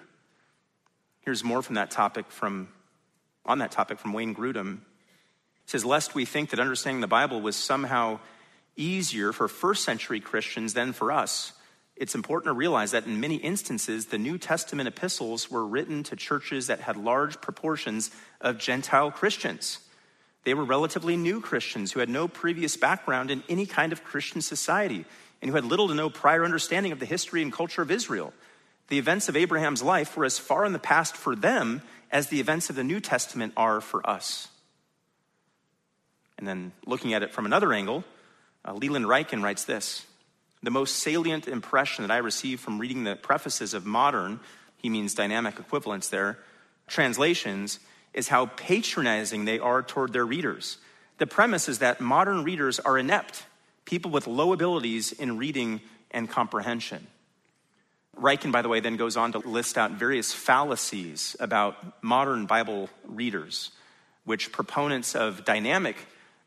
Here's 1.22 1.44
more 1.44 1.62
from 1.62 1.76
that 1.76 1.92
topic 1.92 2.30
from 2.32 2.68
on 3.46 3.60
that 3.60 3.72
topic 3.72 4.00
from 4.00 4.14
Wayne 4.14 4.36
Grudem. 4.36 4.80
Says, 5.66 5.86
Lest 5.86 6.16
we 6.16 6.26
think 6.26 6.50
that 6.50 6.60
understanding 6.60 7.02
the 7.02 7.08
Bible 7.08 7.42
was 7.42 7.56
somehow 7.56 8.20
easier 8.76 9.32
for 9.32 9.48
first 9.48 9.84
century 9.84 10.20
Christians 10.20 10.74
than 10.74 10.94
for 10.94 11.12
us, 11.12 11.54
it's 11.96 12.16
important 12.16 12.50
to 12.50 12.58
realize 12.58 12.92
that 12.92 13.06
in 13.06 13.20
many 13.20 13.36
instances, 13.36 14.08
the 14.08 14.18
New 14.18 14.38
Testament 14.38 14.88
epistles 14.88 15.52
were 15.52 15.66
written 15.66 16.04
to 16.04 16.16
churches 16.16 16.68
that 16.68 16.82
had 16.82 16.98
large 16.98 17.40
proportions 17.40 18.10
of 18.42 18.58
Gentile 18.58 19.12
Christians. 19.12 19.80
They 20.44 20.54
were 20.54 20.66
relatively 20.66 21.16
new 21.16 21.40
Christians 21.40 21.92
who 21.92 22.00
had 22.00 22.10
no 22.10 22.28
previous 22.28 22.76
background 22.76 23.32
in 23.32 23.44
any 23.48 23.66
kind 23.66 23.94
of 23.94 24.04
Christian 24.04 24.42
society 24.42 25.06
and 25.42 25.50
who 25.50 25.56
had 25.56 25.66
little 25.66 25.88
to 25.88 25.94
no 25.94 26.10
prior 26.10 26.44
understanding 26.44 26.92
of 26.92 27.00
the 27.00 27.06
history 27.06 27.42
and 27.42 27.54
culture 27.54 27.82
of 27.82 27.92
Israel. 27.92 28.34
The 28.90 28.98
events 28.98 29.30
of 29.30 29.38
Abraham's 29.38 29.84
life 29.84 30.18
were 30.18 30.26
as 30.26 30.40
far 30.40 30.66
in 30.66 30.74
the 30.74 30.80
past 30.80 31.16
for 31.16 31.36
them 31.36 31.82
as 32.12 32.28
the 32.28 32.40
events 32.40 32.70
of 32.70 32.76
the 32.76 32.84
New 32.84 33.00
Testament 33.00 33.54
are 33.56 33.82
for 33.82 34.08
us. 34.08 34.50
And 36.38 36.48
then 36.48 36.72
looking 36.86 37.14
at 37.14 37.24
it 37.24 37.32
from 37.32 37.46
another 37.46 37.72
angle, 37.72 38.04
uh, 38.66 38.74
Leland 38.74 39.06
Ryken 39.06 39.44
writes 39.44 39.64
this 39.64 40.06
the 40.64 40.72
most 40.72 40.96
salient 40.98 41.48
impression 41.48 42.04
that 42.04 42.12
I 42.12 42.18
received 42.18 42.62
from 42.62 42.80
reading 42.80 43.04
the 43.04 43.18
prefaces 43.18 43.74
of 43.74 43.86
modern, 43.86 44.40
he 44.78 44.90
means 44.90 45.14
dynamic 45.14 45.60
equivalents 45.60 46.10
there, 46.10 46.40
translations, 46.88 47.80
is 48.14 48.30
how 48.30 48.46
patronizing 48.46 49.46
they 49.46 49.60
are 49.60 49.84
toward 49.84 50.14
their 50.14 50.26
readers. 50.26 50.78
The 51.18 51.28
premise 51.28 51.68
is 51.68 51.80
that 51.80 52.00
modern 52.02 52.44
readers 52.44 52.80
are 52.80 52.98
inept, 52.98 53.46
people 53.86 54.10
with 54.10 54.26
low 54.26 54.54
abilities 54.54 55.12
in 55.12 55.38
reading 55.38 55.82
and 56.12 56.30
comprehension. 56.30 57.08
Ryken, 58.20 58.52
by 58.52 58.62
the 58.62 58.70
way, 58.70 58.80
then 58.80 58.96
goes 58.96 59.18
on 59.18 59.32
to 59.34 59.40
list 59.40 59.78
out 59.78 59.92
various 59.92 60.32
fallacies 60.32 61.36
about 61.40 62.04
modern 62.04 62.46
Bible 62.46 62.90
readers, 63.06 63.72
which 64.24 64.52
proponents 64.52 65.16
of 65.16 65.44
dynamic 65.44 65.98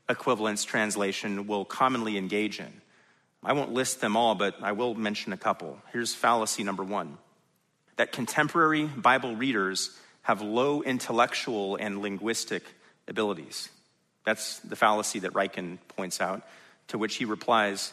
equivalence 0.08 0.64
translation 0.64 1.46
will 1.46 1.64
commonly 1.64 2.16
engage 2.16 2.60
in. 2.60 2.80
I 3.46 3.52
won't 3.52 3.72
list 3.72 4.00
them 4.00 4.16
all, 4.16 4.34
but 4.34 4.56
I 4.60 4.72
will 4.72 4.96
mention 4.96 5.32
a 5.32 5.36
couple. 5.36 5.78
Here's 5.92 6.12
fallacy 6.12 6.64
number 6.64 6.82
one 6.82 7.16
that 7.94 8.10
contemporary 8.10 8.84
Bible 8.86 9.36
readers 9.36 9.96
have 10.22 10.42
low 10.42 10.82
intellectual 10.82 11.76
and 11.76 12.02
linguistic 12.02 12.64
abilities. 13.06 13.68
That's 14.24 14.58
the 14.58 14.74
fallacy 14.74 15.20
that 15.20 15.32
Ryken 15.32 15.78
points 15.86 16.20
out, 16.20 16.42
to 16.88 16.98
which 16.98 17.14
he 17.14 17.24
replies 17.24 17.92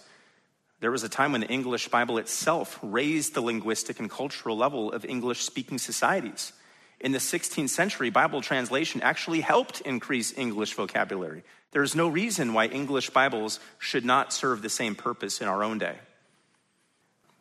There 0.79 0.89
was 0.89 1.03
a 1.03 1.09
time 1.09 1.33
when 1.33 1.41
the 1.41 1.47
English 1.47 1.87
Bible 1.89 2.17
itself 2.17 2.79
raised 2.81 3.35
the 3.35 3.41
linguistic 3.41 3.99
and 3.99 4.09
cultural 4.09 4.57
level 4.57 4.91
of 4.91 5.05
English 5.05 5.43
speaking 5.43 5.77
societies. 5.77 6.51
In 6.99 7.11
the 7.11 7.19
16th 7.19 7.69
century, 7.69 8.09
Bible 8.09 8.41
translation 8.41 9.01
actually 9.01 9.41
helped 9.41 9.81
increase 9.81 10.35
English 10.35 10.73
vocabulary. 10.73 11.43
There 11.73 11.83
is 11.83 11.95
no 11.95 12.07
reason 12.07 12.53
why 12.53 12.67
English 12.67 13.09
Bibles 13.09 13.59
should 13.79 14.05
not 14.05 14.31
serve 14.31 14.61
the 14.61 14.69
same 14.69 14.95
purpose 14.95 15.41
in 15.41 15.47
our 15.47 15.63
own 15.63 15.79
day. 15.79 15.95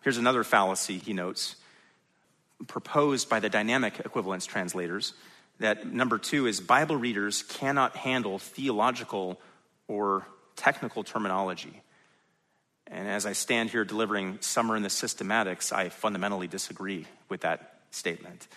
Here's 0.01 0.17
another 0.17 0.43
fallacy 0.43 0.99
he 0.99 1.13
notes, 1.13 1.57
proposed 2.67 3.29
by 3.29 3.41
the 3.41 3.51
dynamic 3.51 4.01
equivalence 4.01 4.47
translators 4.47 5.13
that 5.59 5.87
number 5.87 6.19
two 6.19 6.47
is 6.47 6.61
Bible 6.61 6.97
readers 6.97 7.43
cannot 7.43 7.95
handle 7.95 8.39
theological 8.39 9.39
or 9.87 10.27
technical 10.57 11.05
terminology. 11.05 11.83
And 12.87 13.07
as 13.09 13.27
I 13.27 13.33
stand 13.33 13.71
here 13.71 13.85
delivering 13.85 14.39
Summer 14.41 14.77
in 14.77 14.83
the 14.83 14.89
Systematics, 14.89 15.73
I 15.73 15.89
fundamentally 15.89 16.49
disagree 16.49 17.07
with 17.29 17.43
that 17.43 17.81
statement. 17.91 18.49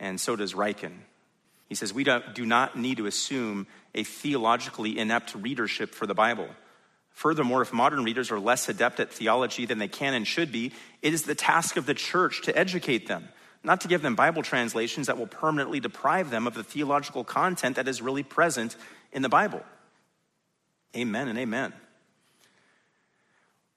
And 0.00 0.20
so 0.20 0.36
does 0.36 0.54
Ryken. 0.54 0.92
He 1.68 1.74
says, 1.74 1.92
We 1.92 2.04
do 2.04 2.46
not 2.46 2.76
need 2.76 2.98
to 2.98 3.06
assume 3.06 3.66
a 3.94 4.04
theologically 4.04 4.98
inept 4.98 5.34
readership 5.34 5.94
for 5.94 6.06
the 6.06 6.14
Bible. 6.14 6.48
Furthermore, 7.10 7.62
if 7.62 7.72
modern 7.72 8.02
readers 8.02 8.30
are 8.30 8.40
less 8.40 8.68
adept 8.68 8.98
at 8.98 9.12
theology 9.12 9.66
than 9.66 9.78
they 9.78 9.88
can 9.88 10.14
and 10.14 10.26
should 10.26 10.50
be, 10.50 10.72
it 11.00 11.14
is 11.14 11.22
the 11.22 11.34
task 11.34 11.76
of 11.76 11.86
the 11.86 11.94
church 11.94 12.42
to 12.42 12.58
educate 12.58 13.06
them, 13.06 13.28
not 13.62 13.82
to 13.82 13.88
give 13.88 14.02
them 14.02 14.16
Bible 14.16 14.42
translations 14.42 15.06
that 15.06 15.16
will 15.16 15.28
permanently 15.28 15.78
deprive 15.78 16.30
them 16.30 16.46
of 16.46 16.54
the 16.54 16.64
theological 16.64 17.22
content 17.22 17.76
that 17.76 17.86
is 17.86 18.02
really 18.02 18.24
present 18.24 18.76
in 19.12 19.22
the 19.22 19.28
Bible. 19.28 19.62
Amen 20.96 21.28
and 21.28 21.38
amen. 21.38 21.72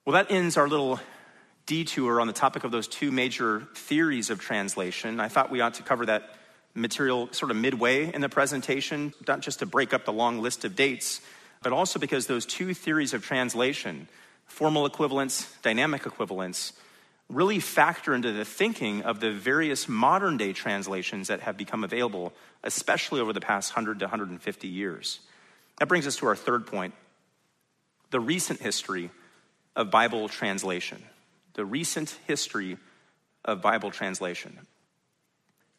Well, 0.04 0.14
that 0.14 0.32
ends 0.32 0.58
our 0.58 0.68
little 0.68 1.00
detour 1.68 2.20
on 2.20 2.28
the 2.28 2.34
topic 2.34 2.64
of 2.64 2.72
those 2.72 2.88
two 2.88 3.12
major 3.12 3.68
theories 3.76 4.30
of 4.30 4.40
translation. 4.40 5.20
I 5.20 5.28
thought 5.28 5.52
we 5.52 5.62
ought 5.62 5.76
to 5.76 5.84
cover 5.84 6.06
that 6.08 6.37
material 6.78 7.28
sort 7.32 7.52
of 7.52 7.58
midway 7.58 8.14
in 8.14 8.22
the 8.22 8.30
presentation, 8.30 9.14
not 9.28 9.42
just 9.42 9.60
to 9.60 9.66
break 9.66 9.94
up 9.94 10.06
the 10.06 10.14
long 10.14 10.42
list 10.42 10.64
of 10.66 10.76
dates 10.76 11.22
but 11.62 11.74
also 11.74 12.00
because 12.00 12.28
those 12.28 12.46
two 12.46 12.74
theories 12.74 13.14
of 13.14 13.24
translation, 13.24 14.08
formal 14.46 14.86
equivalence, 14.86 15.54
dynamic 15.62 16.06
equivalence, 16.06 16.74
really 17.30 17.60
factor 17.60 18.14
into 18.14 18.32
the 18.32 18.46
thinking 18.46 19.02
of 19.02 19.20
the 19.20 19.32
various 19.32 19.90
modern 19.90 20.38
day 20.38 20.54
translations 20.54 21.28
that 21.28 21.42
have 21.42 21.58
become 21.58 21.84
available, 21.84 22.34
especially 22.64 23.20
over 23.20 23.34
the 23.34 23.42
past 23.42 23.76
100 23.76 24.00
to 24.00 24.06
150 24.06 24.68
years. 24.68 25.20
That 25.80 25.88
brings 25.88 26.08
us 26.08 26.16
to 26.18 26.28
our 26.28 26.36
third 26.36 26.68
point 26.68 26.94
the 28.10 28.20
recent 28.22 28.62
history 28.62 29.12
of 29.76 29.92
Bible 29.92 30.30
translation. 30.30 31.04
The 31.56 31.66
recent 31.66 32.18
history 32.26 32.78
of 33.44 33.62
Bible 33.62 33.92
translation. 33.92 34.58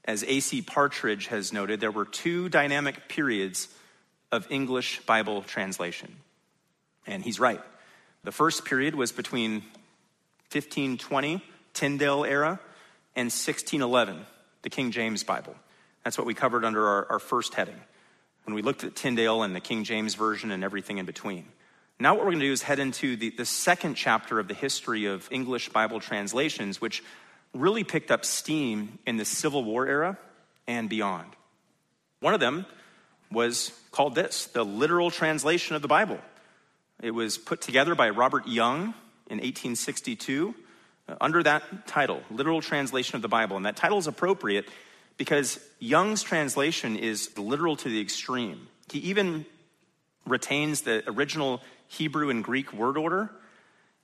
As 0.08 0.24
A.C. 0.26 0.62
Partridge 0.62 1.26
has 1.26 1.52
noted, 1.52 1.80
there 1.80 1.90
were 1.90 2.06
two 2.06 2.48
dynamic 2.48 3.08
periods 3.08 3.68
of 4.32 4.50
English 4.50 5.00
Bible 5.00 5.42
translation. 5.42 6.16
And 7.06 7.22
he's 7.22 7.38
right. 7.38 7.60
The 8.24 8.32
first 8.32 8.64
period 8.64 8.94
was 8.94 9.12
between 9.12 9.60
1520, 10.50 11.44
Tyndale 11.74 12.24
era, 12.24 12.58
and 13.14 13.26
1611, 13.26 14.24
the 14.62 14.70
King 14.70 14.92
James 14.92 15.24
Bible. 15.24 15.54
That's 16.04 16.16
what 16.16 16.26
we 16.26 16.32
covered 16.32 16.64
under 16.64 16.88
our, 16.88 17.12
our 17.12 17.18
first 17.18 17.52
heading 17.52 17.78
when 18.44 18.54
we 18.54 18.62
looked 18.62 18.84
at 18.84 18.96
Tyndale 18.96 19.42
and 19.42 19.54
the 19.54 19.60
King 19.60 19.84
James 19.84 20.14
Version 20.14 20.50
and 20.50 20.64
everything 20.64 20.96
in 20.96 21.04
between. 21.04 21.44
Now, 22.00 22.14
what 22.14 22.20
we're 22.20 22.30
going 22.30 22.40
to 22.40 22.46
do 22.46 22.52
is 22.52 22.62
head 22.62 22.78
into 22.78 23.14
the, 23.16 23.28
the 23.28 23.44
second 23.44 23.94
chapter 23.96 24.38
of 24.38 24.48
the 24.48 24.54
history 24.54 25.04
of 25.04 25.28
English 25.30 25.68
Bible 25.68 26.00
translations, 26.00 26.80
which 26.80 27.02
really 27.54 27.84
picked 27.84 28.10
up 28.10 28.24
steam 28.24 28.98
in 29.06 29.16
the 29.16 29.24
Civil 29.24 29.64
War 29.64 29.86
era 29.86 30.18
and 30.66 30.88
beyond. 30.88 31.28
One 32.20 32.34
of 32.34 32.40
them 32.40 32.66
was 33.30 33.72
called 33.90 34.14
this 34.14 34.46
the 34.46 34.64
literal 34.64 35.10
translation 35.10 35.76
of 35.76 35.82
the 35.82 35.88
Bible. 35.88 36.18
It 37.02 37.12
was 37.12 37.38
put 37.38 37.60
together 37.60 37.94
by 37.94 38.10
Robert 38.10 38.46
Young 38.46 38.94
in 39.28 39.38
1862 39.38 40.54
uh, 41.08 41.14
under 41.20 41.42
that 41.42 41.86
title, 41.86 42.22
Literal 42.30 42.60
Translation 42.60 43.16
of 43.16 43.22
the 43.22 43.28
Bible. 43.28 43.56
And 43.56 43.66
that 43.66 43.76
title 43.76 43.98
is 43.98 44.06
appropriate 44.06 44.66
because 45.16 45.60
Young's 45.78 46.22
translation 46.22 46.96
is 46.96 47.36
literal 47.38 47.76
to 47.76 47.88
the 47.88 48.00
extreme. 48.00 48.68
He 48.90 48.98
even 49.00 49.46
retains 50.26 50.82
the 50.82 51.02
original 51.08 51.60
Hebrew 51.86 52.30
and 52.30 52.42
Greek 52.42 52.72
word 52.72 52.96
order, 52.96 53.30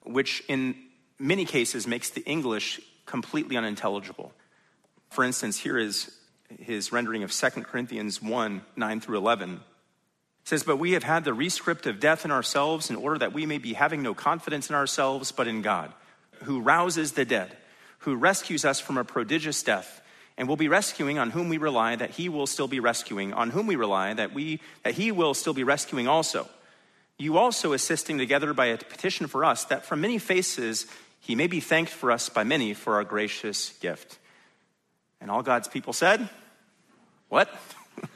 which 0.02 0.42
in 0.48 0.76
many 1.18 1.44
cases 1.44 1.86
makes 1.86 2.10
the 2.10 2.22
English 2.22 2.80
completely 3.06 3.56
unintelligible. 3.56 4.32
For 5.10 5.24
instance, 5.24 5.58
here 5.58 5.78
is 5.78 6.10
his 6.58 6.92
rendering 6.92 7.22
of 7.22 7.32
2 7.32 7.48
Corinthians 7.62 8.20
1 8.22 8.62
9 8.76 9.00
through 9.00 9.18
11. 9.18 9.54
It 9.54 10.48
says, 10.48 10.62
But 10.62 10.76
we 10.76 10.92
have 10.92 11.04
had 11.04 11.24
the 11.24 11.32
rescript 11.32 11.86
of 11.86 12.00
death 12.00 12.24
in 12.24 12.30
ourselves 12.30 12.90
in 12.90 12.96
order 12.96 13.18
that 13.18 13.32
we 13.32 13.46
may 13.46 13.58
be 13.58 13.72
having 13.72 14.02
no 14.02 14.14
confidence 14.14 14.68
in 14.68 14.76
ourselves, 14.76 15.32
but 15.32 15.48
in 15.48 15.62
God, 15.62 15.92
who 16.42 16.60
rouses 16.60 17.12
the 17.12 17.24
dead, 17.24 17.56
who 18.00 18.16
rescues 18.16 18.64
us 18.64 18.80
from 18.80 18.98
a 18.98 19.04
prodigious 19.04 19.62
death, 19.62 20.02
and 20.36 20.48
will 20.48 20.56
be 20.56 20.68
rescuing 20.68 21.18
on 21.18 21.30
whom 21.30 21.48
we 21.48 21.58
rely 21.58 21.96
that 21.96 22.10
he 22.10 22.28
will 22.28 22.46
still 22.46 22.68
be 22.68 22.80
rescuing, 22.80 23.32
on 23.32 23.50
whom 23.50 23.66
we 23.66 23.76
rely 23.76 24.12
that, 24.12 24.34
we, 24.34 24.60
that 24.82 24.94
he 24.94 25.12
will 25.12 25.32
still 25.32 25.54
be 25.54 25.64
rescuing 25.64 26.08
also. 26.08 26.48
You 27.18 27.38
also 27.38 27.72
assisting 27.72 28.18
together 28.18 28.52
by 28.52 28.66
a 28.66 28.78
petition 28.78 29.28
for 29.28 29.44
us, 29.44 29.64
that 29.66 29.86
from 29.86 30.00
many 30.00 30.18
faces 30.18 30.86
he 31.24 31.34
may 31.34 31.46
be 31.46 31.60
thanked 31.60 31.90
for 31.90 32.10
us 32.10 32.28
by 32.28 32.44
many 32.44 32.74
for 32.74 32.96
our 32.96 33.04
gracious 33.04 33.70
gift. 33.80 34.18
And 35.22 35.30
all 35.30 35.42
God's 35.42 35.68
people 35.68 35.94
said, 35.94 36.28
What? 37.28 37.48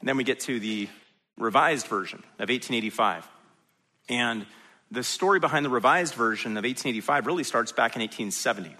And 0.00 0.10
then 0.10 0.18
we 0.18 0.24
get 0.24 0.38
to 0.40 0.60
the 0.60 0.88
revised 1.36 1.88
version 1.88 2.20
of 2.38 2.48
1885. 2.48 3.26
And 4.08 4.46
the 4.88 5.02
story 5.02 5.40
behind 5.40 5.64
the 5.64 5.70
revised 5.70 6.14
version 6.14 6.52
of 6.52 6.62
1885 6.62 7.26
really 7.26 7.42
starts 7.42 7.72
back 7.72 7.96
in 7.96 8.02
1870. 8.02 8.76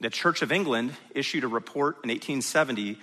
The 0.00 0.08
Church 0.08 0.40
of 0.40 0.52
England 0.52 0.92
issued 1.14 1.44
a 1.44 1.48
report 1.48 1.96
in 2.04 2.08
1870 2.08 2.98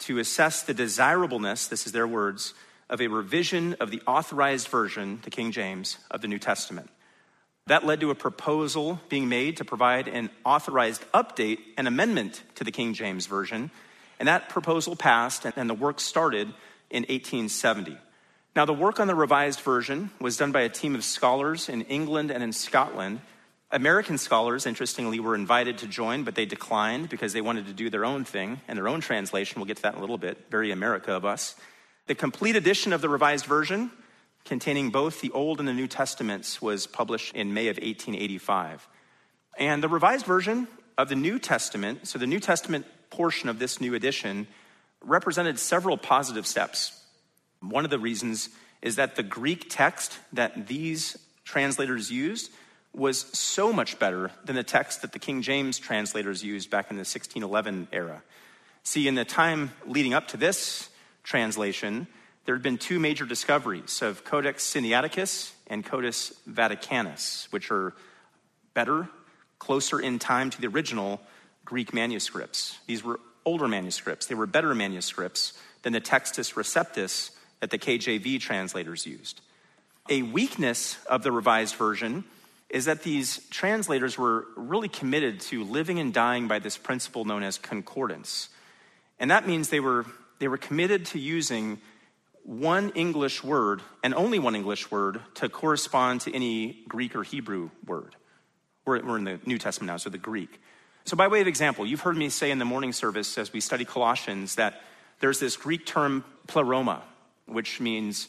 to 0.00 0.18
assess 0.18 0.64
the 0.64 0.74
desirableness, 0.74 1.68
this 1.68 1.86
is 1.86 1.92
their 1.92 2.06
words, 2.06 2.52
of 2.90 3.00
a 3.00 3.06
revision 3.06 3.76
of 3.80 3.90
the 3.90 4.02
authorized 4.06 4.68
version, 4.68 5.20
the 5.22 5.30
King 5.30 5.52
James, 5.52 5.96
of 6.10 6.20
the 6.20 6.28
New 6.28 6.38
Testament. 6.38 6.90
That 7.66 7.86
led 7.86 8.00
to 8.00 8.10
a 8.10 8.14
proposal 8.14 9.00
being 9.08 9.28
made 9.28 9.56
to 9.56 9.64
provide 9.64 10.06
an 10.06 10.28
authorized 10.44 11.04
update 11.12 11.60
and 11.78 11.88
amendment 11.88 12.42
to 12.56 12.64
the 12.64 12.70
King 12.70 12.92
James 12.92 13.26
Version. 13.26 13.70
And 14.18 14.28
that 14.28 14.50
proposal 14.50 14.96
passed, 14.96 15.46
and 15.46 15.70
the 15.70 15.74
work 15.74 15.98
started 15.98 16.48
in 16.90 17.04
1870. 17.04 17.96
Now, 18.54 18.66
the 18.66 18.74
work 18.74 19.00
on 19.00 19.08
the 19.08 19.14
revised 19.14 19.60
version 19.60 20.10
was 20.20 20.36
done 20.36 20.52
by 20.52 20.60
a 20.60 20.68
team 20.68 20.94
of 20.94 21.02
scholars 21.02 21.68
in 21.70 21.82
England 21.82 22.30
and 22.30 22.42
in 22.42 22.52
Scotland. 22.52 23.20
American 23.72 24.18
scholars, 24.18 24.66
interestingly, 24.66 25.18
were 25.18 25.34
invited 25.34 25.78
to 25.78 25.86
join, 25.86 26.22
but 26.22 26.34
they 26.34 26.46
declined 26.46 27.08
because 27.08 27.32
they 27.32 27.40
wanted 27.40 27.66
to 27.66 27.72
do 27.72 27.88
their 27.88 28.04
own 28.04 28.24
thing 28.24 28.60
and 28.68 28.76
their 28.76 28.88
own 28.88 29.00
translation. 29.00 29.58
We'll 29.58 29.66
get 29.66 29.78
to 29.78 29.82
that 29.84 29.94
in 29.94 29.98
a 29.98 30.02
little 30.02 30.18
bit. 30.18 30.50
Very 30.50 30.70
America 30.70 31.12
of 31.12 31.24
us. 31.24 31.56
The 32.06 32.14
complete 32.14 32.54
edition 32.54 32.92
of 32.92 33.00
the 33.00 33.08
revised 33.08 33.46
version, 33.46 33.90
containing 34.44 34.90
both 34.90 35.20
the 35.20 35.30
Old 35.30 35.58
and 35.58 35.68
the 35.68 35.72
New 35.72 35.88
Testaments, 35.88 36.60
was 36.60 36.86
published 36.86 37.34
in 37.34 37.54
May 37.54 37.68
of 37.68 37.76
1885. 37.76 38.88
And 39.58 39.82
the 39.82 39.88
revised 39.88 40.26
version 40.26 40.68
of 40.98 41.08
the 41.08 41.16
New 41.16 41.38
Testament, 41.38 42.06
so 42.06 42.18
the 42.18 42.26
New 42.26 42.40
Testament 42.40 42.86
portion 43.10 43.48
of 43.48 43.58
this 43.58 43.80
new 43.80 43.94
edition, 43.94 44.46
represented 45.00 45.58
several 45.58 45.96
positive 45.96 46.46
steps. 46.46 47.00
One 47.60 47.84
of 47.84 47.90
the 47.90 47.98
reasons 47.98 48.50
is 48.82 48.96
that 48.96 49.16
the 49.16 49.22
Greek 49.22 49.66
text 49.70 50.18
that 50.32 50.66
these 50.66 51.16
translators 51.44 52.10
used 52.10 52.50
was 52.94 53.18
so 53.36 53.72
much 53.72 53.98
better 53.98 54.30
than 54.44 54.56
the 54.56 54.62
text 54.62 55.02
that 55.02 55.12
the 55.12 55.18
King 55.18 55.42
James 55.42 55.78
translators 55.78 56.44
used 56.44 56.70
back 56.70 56.90
in 56.90 56.96
the 56.96 57.00
1611 57.00 57.88
era. 57.92 58.22
See, 58.82 59.08
in 59.08 59.14
the 59.14 59.24
time 59.24 59.72
leading 59.86 60.14
up 60.14 60.28
to 60.28 60.36
this 60.36 60.90
translation, 61.22 62.06
there 62.44 62.54
had 62.54 62.62
been 62.62 62.78
two 62.78 62.98
major 62.98 63.24
discoveries 63.24 64.02
of 64.02 64.24
Codex 64.24 64.64
Sinaiticus 64.64 65.52
and 65.66 65.84
Codex 65.84 66.34
Vaticanus, 66.48 67.50
which 67.52 67.70
are 67.70 67.94
better, 68.74 69.08
closer 69.58 69.98
in 69.98 70.18
time 70.18 70.50
to 70.50 70.60
the 70.60 70.66
original 70.66 71.20
Greek 71.64 71.94
manuscripts. 71.94 72.78
These 72.86 73.02
were 73.02 73.18
older 73.44 73.68
manuscripts. 73.68 74.26
They 74.26 74.34
were 74.34 74.46
better 74.46 74.74
manuscripts 74.74 75.54
than 75.82 75.92
the 75.92 76.00
Textus 76.00 76.54
Receptus 76.54 77.30
that 77.60 77.70
the 77.70 77.78
KJV 77.78 78.40
translators 78.40 79.06
used. 79.06 79.40
A 80.10 80.22
weakness 80.22 80.98
of 81.06 81.22
the 81.22 81.32
Revised 81.32 81.76
Version 81.76 82.24
is 82.68 82.84
that 82.86 83.02
these 83.02 83.38
translators 83.50 84.18
were 84.18 84.46
really 84.56 84.88
committed 84.88 85.40
to 85.40 85.64
living 85.64 85.98
and 85.98 86.12
dying 86.12 86.48
by 86.48 86.58
this 86.58 86.76
principle 86.76 87.24
known 87.24 87.42
as 87.42 87.56
concordance. 87.56 88.48
And 89.18 89.30
that 89.30 89.46
means 89.46 89.68
they 89.68 89.80
were, 89.80 90.04
they 90.40 90.48
were 90.48 90.58
committed 90.58 91.06
to 91.06 91.18
using 91.18 91.80
one 92.44 92.90
English 92.90 93.42
word 93.42 93.82
and 94.02 94.14
only 94.14 94.38
one 94.38 94.54
English 94.54 94.90
word 94.90 95.20
to 95.34 95.48
correspond 95.48 96.20
to 96.22 96.34
any 96.34 96.84
Greek 96.86 97.16
or 97.16 97.22
Hebrew 97.22 97.70
word. 97.86 98.14
We're, 98.84 99.02
we're 99.02 99.18
in 99.18 99.24
the 99.24 99.40
New 99.46 99.58
Testament 99.58 99.88
now, 99.88 99.96
so 99.96 100.10
the 100.10 100.18
Greek. 100.18 100.60
So, 101.06 101.16
by 101.16 101.28
way 101.28 101.40
of 101.40 101.46
example, 101.46 101.86
you've 101.86 102.02
heard 102.02 102.16
me 102.16 102.28
say 102.28 102.50
in 102.50 102.58
the 102.58 102.64
morning 102.64 102.92
service 102.92 103.36
as 103.38 103.52
we 103.52 103.60
study 103.60 103.84
Colossians 103.84 104.54
that 104.56 104.82
there's 105.20 105.40
this 105.40 105.56
Greek 105.56 105.86
term 105.86 106.24
pleroma, 106.46 107.02
which 107.46 107.80
means, 107.80 108.28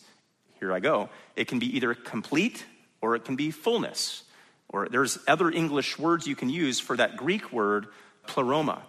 here 0.59 0.71
I 0.71 0.79
go, 0.79 1.09
it 1.35 1.47
can 1.47 1.59
be 1.59 1.75
either 1.75 1.93
complete 1.93 2.65
or 3.01 3.15
it 3.15 3.25
can 3.25 3.35
be 3.35 3.51
fullness. 3.51 4.23
Or 4.69 4.87
there's 4.89 5.19
other 5.27 5.49
English 5.49 5.99
words 5.99 6.25
you 6.25 6.35
can 6.35 6.49
use 6.49 6.79
for 6.79 6.97
that 6.97 7.17
Greek 7.17 7.51
word, 7.51 7.87
pleroma. 8.27 8.81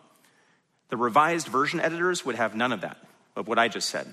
The 0.88 0.96
revised 0.96 1.48
version 1.48 1.80
editors 1.80 2.24
would 2.24 2.36
have 2.36 2.54
none 2.54 2.72
of 2.72 2.80
that, 2.82 2.96
of 3.34 3.48
what 3.48 3.58
I 3.58 3.68
just 3.68 3.88
said. 3.88 4.06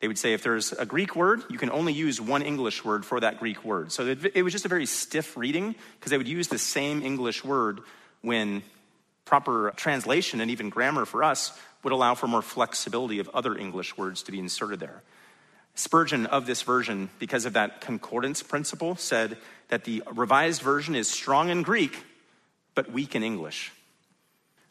They 0.00 0.08
would 0.08 0.18
say 0.18 0.34
if 0.34 0.42
there's 0.42 0.72
a 0.72 0.84
Greek 0.84 1.16
word, 1.16 1.42
you 1.48 1.58
can 1.58 1.70
only 1.70 1.92
use 1.92 2.20
one 2.20 2.42
English 2.42 2.84
word 2.84 3.04
for 3.04 3.20
that 3.20 3.38
Greek 3.38 3.64
word. 3.64 3.92
So 3.92 4.06
it, 4.06 4.42
was 4.42 4.52
just 4.52 4.66
a 4.66 4.68
very 4.68 4.84
stiff 4.84 5.36
reading 5.36 5.74
because 5.98 6.10
they 6.10 6.18
would 6.18 6.28
use 6.28 6.48
the 6.48 6.58
same 6.58 7.02
English 7.02 7.44
word 7.44 7.80
when 8.20 8.62
proper 9.24 9.72
translation 9.76 10.40
and 10.40 10.50
even 10.50 10.68
grammar 10.68 11.06
for 11.06 11.24
us 11.24 11.58
would 11.82 11.92
allow 11.92 12.14
for 12.14 12.26
more 12.26 12.42
flexibility 12.42 13.20
of 13.20 13.30
other 13.32 13.56
English 13.56 13.96
words 13.96 14.22
to 14.24 14.32
be 14.32 14.38
inserted 14.38 14.80
there. 14.80 15.02
Spurgeon 15.74 16.26
of 16.26 16.46
this 16.46 16.62
version, 16.62 17.10
because 17.18 17.44
of 17.44 17.52
that 17.54 17.80
concordance 17.80 18.42
principle, 18.42 18.96
said 18.96 19.36
that 19.68 19.84
the 19.84 20.02
revised 20.12 20.62
version 20.62 20.94
is 20.94 21.08
strong 21.08 21.48
in 21.48 21.62
Greek, 21.62 22.02
but 22.74 22.90
weak 22.90 23.14
in 23.14 23.22
English. 23.22 23.72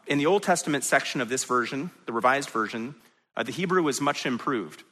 In 0.08 0.18
the 0.18 0.26
Old 0.26 0.44
Testament 0.44 0.84
section 0.84 1.22
of 1.22 1.30
this 1.30 1.44
version, 1.44 1.92
the 2.06 2.14
revised 2.14 2.50
version, 2.50 2.96
uh, 3.36 3.44
the 3.44 3.52
Hebrew 3.52 3.82
was 3.82 4.00
much 4.00 4.26
improved. 4.26 4.84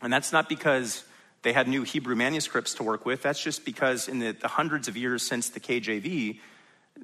And 0.00 0.12
that's 0.12 0.32
not 0.32 0.48
because 0.48 1.04
they 1.42 1.52
had 1.52 1.68
new 1.68 1.82
Hebrew 1.82 2.16
manuscripts 2.16 2.74
to 2.74 2.82
work 2.82 3.06
with, 3.06 3.22
that's 3.22 3.42
just 3.42 3.64
because 3.64 4.08
in 4.08 4.18
the, 4.18 4.32
the 4.32 4.48
hundreds 4.48 4.88
of 4.88 4.96
years 4.96 5.22
since 5.22 5.50
the 5.50 5.60
KJV, 5.60 6.40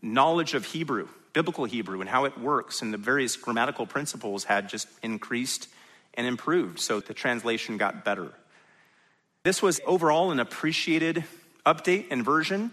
knowledge 0.02 0.54
of 0.54 0.64
Hebrew, 0.64 1.08
biblical 1.32 1.64
Hebrew, 1.64 2.00
and 2.00 2.10
how 2.10 2.24
it 2.24 2.38
works 2.38 2.82
and 2.82 2.92
the 2.92 2.98
various 2.98 3.36
grammatical 3.36 3.86
principles 3.86 4.44
had 4.44 4.68
just 4.68 4.88
increased 5.02 5.68
and 6.14 6.26
improved. 6.26 6.80
So 6.80 7.00
the 7.00 7.14
translation 7.14 7.76
got 7.76 8.04
better. 8.04 8.32
This 9.42 9.62
was 9.62 9.80
overall 9.86 10.30
an 10.30 10.40
appreciated 10.40 11.24
update 11.66 12.06
and 12.10 12.24
version, 12.24 12.72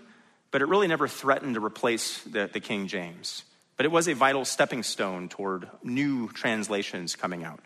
but 0.52 0.62
it 0.62 0.66
really 0.66 0.88
never 0.88 1.08
threatened 1.08 1.56
to 1.56 1.64
replace 1.64 2.22
the, 2.24 2.50
the 2.52 2.60
King 2.60 2.88
James. 2.88 3.44
But 3.78 3.86
it 3.86 3.92
was 3.92 4.08
a 4.08 4.14
vital 4.14 4.46
stepping 4.46 4.84
stone 4.84 5.28
toward 5.28 5.68
new 5.84 6.30
translations 6.30 7.16
coming 7.16 7.44
out. 7.44 7.60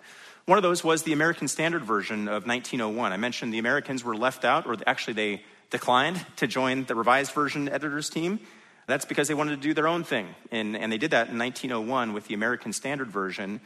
One 0.45 0.59
of 0.59 0.63
those 0.63 0.83
was 0.83 1.01
the 1.01 1.13
American 1.13 1.47
Standard 1.47 1.83
Version 1.83 2.27
of 2.27 2.45
1901. 2.45 3.11
I 3.11 3.17
mentioned 3.17 3.51
the 3.51 3.57
Americans 3.57 4.03
were 4.03 4.15
left 4.15 4.45
out, 4.45 4.67
or 4.67 4.77
actually 4.85 5.13
they 5.13 5.41
declined 5.71 6.23
to 6.35 6.45
join 6.45 6.85
the 6.85 6.93
Revised 6.93 7.31
Version 7.31 7.67
editors 7.67 8.11
team. 8.11 8.39
That's 8.85 9.05
because 9.05 9.27
they 9.27 9.33
wanted 9.33 9.55
to 9.55 9.67
do 9.67 9.73
their 9.73 9.87
own 9.87 10.03
thing. 10.03 10.27
And, 10.51 10.77
and 10.77 10.91
they 10.91 10.99
did 10.99 11.09
that 11.11 11.29
in 11.29 11.39
1901 11.39 12.13
with 12.13 12.27
the 12.27 12.35
American 12.35 12.73
Standard 12.73 13.07
Version. 13.07 13.59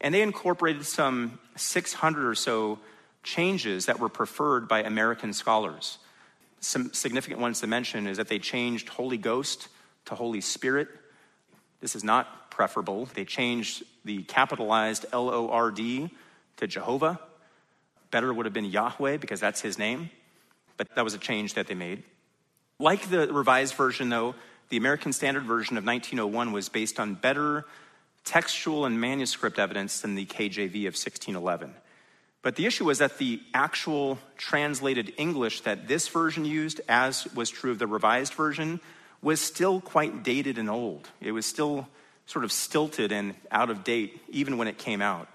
And 0.00 0.14
they 0.14 0.22
incorporated 0.22 0.86
some 0.86 1.40
600 1.56 2.24
or 2.24 2.36
so 2.36 2.78
changes 3.24 3.86
that 3.86 3.98
were 3.98 4.08
preferred 4.08 4.68
by 4.68 4.84
American 4.84 5.32
scholars. 5.32 5.98
Some 6.60 6.92
significant 6.92 7.40
ones 7.40 7.58
to 7.60 7.66
mention 7.66 8.06
is 8.06 8.18
that 8.18 8.28
they 8.28 8.38
changed 8.38 8.88
Holy 8.88 9.18
Ghost 9.18 9.66
to 10.04 10.14
Holy 10.14 10.40
Spirit. 10.40 10.86
This 11.80 11.96
is 11.96 12.04
not 12.04 12.28
preferable. 12.50 13.06
They 13.14 13.24
changed 13.24 13.84
the 14.04 14.22
capitalized 14.24 15.06
L 15.12 15.30
O 15.30 15.48
R 15.50 15.70
D 15.70 16.10
to 16.56 16.66
Jehovah. 16.66 17.20
Better 18.10 18.32
would 18.32 18.46
have 18.46 18.52
been 18.52 18.64
Yahweh 18.64 19.18
because 19.18 19.40
that's 19.40 19.60
his 19.60 19.78
name, 19.78 20.10
but 20.76 20.88
that 20.94 21.04
was 21.04 21.14
a 21.14 21.18
change 21.18 21.54
that 21.54 21.66
they 21.68 21.74
made. 21.74 22.02
Like 22.78 23.08
the 23.10 23.32
revised 23.32 23.74
version, 23.74 24.08
though, 24.08 24.34
the 24.70 24.76
American 24.76 25.12
Standard 25.12 25.44
Version 25.44 25.76
of 25.76 25.84
1901 25.84 26.52
was 26.52 26.68
based 26.68 26.98
on 26.98 27.14
better 27.14 27.66
textual 28.24 28.84
and 28.84 29.00
manuscript 29.00 29.58
evidence 29.58 30.00
than 30.00 30.14
the 30.14 30.26
KJV 30.26 30.86
of 30.86 30.94
1611. 30.94 31.74
But 32.42 32.56
the 32.56 32.66
issue 32.66 32.86
was 32.86 32.98
that 32.98 33.18
the 33.18 33.40
actual 33.52 34.18
translated 34.38 35.12
English 35.18 35.62
that 35.62 35.88
this 35.88 36.08
version 36.08 36.44
used, 36.44 36.80
as 36.88 37.26
was 37.34 37.50
true 37.50 37.70
of 37.70 37.78
the 37.78 37.86
revised 37.86 38.32
version, 38.34 38.80
was 39.20 39.40
still 39.40 39.80
quite 39.80 40.22
dated 40.22 40.56
and 40.56 40.70
old. 40.70 41.08
It 41.20 41.32
was 41.32 41.44
still 41.44 41.86
sort 42.30 42.44
of 42.44 42.52
stilted 42.52 43.10
and 43.10 43.34
out 43.50 43.70
of 43.70 43.82
date, 43.82 44.22
even 44.28 44.56
when 44.56 44.68
it 44.68 44.78
came 44.78 45.02
out. 45.02 45.26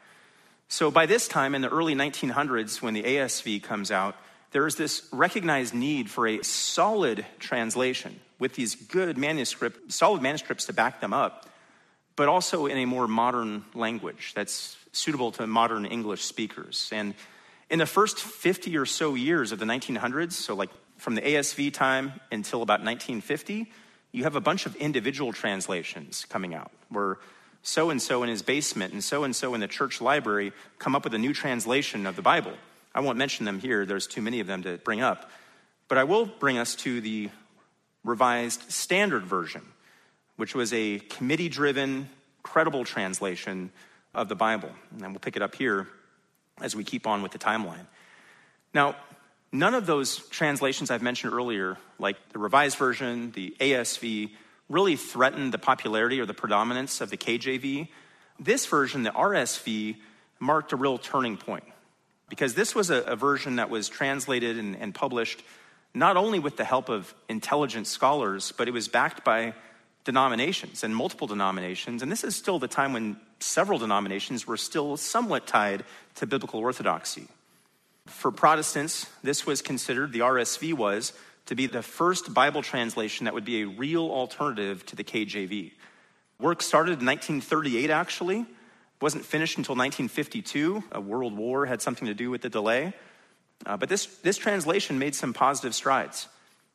So 0.69 0.89
by 0.89 1.05
this 1.05 1.27
time, 1.27 1.53
in 1.53 1.61
the 1.61 1.69
early 1.69 1.93
1900s, 1.93 2.81
when 2.81 2.93
the 2.93 3.03
ASV 3.03 3.61
comes 3.63 3.91
out, 3.91 4.15
there 4.51 4.65
is 4.65 4.77
this 4.77 5.05
recognized 5.11 5.73
need 5.73 6.09
for 6.09 6.25
a 6.25 6.41
solid 6.41 7.25
translation 7.37 8.17
with 8.39 8.55
these 8.55 8.75
good 8.75 9.17
manuscript, 9.17 9.91
solid 9.91 10.21
manuscripts 10.21 10.67
to 10.67 10.73
back 10.73 11.01
them 11.01 11.11
up, 11.11 11.49
but 12.15 12.29
also 12.29 12.65
in 12.65 12.77
a 12.77 12.85
more 12.85 13.09
modern 13.09 13.65
language 13.73 14.31
that's 14.33 14.77
suitable 14.93 15.33
to 15.33 15.45
modern 15.45 15.85
English 15.85 16.23
speakers. 16.23 16.89
And 16.93 17.13
in 17.69 17.79
the 17.79 17.85
first 17.85 18.19
50 18.19 18.77
or 18.77 18.85
so 18.85 19.15
years 19.15 19.51
of 19.51 19.59
the 19.59 19.65
1900s, 19.65 20.31
so 20.31 20.55
like 20.55 20.69
from 20.97 21.15
the 21.15 21.21
ASV 21.21 21.73
time 21.73 22.13
until 22.31 22.61
about 22.61 22.79
1950, 22.79 23.69
you 24.15 24.23
have 24.23 24.37
a 24.37 24.41
bunch 24.41 24.65
of 24.65 24.75
individual 24.77 25.33
translations 25.33 26.25
coming 26.29 26.55
out 26.55 26.71
where 26.89 27.17
so 27.61 27.89
and 27.89 28.01
so 28.01 28.23
in 28.23 28.29
his 28.29 28.41
basement 28.41 28.93
and 28.93 29.03
so 29.03 29.25
and 29.25 29.35
so 29.35 29.53
in 29.53 29.59
the 29.59 29.67
church 29.67 29.99
library 29.99 30.53
come 30.79 30.95
up 30.95 31.03
with 31.03 31.13
a 31.13 31.17
new 31.17 31.33
translation 31.33 32.05
of 32.05 32.15
the 32.15 32.21
Bible. 32.21 32.53
I 32.93 33.01
won't 33.01 33.17
mention 33.17 33.45
them 33.45 33.59
here, 33.59 33.85
there's 33.85 34.07
too 34.07 34.21
many 34.21 34.39
of 34.39 34.47
them 34.47 34.63
to 34.63 34.77
bring 34.77 35.01
up. 35.01 35.29
But 35.89 35.97
I 35.97 36.05
will 36.05 36.25
bring 36.25 36.57
us 36.57 36.75
to 36.75 37.01
the 37.01 37.29
Revised 38.05 38.71
Standard 38.71 39.25
Version, 39.25 39.63
which 40.37 40.55
was 40.55 40.71
a 40.71 40.99
committee 40.99 41.49
driven, 41.49 42.07
credible 42.41 42.85
translation 42.85 43.69
of 44.13 44.29
the 44.29 44.35
Bible. 44.35 44.69
And 44.93 45.11
we'll 45.11 45.19
pick 45.19 45.35
it 45.35 45.41
up 45.41 45.55
here 45.55 45.87
as 46.61 46.73
we 46.73 46.85
keep 46.85 47.05
on 47.05 47.21
with 47.21 47.33
the 47.33 47.39
timeline. 47.39 47.85
Now, 48.73 48.95
none 49.51 49.73
of 49.73 49.85
those 49.85 50.17
translations 50.29 50.91
I've 50.91 51.01
mentioned 51.01 51.33
earlier, 51.33 51.77
like 51.99 52.17
the 52.29 52.39
Revised 52.39 52.77
Version, 52.77 53.31
the 53.31 53.55
ASV, 53.59 54.31
really 54.69 54.95
threatened 54.95 55.53
the 55.53 55.57
popularity 55.57 56.19
or 56.19 56.25
the 56.25 56.33
predominance 56.33 57.01
of 57.01 57.09
the 57.09 57.17
KJV. 57.17 57.87
This 58.39 58.65
version, 58.65 59.03
the 59.03 59.11
RSV, 59.11 59.97
marked 60.39 60.73
a 60.73 60.75
real 60.75 60.97
turning 60.97 61.37
point 61.37 61.63
because 62.29 62.55
this 62.55 62.75
was 62.75 62.89
a, 62.89 63.01
a 63.01 63.15
version 63.15 63.57
that 63.57 63.69
was 63.69 63.87
translated 63.87 64.57
and, 64.57 64.75
and 64.75 64.93
published 64.93 65.43
not 65.93 66.17
only 66.17 66.39
with 66.39 66.57
the 66.57 66.65
help 66.65 66.89
of 66.89 67.13
intelligent 67.29 67.87
scholars, 67.87 68.51
but 68.57 68.67
it 68.67 68.71
was 68.71 68.87
backed 68.87 69.23
by 69.23 69.53
denominations 70.03 70.83
and 70.83 70.95
multiple 70.95 71.25
denominations. 71.25 72.01
And 72.01 72.11
this 72.11 72.23
is 72.23 72.35
still 72.35 72.59
the 72.59 72.67
time 72.67 72.93
when 72.93 73.17
several 73.39 73.79
denominations 73.79 74.45
were 74.45 74.57
still 74.57 74.97
somewhat 74.97 75.47
tied 75.47 75.83
to 76.15 76.27
biblical 76.27 76.59
orthodoxy. 76.59 77.27
For 78.07 78.31
Protestants, 78.31 79.07
this 79.23 79.45
was 79.45 79.61
considered, 79.61 80.11
the 80.11 80.19
RSV 80.19 80.73
was, 80.73 81.13
to 81.47 81.55
be 81.55 81.67
the 81.67 81.81
first 81.81 82.33
Bible 82.33 82.61
translation 82.61 83.25
that 83.25 83.33
would 83.33 83.45
be 83.45 83.61
a 83.61 83.67
real 83.67 84.09
alternative 84.09 84.85
to 84.87 84.95
the 84.95 85.03
KJV. 85.03 85.71
Work 86.39 86.61
started 86.61 86.99
in 86.99 87.05
1938, 87.05 87.89
actually. 87.89 88.45
Wasn't 89.01 89.25
finished 89.25 89.57
until 89.57 89.75
1952. 89.75 90.83
A 90.91 91.01
world 91.01 91.35
war 91.37 91.65
had 91.65 91.81
something 91.81 92.07
to 92.07 92.13
do 92.13 92.29
with 92.29 92.41
the 92.41 92.49
delay. 92.49 92.93
Uh, 93.65 93.77
but 93.77 93.89
this, 93.89 94.05
this 94.17 94.37
translation 94.37 94.99
made 94.99 95.15
some 95.15 95.33
positive 95.33 95.73
strides. 95.75 96.27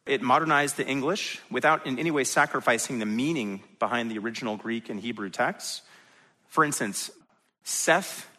It 0.06 0.22
modernized 0.22 0.76
the 0.76 0.86
English 0.86 1.40
without 1.50 1.86
in 1.86 1.98
any 1.98 2.10
way 2.10 2.24
sacrificing 2.24 2.98
the 2.98 3.06
meaning 3.06 3.62
behind 3.78 4.10
the 4.10 4.18
original 4.18 4.56
Greek 4.56 4.88
and 4.88 5.00
Hebrew 5.00 5.30
texts. 5.30 5.82
For 6.48 6.64
instance, 6.64 7.10
Seth, 7.64 8.29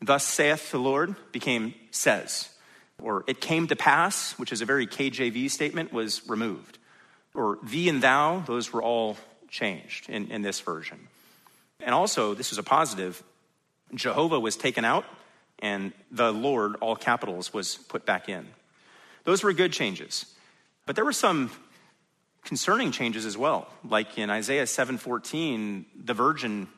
thus 0.00 0.26
saith 0.26 0.70
the 0.70 0.78
Lord, 0.78 1.16
became 1.32 1.74
says. 1.90 2.50
Or 3.02 3.24
it 3.26 3.40
came 3.40 3.66
to 3.68 3.76
pass, 3.76 4.32
which 4.38 4.52
is 4.52 4.62
a 4.62 4.64
very 4.64 4.86
KJV 4.86 5.50
statement, 5.50 5.92
was 5.92 6.26
removed. 6.28 6.78
Or 7.34 7.58
thee 7.62 7.88
and 7.88 8.02
thou, 8.02 8.40
those 8.40 8.72
were 8.72 8.82
all 8.82 9.18
changed 9.48 10.08
in, 10.08 10.30
in 10.30 10.42
this 10.42 10.60
version. 10.60 11.08
And 11.80 11.94
also, 11.94 12.34
this 12.34 12.52
is 12.52 12.58
a 12.58 12.62
positive, 12.62 13.22
Jehovah 13.94 14.40
was 14.40 14.56
taken 14.56 14.84
out 14.84 15.04
and 15.58 15.92
the 16.10 16.32
Lord, 16.32 16.76
all 16.76 16.96
capitals, 16.96 17.52
was 17.52 17.76
put 17.76 18.04
back 18.04 18.28
in. 18.28 18.46
Those 19.24 19.42
were 19.42 19.52
good 19.52 19.72
changes. 19.72 20.26
But 20.84 20.96
there 20.96 21.04
were 21.04 21.12
some 21.12 21.50
concerning 22.44 22.92
changes 22.92 23.26
as 23.26 23.36
well. 23.36 23.68
Like 23.88 24.18
in 24.18 24.30
Isaiah 24.30 24.66
7:14, 24.66 25.84
the 25.96 26.14
virgin 26.14 26.68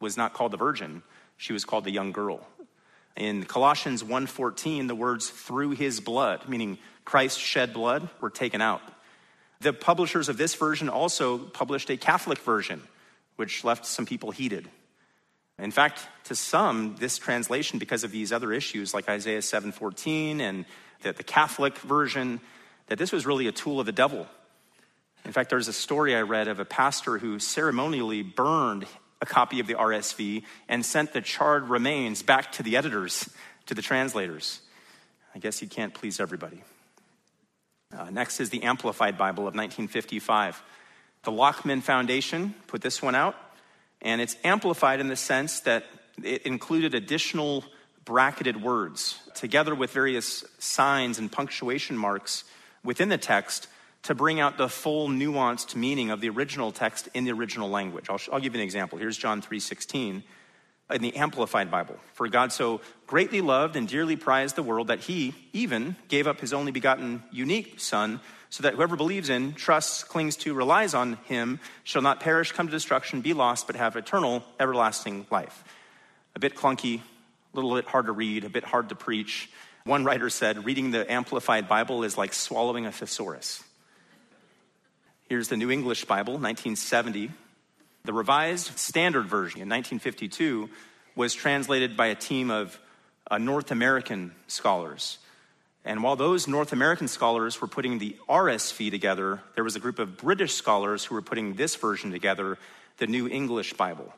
was 0.00 0.16
not 0.16 0.32
called 0.32 0.52
the 0.52 0.56
virgin, 0.56 1.02
she 1.36 1.52
was 1.52 1.64
called 1.64 1.84
the 1.84 1.90
young 1.90 2.12
girl. 2.12 2.46
In 3.18 3.44
Colossians 3.46 4.04
1:14, 4.04 4.86
the 4.86 4.94
words 4.94 5.28
through 5.28 5.70
his 5.70 5.98
blood, 5.98 6.48
meaning 6.48 6.78
Christ 7.04 7.40
shed 7.40 7.74
blood, 7.74 8.08
were 8.20 8.30
taken 8.30 8.60
out. 8.62 8.80
The 9.60 9.72
publishers 9.72 10.28
of 10.28 10.36
this 10.36 10.54
version 10.54 10.88
also 10.88 11.36
published 11.36 11.90
a 11.90 11.96
Catholic 11.96 12.38
version, 12.38 12.80
which 13.34 13.64
left 13.64 13.86
some 13.86 14.06
people 14.06 14.30
heated. 14.30 14.70
In 15.58 15.72
fact, 15.72 16.06
to 16.24 16.36
some, 16.36 16.94
this 17.00 17.18
translation, 17.18 17.80
because 17.80 18.04
of 18.04 18.12
these 18.12 18.30
other 18.30 18.52
issues 18.52 18.94
like 18.94 19.08
Isaiah 19.08 19.42
7:14 19.42 20.38
and 20.38 20.64
the, 21.02 21.12
the 21.12 21.24
Catholic 21.24 21.76
version, 21.78 22.40
that 22.86 22.98
this 22.98 23.10
was 23.10 23.26
really 23.26 23.48
a 23.48 23.52
tool 23.52 23.80
of 23.80 23.86
the 23.86 23.92
devil. 23.92 24.28
In 25.24 25.32
fact, 25.32 25.50
there's 25.50 25.66
a 25.66 25.72
story 25.72 26.14
I 26.14 26.22
read 26.22 26.46
of 26.46 26.60
a 26.60 26.64
pastor 26.64 27.18
who 27.18 27.40
ceremonially 27.40 28.22
burned 28.22 28.86
a 29.20 29.26
copy 29.26 29.60
of 29.60 29.66
the 29.66 29.74
RSV 29.74 30.44
and 30.68 30.84
sent 30.84 31.12
the 31.12 31.20
charred 31.20 31.68
remains 31.68 32.22
back 32.22 32.52
to 32.52 32.62
the 32.62 32.76
editors, 32.76 33.28
to 33.66 33.74
the 33.74 33.82
translators. 33.82 34.60
I 35.34 35.38
guess 35.38 35.58
he 35.58 35.66
can't 35.66 35.94
please 35.94 36.20
everybody. 36.20 36.62
Uh, 37.96 38.10
next 38.10 38.40
is 38.40 38.50
the 38.50 38.62
Amplified 38.62 39.16
Bible 39.16 39.42
of 39.42 39.54
1955. 39.54 40.62
The 41.24 41.32
Lockman 41.32 41.80
Foundation 41.82 42.54
put 42.66 42.80
this 42.80 43.02
one 43.02 43.14
out. 43.14 43.34
And 44.00 44.20
it's 44.20 44.36
amplified 44.44 45.00
in 45.00 45.08
the 45.08 45.16
sense 45.16 45.60
that 45.60 45.84
it 46.22 46.42
included 46.42 46.94
additional 46.94 47.64
bracketed 48.04 48.62
words 48.62 49.18
together 49.34 49.74
with 49.74 49.90
various 49.90 50.44
signs 50.58 51.18
and 51.18 51.30
punctuation 51.30 51.96
marks 51.96 52.44
within 52.84 53.08
the 53.08 53.18
text 53.18 53.68
to 54.08 54.14
bring 54.14 54.40
out 54.40 54.56
the 54.56 54.70
full 54.70 55.06
nuanced 55.10 55.76
meaning 55.76 56.08
of 56.08 56.22
the 56.22 56.30
original 56.30 56.72
text 56.72 57.10
in 57.12 57.24
the 57.24 57.30
original 57.30 57.68
language. 57.68 58.08
I'll, 58.08 58.18
I'll 58.32 58.40
give 58.40 58.54
you 58.54 58.60
an 58.62 58.64
example. 58.64 58.98
Here's 58.98 59.18
John 59.18 59.42
3:16. 59.42 60.22
in 60.90 61.02
the 61.02 61.14
Amplified 61.14 61.70
Bible. 61.70 61.94
For 62.14 62.26
God 62.26 62.50
so 62.50 62.80
greatly 63.06 63.42
loved 63.42 63.76
and 63.76 63.86
dearly 63.86 64.16
prized 64.16 64.56
the 64.56 64.62
world 64.62 64.86
that 64.86 65.00
he 65.00 65.34
even 65.52 65.94
gave 66.08 66.26
up 66.26 66.40
his 66.40 66.54
only 66.54 66.72
begotten, 66.72 67.22
unique 67.30 67.80
Son, 67.80 68.20
so 68.48 68.62
that 68.62 68.72
whoever 68.72 68.96
believes 68.96 69.28
in, 69.28 69.52
trusts, 69.52 70.02
clings 70.04 70.36
to, 70.36 70.54
relies 70.54 70.94
on 70.94 71.18
him 71.26 71.60
shall 71.84 72.00
not 72.00 72.18
perish, 72.18 72.52
come 72.52 72.66
to 72.66 72.72
destruction, 72.72 73.20
be 73.20 73.34
lost, 73.34 73.66
but 73.66 73.76
have 73.76 73.94
eternal, 73.94 74.42
everlasting 74.58 75.26
life. 75.30 75.64
A 76.34 76.38
bit 76.38 76.54
clunky, 76.56 77.02
a 77.52 77.56
little 77.56 77.74
bit 77.74 77.84
hard 77.84 78.06
to 78.06 78.12
read, 78.12 78.44
a 78.44 78.48
bit 78.48 78.64
hard 78.64 78.88
to 78.88 78.94
preach. 78.94 79.50
One 79.84 80.02
writer 80.02 80.30
said, 80.30 80.64
reading 80.64 80.92
the 80.92 81.12
Amplified 81.12 81.68
Bible 81.68 82.04
is 82.04 82.16
like 82.16 82.32
swallowing 82.32 82.86
a 82.86 82.92
thesaurus. 82.92 83.62
Here's 85.28 85.48
the 85.48 85.58
New 85.58 85.70
English 85.70 86.06
Bible, 86.06 86.32
1970. 86.34 87.30
The 88.04 88.14
Revised 88.14 88.78
Standard 88.78 89.26
Version 89.26 89.60
in 89.60 89.68
1952 89.68 90.70
was 91.16 91.34
translated 91.34 91.98
by 91.98 92.06
a 92.06 92.14
team 92.14 92.50
of 92.50 92.80
uh, 93.30 93.36
North 93.36 93.70
American 93.70 94.32
scholars. 94.46 95.18
And 95.84 96.02
while 96.02 96.16
those 96.16 96.48
North 96.48 96.72
American 96.72 97.08
scholars 97.08 97.60
were 97.60 97.68
putting 97.68 97.98
the 97.98 98.16
RSV 98.26 98.90
together, 98.90 99.42
there 99.54 99.64
was 99.64 99.76
a 99.76 99.80
group 99.80 99.98
of 99.98 100.16
British 100.16 100.54
scholars 100.54 101.04
who 101.04 101.14
were 101.14 101.20
putting 101.20 101.56
this 101.56 101.76
version 101.76 102.10
together, 102.10 102.56
the 102.96 103.06
New 103.06 103.28
English 103.28 103.74
Bible. 103.74 104.10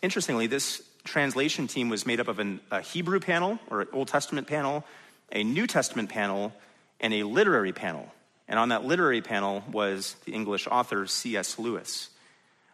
Interestingly, 0.00 0.46
this 0.46 0.82
translation 1.04 1.66
team 1.66 1.90
was 1.90 2.06
made 2.06 2.18
up 2.18 2.28
of 2.28 2.38
an, 2.38 2.60
a 2.70 2.80
Hebrew 2.80 3.20
panel 3.20 3.58
or 3.68 3.82
an 3.82 3.88
Old 3.92 4.08
Testament 4.08 4.46
panel, 4.46 4.86
a 5.30 5.44
New 5.44 5.66
Testament 5.66 6.08
panel, 6.08 6.54
and 6.98 7.12
a 7.12 7.24
literary 7.24 7.74
panel. 7.74 8.10
And 8.48 8.58
on 8.58 8.68
that 8.68 8.84
literary 8.84 9.22
panel 9.22 9.64
was 9.70 10.16
the 10.24 10.32
English 10.32 10.66
author 10.66 11.06
C.S. 11.06 11.58
Lewis. 11.58 12.10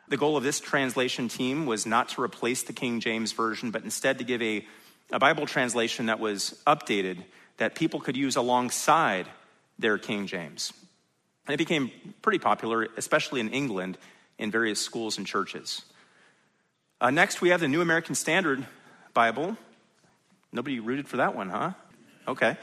The 0.09 0.17
goal 0.17 0.37
of 0.37 0.45
this 0.45 0.61
translation 0.61 1.29
team 1.29 1.65
was 1.65 1.87
not 1.87 2.11
to 2.11 2.23
replace 2.23 2.63
the 2.63 2.73
King 2.73 3.01
James 3.01 3.33
Version, 3.33 3.71
but 3.71 3.85
instead 3.85 4.19
to 4.19 4.25
give 4.25 4.43
a, 4.43 4.67
a 5.11 5.19
Bible 5.19 5.47
translation 5.47 6.07
that 6.07 6.21
was 6.21 6.61
updated 6.67 7.25
that 7.57 7.75
people 7.75 8.01
could 8.01 8.17
use 8.17 8.37
alongside 8.37 9.27
their 9.79 9.97
King 9.97 10.27
James. 10.27 10.73
And 11.47 11.55
it 11.55 11.59
became 11.59 11.91
pretty 12.21 12.39
popular, 12.39 12.89
especially 12.97 13.41
in 13.41 13.49
England, 13.51 13.97
in 14.39 14.51
various 14.51 14.81
schools 14.81 15.19
and 15.19 15.27
churches. 15.27 15.83
Uh, 17.01 17.11
next, 17.11 17.41
we 17.41 17.49
have 17.49 17.61
the 17.61 17.69
New 17.69 17.81
American 17.81 18.15
Standard 18.15 18.67
Bible. 19.15 19.57
Nobody 20.53 20.79
rooted 20.81 21.09
for 21.09 21.17
that 21.17 21.35
one, 21.35 21.49
huh? 21.49 21.73
Okay. 22.29 22.57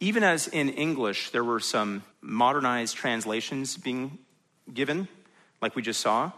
Even 0.00 0.22
as 0.22 0.48
in 0.48 0.70
English, 0.70 1.30
there 1.30 1.44
were 1.44 1.60
some 1.60 2.02
modernized 2.22 2.96
translations 2.96 3.76
being 3.76 4.18
given, 4.72 5.08
like 5.60 5.76
we 5.76 5.82
just 5.82 6.00
saw 6.00 6.32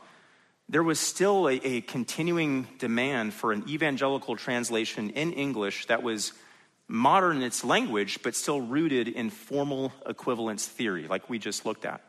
there 0.68 0.82
was 0.82 0.98
still 0.98 1.48
a, 1.48 1.54
a, 1.62 1.80
continuing 1.82 2.66
demand 2.78 3.34
for 3.34 3.52
an 3.52 3.68
evangelical 3.68 4.36
translation 4.36 5.10
in 5.10 5.32
English 5.32 5.86
that 5.86 6.02
was 6.02 6.32
modern 6.88 7.38
in 7.38 7.42
its 7.42 7.64
language, 7.64 8.20
but 8.22 8.34
still 8.34 8.60
rooted 8.60 9.08
in 9.08 9.30
formal 9.30 9.92
equivalence 10.06 10.66
theory, 10.66 11.06
like 11.06 11.28
we 11.28 11.38
just 11.38 11.66
looked 11.66 11.84
at. 11.84 12.00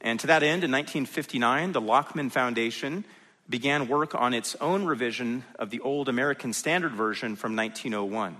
And 0.00 0.18
to 0.20 0.28
that 0.28 0.42
end, 0.42 0.64
in 0.64 0.70
1959, 0.70 1.72
the 1.72 1.80
Lockman 1.80 2.30
Foundation 2.30 3.04
began 3.48 3.88
work 3.88 4.14
on 4.14 4.34
its 4.34 4.56
own 4.60 4.84
revision 4.84 5.44
of 5.58 5.70
the 5.70 5.80
Old 5.80 6.08
American 6.08 6.52
Standard 6.52 6.92
Version 6.92 7.36
from 7.36 7.54
1901. 7.56 8.36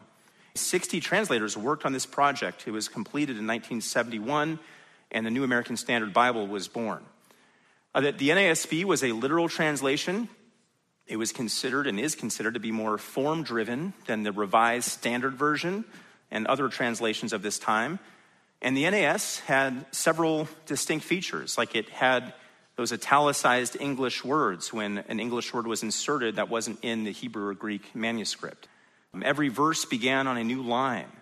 60 0.55 1.01
translators 1.01 1.57
worked 1.57 1.85
on 1.85 1.93
this 1.93 2.07
project. 2.07 2.65
It 2.67 2.73
was 2.73 2.89
completed 2.89 3.33
in 3.33 3.47
1971, 3.47 4.59
and 5.11 5.27
the 5.27 5.31
New 5.31 5.45
American 5.45 5.77
Standard 5.77 6.13
Bible 6.13 6.47
was 6.47 6.69
born. 6.69 7.05
Uh, 7.95 8.03
that 8.03 8.19
the 8.19 8.31
NASB 8.31 8.85
was 8.85 9.03
a 9.03 9.13
literal 9.13 9.49
translation. 9.49 10.29
It 11.07 11.17
was 11.17 11.33
considered 11.33 11.87
and 11.87 11.99
is 12.01 12.15
considered 12.15 12.55
to 12.55 12.61
be 12.61 12.73
more 12.73 12.97
form 12.99 13.43
driven 13.43 13.93
than 14.07 14.23
the 14.23 14.33
Revised 14.33 14.89
Standard 14.89 15.35
Version 15.35 15.85
and 16.31 16.47
other 16.47 16.69
translations 16.69 17.33
of 17.33 17.43
this 17.43 17.59
time. 17.59 17.99
And 18.63 18.77
the 18.77 18.89
NAS 18.89 19.41
had 19.41 19.85
several 19.91 20.49
distinct 20.67 21.05
features, 21.05 21.59
like 21.59 21.75
it 21.75 21.89
had 21.91 22.33
those 22.77 22.93
italicized 22.93 23.77
English 23.79 24.25
words 24.25 24.73
when 24.73 24.99
an 25.09 25.21
English 25.21 25.53
word 25.53 25.67
was 25.67 25.83
inserted 25.83 26.37
that 26.37 26.49
wasn't 26.49 26.79
in 26.83 27.05
the 27.05 27.13
Hebrew 27.13 27.49
or 27.49 27.55
Greek 27.55 27.95
manuscript. 27.95 28.69
Every 29.21 29.49
verse 29.49 29.85
began 29.85 30.27
on 30.27 30.39
a 30.39 30.45
new 30.45 30.63
line. 30.63 31.13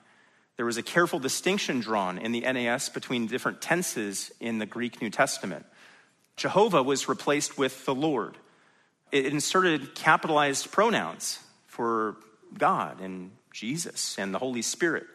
There 0.56 0.66
was 0.66 0.76
a 0.76 0.82
careful 0.82 1.18
distinction 1.18 1.80
drawn 1.80 2.18
in 2.18 2.30
the 2.30 2.42
NAS 2.42 2.88
between 2.88 3.26
different 3.26 3.60
tenses 3.60 4.30
in 4.38 4.58
the 4.58 4.66
Greek 4.66 5.02
New 5.02 5.10
Testament. 5.10 5.66
Jehovah 6.36 6.84
was 6.84 7.08
replaced 7.08 7.58
with 7.58 7.84
the 7.86 7.94
Lord. 7.94 8.36
It 9.10 9.26
inserted 9.26 9.96
capitalized 9.96 10.70
pronouns 10.70 11.40
for 11.66 12.16
God 12.56 13.00
and 13.00 13.32
Jesus 13.52 14.16
and 14.18 14.32
the 14.32 14.38
Holy 14.38 14.62
Spirit. 14.62 15.06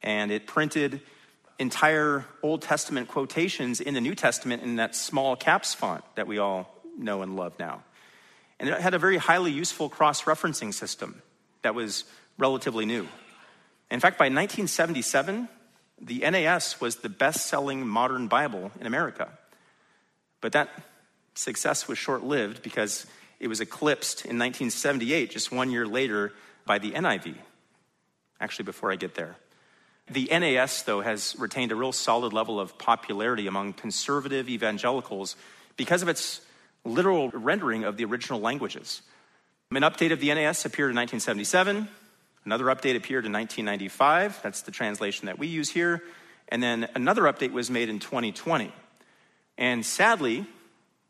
And 0.00 0.30
it 0.30 0.46
printed 0.46 1.00
entire 1.58 2.24
Old 2.42 2.62
Testament 2.62 3.08
quotations 3.08 3.80
in 3.80 3.94
the 3.94 4.00
New 4.00 4.14
Testament 4.14 4.62
in 4.62 4.76
that 4.76 4.94
small 4.94 5.34
caps 5.34 5.74
font 5.74 6.04
that 6.14 6.28
we 6.28 6.38
all 6.38 6.72
know 6.96 7.22
and 7.22 7.34
love 7.34 7.58
now. 7.58 7.82
And 8.60 8.68
it 8.68 8.80
had 8.80 8.94
a 8.94 8.98
very 8.98 9.16
highly 9.16 9.50
useful 9.50 9.88
cross 9.88 10.22
referencing 10.22 10.72
system 10.72 11.22
that 11.62 11.74
was 11.74 12.04
relatively 12.38 12.86
new. 12.86 13.06
In 13.90 14.00
fact, 14.00 14.18
by 14.18 14.26
1977, 14.26 15.48
the 16.00 16.18
NAS 16.20 16.80
was 16.80 16.96
the 16.96 17.08
best 17.08 17.46
selling 17.46 17.86
modern 17.86 18.28
Bible 18.28 18.70
in 18.80 18.86
America. 18.86 19.28
But 20.40 20.52
that 20.52 20.70
success 21.34 21.88
was 21.88 21.98
short 21.98 22.22
lived 22.22 22.62
because 22.62 23.06
it 23.40 23.48
was 23.48 23.60
eclipsed 23.60 24.24
in 24.24 24.38
1978, 24.38 25.30
just 25.30 25.52
one 25.52 25.70
year 25.70 25.86
later, 25.86 26.32
by 26.66 26.78
the 26.78 26.92
NIV. 26.92 27.34
Actually, 28.40 28.64
before 28.66 28.92
I 28.92 28.96
get 28.96 29.14
there. 29.14 29.36
The 30.10 30.28
NAS, 30.30 30.82
though, 30.82 31.00
has 31.00 31.36
retained 31.38 31.72
a 31.72 31.76
real 31.76 31.92
solid 31.92 32.32
level 32.32 32.58
of 32.58 32.78
popularity 32.78 33.46
among 33.46 33.74
conservative 33.74 34.48
evangelicals 34.48 35.36
because 35.76 36.02
of 36.02 36.08
its 36.08 36.40
literal 36.84 37.30
rendering 37.30 37.84
of 37.84 37.96
the 37.96 38.04
original 38.04 38.40
languages. 38.40 39.02
An 39.70 39.82
update 39.82 40.12
of 40.12 40.20
the 40.20 40.32
NAS 40.32 40.64
appeared 40.64 40.92
in 40.92 40.96
1977. 40.96 41.88
Another 42.46 42.64
update 42.64 42.96
appeared 42.96 43.26
in 43.26 43.32
1995. 43.32 44.40
That's 44.42 44.62
the 44.62 44.70
translation 44.70 45.26
that 45.26 45.38
we 45.38 45.46
use 45.46 45.68
here. 45.68 46.02
And 46.48 46.62
then 46.62 46.88
another 46.94 47.24
update 47.24 47.52
was 47.52 47.70
made 47.70 47.90
in 47.90 47.98
2020. 47.98 48.72
And 49.58 49.84
sadly, 49.84 50.46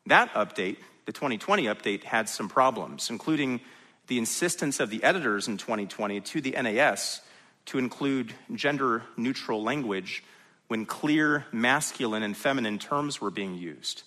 that 0.07 0.35
update, 0.35 0.79
the 1.07 1.13
2020 1.13 1.67
update, 1.67 2.03
had 2.03 2.29
some 2.29 2.49
problems, 2.49 3.11
including 3.11 3.61
the 4.09 4.19
insistence 4.19 4.81
of 4.81 4.91
the 4.91 5.05
editors 5.05 5.47
in 5.47 5.57
2020 5.57 6.21
to 6.21 6.41
the 6.41 6.51
NAS 6.61 7.21
to 7.67 7.79
include 7.79 8.35
gender 8.53 9.05
neutral 9.17 9.63
language 9.63 10.25
when 10.67 10.85
clear 10.85 11.47
masculine 11.53 12.25
and 12.25 12.37
feminine 12.37 12.81
terms 12.81 13.21
were 13.21 13.31
being 13.31 13.55
used 13.55 14.03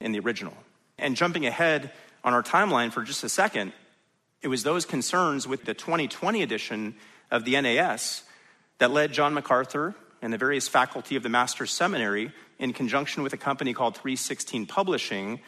in 0.00 0.10
the 0.10 0.18
original. 0.18 0.56
And 0.98 1.14
jumping 1.14 1.46
ahead 1.46 1.92
on 2.24 2.34
our 2.34 2.42
timeline 2.42 2.92
for 2.92 3.02
just 3.02 3.24
a 3.24 3.28
second, 3.28 3.72
it 4.42 4.48
was 4.48 4.62
those 4.62 4.84
concerns 4.84 5.46
with 5.46 5.64
the 5.64 5.74
2020 5.74 6.42
edition 6.42 6.94
of 7.30 7.44
the 7.44 7.60
NAS 7.60 8.22
that 8.78 8.90
led 8.90 9.12
John 9.12 9.34
MacArthur 9.34 9.94
and 10.22 10.32
the 10.32 10.38
various 10.38 10.68
faculty 10.68 11.16
of 11.16 11.22
the 11.22 11.28
Master's 11.28 11.70
Seminary, 11.70 12.32
in 12.58 12.72
conjunction 12.72 13.22
with 13.22 13.32
a 13.32 13.38
company 13.38 13.72
called 13.72 13.94
316 13.94 14.66
Publishing, 14.66 15.40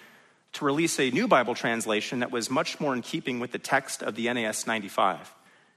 to 0.54 0.64
release 0.64 0.98
a 0.98 1.10
new 1.10 1.28
Bible 1.28 1.54
translation 1.54 2.20
that 2.20 2.30
was 2.30 2.50
much 2.50 2.80
more 2.80 2.94
in 2.94 3.02
keeping 3.02 3.40
with 3.40 3.52
the 3.52 3.58
text 3.58 4.02
of 4.02 4.14
the 4.14 4.32
NAS 4.32 4.66
95. 4.66 5.32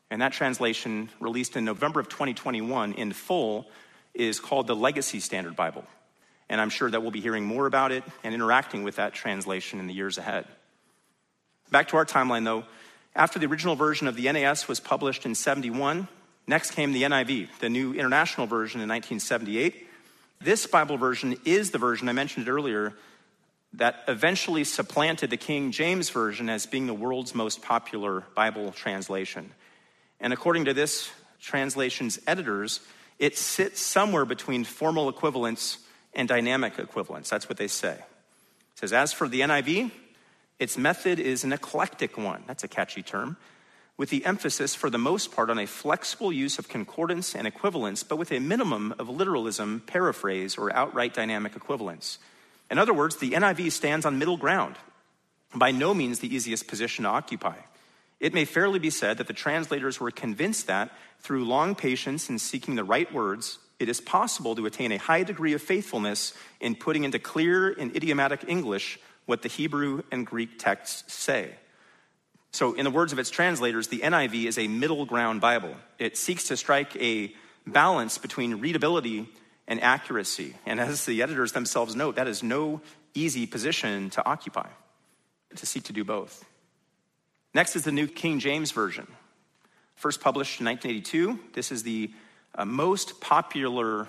And 0.09 0.21
that 0.21 0.33
translation, 0.33 1.09
released 1.19 1.55
in 1.57 1.65
November 1.65 1.99
of 1.99 2.09
2021 2.09 2.93
in 2.93 3.11
full, 3.11 3.67
is 4.13 4.39
called 4.39 4.67
the 4.67 4.75
Legacy 4.75 5.19
Standard 5.19 5.55
Bible. 5.55 5.85
And 6.49 6.61
I'm 6.61 6.69
sure 6.69 6.89
that 6.89 7.01
we'll 7.01 7.11
be 7.11 7.21
hearing 7.21 7.45
more 7.45 7.65
about 7.65 7.91
it 7.91 8.03
and 8.23 8.33
interacting 8.33 8.83
with 8.83 8.97
that 8.97 9.13
translation 9.13 9.79
in 9.79 9.87
the 9.87 9.93
years 9.93 10.17
ahead. 10.17 10.45
Back 11.71 11.89
to 11.89 11.97
our 11.97 12.05
timeline, 12.05 12.45
though. 12.45 12.63
After 13.15 13.39
the 13.39 13.45
original 13.45 13.75
version 13.75 14.07
of 14.07 14.15
the 14.15 14.31
NAS 14.31 14.67
was 14.67 14.79
published 14.79 15.25
in 15.25 15.35
71, 15.35 16.07
Next 16.47 16.71
came 16.71 16.93
the 16.93 17.03
NIV, 17.03 17.47
the 17.59 17.69
New 17.69 17.93
International 17.93 18.45
Version 18.45 18.79
in 18.79 18.87
1978. 18.87 19.87
This 20.41 20.67
Bible 20.67 20.97
version 20.97 21.37
is 21.43 21.71
the 21.71 21.79
version 21.79 22.07
I 22.07 22.11
mentioned 22.11 22.47
earlier 22.47 22.93
that 23.73 24.03
eventually 24.07 24.63
supplanted 24.63 25.31
the 25.31 25.37
King 25.37 25.71
James 25.71 26.09
Version 26.09 26.47
as 26.49 26.65
being 26.65 26.85
the 26.85 26.93
world's 26.93 27.33
most 27.33 27.61
popular 27.63 28.23
Bible 28.35 28.71
translation. 28.71 29.51
And 30.19 30.33
according 30.33 30.65
to 30.65 30.73
this 30.73 31.09
translation's 31.41 32.19
editors, 32.27 32.79
it 33.17 33.37
sits 33.37 33.81
somewhere 33.81 34.25
between 34.25 34.63
formal 34.65 35.09
equivalence 35.09 35.79
and 36.13 36.27
dynamic 36.27 36.77
equivalence. 36.77 37.29
That's 37.29 37.49
what 37.49 37.57
they 37.57 37.67
say. 37.67 37.93
It 37.93 38.79
says, 38.79 38.93
as 38.93 39.13
for 39.13 39.27
the 39.27 39.41
NIV, 39.41 39.91
its 40.59 40.77
method 40.77 41.19
is 41.19 41.43
an 41.43 41.53
eclectic 41.53 42.17
one. 42.17 42.43
That's 42.47 42.63
a 42.63 42.67
catchy 42.67 43.03
term 43.03 43.37
with 43.97 44.09
the 44.09 44.25
emphasis 44.25 44.75
for 44.75 44.89
the 44.89 44.97
most 44.97 45.31
part 45.31 45.49
on 45.49 45.57
a 45.57 45.65
flexible 45.65 46.31
use 46.31 46.59
of 46.59 46.67
concordance 46.67 47.33
and 47.33 47.47
equivalence, 47.47 48.03
but 48.03 48.17
with 48.17 48.31
a 48.31 48.39
minimum 48.39 48.93
of 48.99 49.07
literalism, 49.07 49.81
paraphrase, 49.85 50.57
or 50.57 50.73
outright 50.73 51.13
dynamic 51.13 51.55
equivalence. 51.55 52.19
In 52.69 52.77
other 52.77 52.93
words, 52.93 53.17
the 53.17 53.31
NIV 53.31 53.71
stands 53.71 54.05
on 54.05 54.19
middle 54.19 54.37
ground, 54.37 54.75
by 55.53 55.71
no 55.71 55.93
means 55.93 56.19
the 56.19 56.33
easiest 56.33 56.67
position 56.67 57.03
to 57.03 57.09
occupy. 57.09 57.55
It 58.19 58.33
may 58.33 58.43
fairly 58.43 58.79
be 58.79 58.89
said 58.89 59.17
that 59.17 59.27
the 59.27 59.33
translators 59.33 59.99
were 59.99 60.11
convinced 60.11 60.67
that, 60.67 60.91
through 61.19 61.45
long 61.45 61.75
patience 61.75 62.29
in 62.29 62.39
seeking 62.39 62.75
the 62.75 62.83
right 62.83 63.11
words, 63.13 63.59
it 63.79 63.87
is 63.87 64.01
possible 64.01 64.55
to 64.55 64.65
attain 64.65 64.91
a 64.91 64.97
high 64.97 65.23
degree 65.23 65.53
of 65.53 65.61
faithfulness 65.61 66.33
in 66.59 66.75
putting 66.75 67.03
into 67.03 67.19
clear 67.19 67.69
and 67.71 67.95
idiomatic 67.95 68.45
English 68.47 68.99
what 69.25 69.41
the 69.41 69.49
Hebrew 69.49 70.03
and 70.11 70.25
Greek 70.25 70.59
texts 70.59 71.13
say. 71.13 71.55
So, 72.51 72.73
in 72.73 72.85
the 72.85 72.91
words 72.91 73.11
of 73.11 73.19
its 73.19 73.29
translators, 73.29 73.89
the 73.89 73.99
NIV 73.99 74.45
is 74.45 74.57
a 74.57 74.67
middle 74.67 75.05
ground 75.05 75.41
Bible. 75.41 75.75
It 75.99 76.15
seeks 76.15 76.45
to 76.45 76.57
strike 76.57 76.95
a 76.95 77.33
balance 77.67 78.17
between 78.17 78.55
readability 78.55 79.27
and 79.67 79.81
accuracy. 79.81 80.55
And 80.65 80.79
as 80.79 81.05
the 81.05 81.21
editors 81.21 81.51
themselves 81.51 81.95
note, 81.95 82.15
that 82.15 82.27
is 82.27 82.43
no 82.43 82.81
easy 83.13 83.45
position 83.45 84.09
to 84.11 84.25
occupy, 84.25 84.67
to 85.55 85.65
seek 85.65 85.83
to 85.83 85.93
do 85.93 86.03
both. 86.03 86.45
Next 87.53 87.75
is 87.75 87.83
the 87.83 87.91
New 87.91 88.07
King 88.07 88.39
James 88.39 88.71
Version. 88.71 89.07
First 89.95 90.21
published 90.21 90.59
in 90.59 90.65
1982, 90.65 91.39
this 91.53 91.71
is 91.71 91.83
the 91.83 92.13
uh, 92.53 92.65
most 92.65 93.21
popular 93.21 94.07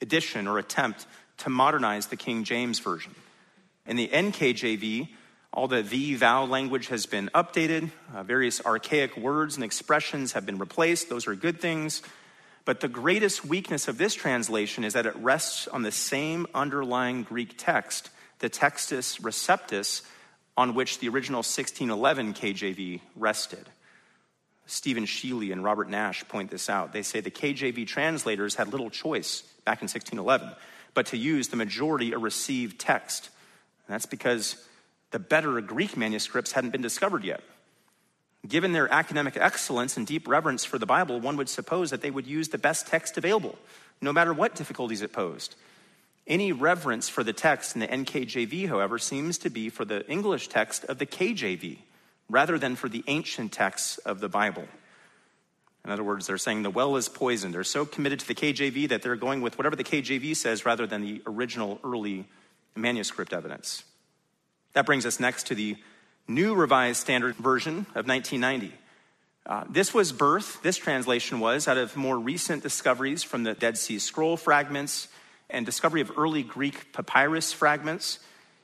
edition 0.00 0.46
or 0.46 0.58
attempt 0.58 1.06
to 1.38 1.50
modernize 1.50 2.06
the 2.06 2.16
King 2.16 2.44
James 2.44 2.78
Version. 2.78 3.14
In 3.86 3.96
the 3.96 4.08
NKJV, 4.08 5.08
all 5.52 5.68
the 5.68 5.82
the 5.82 6.14
thou 6.14 6.44
language 6.44 6.88
has 6.88 7.06
been 7.06 7.30
updated, 7.34 7.90
uh, 8.14 8.22
various 8.22 8.64
archaic 8.64 9.16
words 9.16 9.56
and 9.56 9.64
expressions 9.64 10.32
have 10.32 10.46
been 10.46 10.58
replaced. 10.58 11.08
Those 11.08 11.26
are 11.26 11.34
good 11.34 11.60
things. 11.60 12.02
But 12.64 12.80
the 12.80 12.88
greatest 12.88 13.44
weakness 13.44 13.88
of 13.88 13.98
this 13.98 14.14
translation 14.14 14.84
is 14.84 14.92
that 14.92 15.06
it 15.06 15.16
rests 15.16 15.66
on 15.66 15.82
the 15.82 15.90
same 15.90 16.46
underlying 16.54 17.24
Greek 17.24 17.54
text, 17.58 18.10
the 18.38 18.48
Textus 18.48 19.20
Receptus, 19.20 20.02
on 20.56 20.74
which 20.74 21.00
the 21.00 21.08
original 21.08 21.38
1611 21.38 22.34
KJV 22.34 23.00
rested. 23.16 23.68
Steven 24.66 25.06
Sheeley 25.06 25.50
and 25.50 25.64
Robert 25.64 25.90
Nash 25.90 26.26
point 26.28 26.50
this 26.50 26.70
out. 26.70 26.92
They 26.92 27.02
say 27.02 27.20
the 27.20 27.32
KJV 27.32 27.86
translators 27.86 28.54
had 28.54 28.68
little 28.68 28.90
choice 28.90 29.42
back 29.64 29.82
in 29.82 29.88
1611 29.88 30.54
but 30.94 31.06
to 31.06 31.16
use 31.16 31.48
the 31.48 31.56
majority 31.56 32.14
or 32.14 32.18
received 32.18 32.78
text. 32.78 33.30
That's 33.92 34.06
because 34.06 34.56
the 35.10 35.18
better 35.18 35.60
Greek 35.60 35.98
manuscripts 35.98 36.52
hadn't 36.52 36.70
been 36.70 36.80
discovered 36.80 37.24
yet. 37.24 37.42
Given 38.48 38.72
their 38.72 38.90
academic 38.90 39.36
excellence 39.36 39.98
and 39.98 40.06
deep 40.06 40.26
reverence 40.26 40.64
for 40.64 40.78
the 40.78 40.86
Bible, 40.86 41.20
one 41.20 41.36
would 41.36 41.50
suppose 41.50 41.90
that 41.90 42.00
they 42.00 42.10
would 42.10 42.26
use 42.26 42.48
the 42.48 42.56
best 42.56 42.86
text 42.86 43.18
available, 43.18 43.58
no 44.00 44.10
matter 44.10 44.32
what 44.32 44.54
difficulties 44.54 45.02
it 45.02 45.12
posed. 45.12 45.56
Any 46.26 46.52
reverence 46.52 47.10
for 47.10 47.22
the 47.22 47.34
text 47.34 47.76
in 47.76 47.80
the 47.80 47.86
NKJV, 47.86 48.66
however, 48.66 48.98
seems 48.98 49.36
to 49.38 49.50
be 49.50 49.68
for 49.68 49.84
the 49.84 50.08
English 50.08 50.48
text 50.48 50.84
of 50.86 50.98
the 50.98 51.04
KJV, 51.04 51.76
rather 52.30 52.58
than 52.58 52.76
for 52.76 52.88
the 52.88 53.04
ancient 53.08 53.52
texts 53.52 53.98
of 53.98 54.20
the 54.20 54.28
Bible. 54.30 54.64
In 55.84 55.90
other 55.90 56.04
words, 56.04 56.26
they're 56.26 56.38
saying 56.38 56.62
the 56.62 56.70
well 56.70 56.96
is 56.96 57.10
poisoned. 57.10 57.52
They're 57.52 57.62
so 57.62 57.84
committed 57.84 58.20
to 58.20 58.26
the 58.26 58.34
KJV 58.34 58.88
that 58.88 59.02
they're 59.02 59.16
going 59.16 59.42
with 59.42 59.58
whatever 59.58 59.76
the 59.76 59.84
KJV 59.84 60.34
says 60.34 60.64
rather 60.64 60.86
than 60.86 61.02
the 61.02 61.20
original 61.26 61.78
early 61.84 62.24
manuscript 62.74 63.32
evidence. 63.32 63.84
That 64.72 64.86
brings 64.86 65.04
us 65.06 65.20
next 65.20 65.48
to 65.48 65.54
the 65.54 65.76
New 66.28 66.54
Revised 66.54 67.00
Standard 67.00 67.36
Version 67.36 67.86
of 67.94 68.06
1990. 68.06 68.72
Uh, 69.44 69.64
this 69.68 69.92
was 69.92 70.12
birth, 70.12 70.62
this 70.62 70.76
translation 70.76 71.40
was, 71.40 71.66
out 71.66 71.76
of 71.76 71.96
more 71.96 72.18
recent 72.18 72.62
discoveries 72.62 73.22
from 73.22 73.42
the 73.42 73.54
Dead 73.54 73.76
Sea 73.76 73.98
Scroll 73.98 74.36
fragments 74.36 75.08
and 75.50 75.66
discovery 75.66 76.00
of 76.00 76.12
early 76.16 76.42
Greek 76.42 76.92
papyrus 76.92 77.52
fragments. 77.52 78.20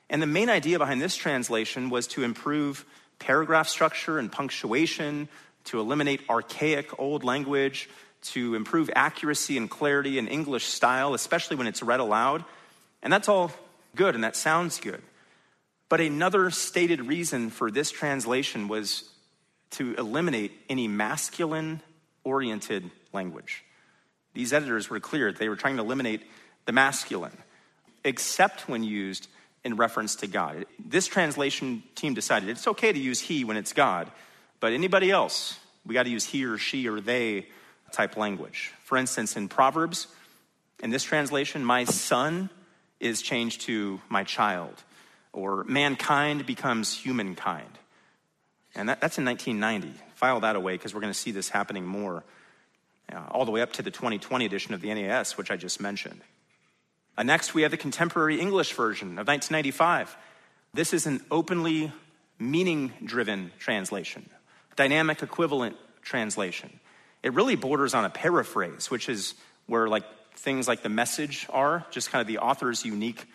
And 0.09 0.23
the 0.23 0.27
main 0.27 0.49
idea 0.49 0.79
behind 0.79 1.03
this 1.03 1.17
translation 1.17 1.91
was 1.91 2.07
to 2.09 2.23
improve 2.23 2.87
paragraph 3.19 3.69
structure 3.69 4.19
and 4.19 4.31
punctuation, 4.31 5.29
to 5.65 5.81
eliminate 5.81 6.23
archaic 6.31 6.99
old 6.99 7.25
language, 7.25 7.91
to 8.21 8.55
improve 8.55 8.89
accuracy 8.95 9.57
and 9.57 9.69
clarity 9.69 10.19
in 10.19 10.29
English 10.29 10.67
style, 10.67 11.13
especially 11.13 11.57
when 11.57 11.67
it's 11.67 11.83
read 11.83 12.01
aloud. 12.01 12.45
And 13.03 13.13
that's 13.13 13.29
all 13.29 13.53
good 13.99 14.15
and 14.15 14.25
that 14.25 14.37
sounds 14.37 14.81
good. 14.81 15.03
But 15.91 16.01
another 16.01 16.51
stated 16.51 17.07
reason 17.07 17.51
for 17.51 17.71
this 17.71 17.91
translation 17.91 18.69
was 18.69 19.11
to 19.73 19.95
eliminate 19.97 20.53
any 20.71 20.89
masculine 20.89 21.83
oriented 22.25 22.91
language. 23.13 23.65
These 24.35 24.53
editors 24.53 24.89
were 24.89 25.01
clear, 25.01 25.33
they 25.33 25.49
were 25.49 25.57
trying 25.57 25.77
to 25.77 25.83
eliminate 25.83 26.23
the 26.65 26.73
masculine, 26.73 27.37
except 28.05 28.69
when 28.69 28.85
used 28.85 29.29
in 29.65 29.77
reference 29.77 30.17
to 30.17 30.27
God. 30.27 30.67
This 30.79 31.07
translation 31.07 31.83
team 31.95 32.15
decided 32.15 32.49
it's 32.49 32.69
okay 32.69 32.93
to 32.93 32.99
use 32.99 33.21
he 33.21 33.45
when 33.45 33.57
it's 33.57 33.73
God, 33.73 34.11
but 34.61 34.73
anybody 34.73 35.11
else, 35.11 35.59
we 35.85 35.95
got 35.95 36.05
to 36.05 36.11
use 36.11 36.25
he 36.25 36.45
or 36.45 36.57
she 36.57 36.89
or 36.89 37.01
they 37.01 37.47
type 37.93 38.17
language. 38.17 38.73
For 38.85 38.97
instance, 38.97 39.37
in 39.37 39.49
Proverbs, 39.49 40.07
in 40.83 40.91
this 40.91 41.03
translation, 41.03 41.65
my 41.65 41.85
son 41.85 42.51
is 43.01 43.23
changed 43.23 43.63
to 43.63 44.01
my 44.09 44.25
child 44.25 44.83
or 45.33 45.65
mankind 45.65 46.47
becomes 46.47 46.95
humankind. 46.95 47.79
And 48.75 48.89
that, 48.89 49.01
that's 49.01 49.19
in 49.19 49.25
1990. 49.25 49.99
File 50.15 50.41
that 50.41 50.57
away 50.57 50.75
because 50.75 50.95
we're 50.95 51.01
going 51.01 51.13
to 51.13 51.19
see 51.19 51.31
this 51.31 51.49
happening 51.49 51.87
more, 51.87 52.25
uh, 53.13 53.23
all 53.31 53.45
the 53.45 53.51
way 53.51 53.61
up 53.61 53.73
to 53.75 53.83
the 53.83 53.91
2020 53.91 54.45
edition 54.45 54.75
of 54.75 54.81
the 54.81 54.93
NAS, 54.93 55.37
which 55.37 55.51
I 55.51 55.57
just 55.57 55.81
mentioned. 55.81 56.21
Uh, 57.17 57.23
next, 57.23 57.55
we 57.55 57.63
have 57.63 57.71
the 57.71 57.77
contemporary 57.77 58.41
English 58.41 58.73
version 58.73 59.19
of 59.19 59.27
1995. 59.27 60.17
This 60.75 60.93
is 60.93 61.07
an 61.07 61.21
openly 61.31 61.93
meaning 62.39 62.93
driven 63.05 63.51
translation, 63.59 64.29
dynamic 64.77 65.23
equivalent 65.23 65.77
translation. 66.03 66.79
It 67.23 67.35
really 67.35 67.57
borders 67.57 67.95
on 67.95 68.05
a 68.05 68.11
paraphrase, 68.11 68.91
which 68.91 69.09
is 69.09 69.35
where 69.67 69.89
like 69.89 70.05
things 70.39 70.69
like 70.69 70.83
the 70.83 70.89
message 70.89 71.47
are, 71.51 71.85
just 71.91 72.11
kind 72.11 72.21
of 72.21 72.27
the 72.27 72.39
author's 72.39 72.85
unique 72.85 73.27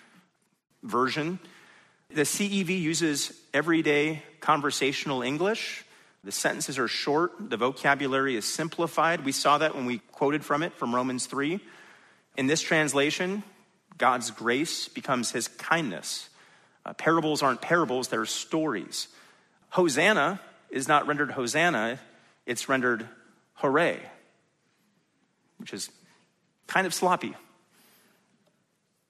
version. 0.81 1.39
The 2.09 2.21
CEV 2.21 2.79
uses 2.79 3.33
everyday 3.53 4.23
conversational 4.39 5.21
English. 5.21 5.83
The 6.23 6.31
sentences 6.31 6.79
are 6.79 6.87
short, 6.87 7.33
the 7.49 7.57
vocabulary 7.57 8.35
is 8.35 8.45
simplified. 8.45 9.25
We 9.25 9.33
saw 9.33 9.57
that 9.57 9.75
when 9.75 9.85
we 9.85 9.99
quoted 10.13 10.45
from 10.45 10.63
it 10.63 10.73
from 10.73 10.95
Romans 10.95 11.25
3. 11.25 11.59
In 12.37 12.47
this 12.47 12.61
translation, 12.61 13.43
God's 13.97 14.31
grace 14.31 14.87
becomes 14.87 15.31
his 15.31 15.47
kindness. 15.49 16.29
Uh, 16.85 16.93
parables 16.93 17.43
aren't 17.43 17.61
parables, 17.61 18.07
they're 18.07 18.25
stories. 18.25 19.07
Hosanna 19.69 20.39
is 20.69 20.87
not 20.87 21.07
rendered 21.07 21.31
Hosanna, 21.31 21.99
it's 22.45 22.69
rendered 22.69 23.07
hooray, 23.55 23.99
which 25.57 25.73
is 25.73 25.89
kind 26.67 26.87
of 26.87 26.93
sloppy. 26.93 27.35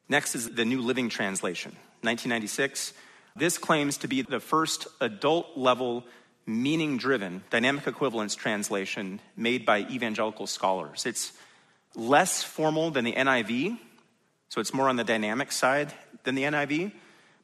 Next 0.10 0.36
is 0.36 0.51
the 0.51 0.66
New 0.66 0.82
Living 0.82 1.10
Translation. 1.10 1.72
1996. 2.01 2.93
This 3.36 3.58
claims 3.58 3.97
to 3.97 4.08
be 4.08 4.22
the 4.22 4.39
first 4.39 4.88
adult 4.99 5.58
level, 5.58 6.06
meaning 6.45 6.97
driven, 6.97 7.43
dynamic 7.49 7.88
equivalence 7.88 8.36
translation 8.36 9.22
made 9.36 9.66
by 9.66 9.80
evangelical 9.89 10.45
scholars. 10.45 11.06
It's 11.06 11.34
less 11.95 12.43
formal 12.43 12.91
than 12.91 13.06
the 13.06 13.14
NIV, 13.14 13.78
so 14.49 14.62
it's 14.62 14.74
more 14.74 14.89
on 14.89 14.97
the 14.97 15.04
dynamic 15.04 15.51
side 15.51 15.93
than 16.24 16.36
the 16.36 16.43
NIV, 16.43 16.91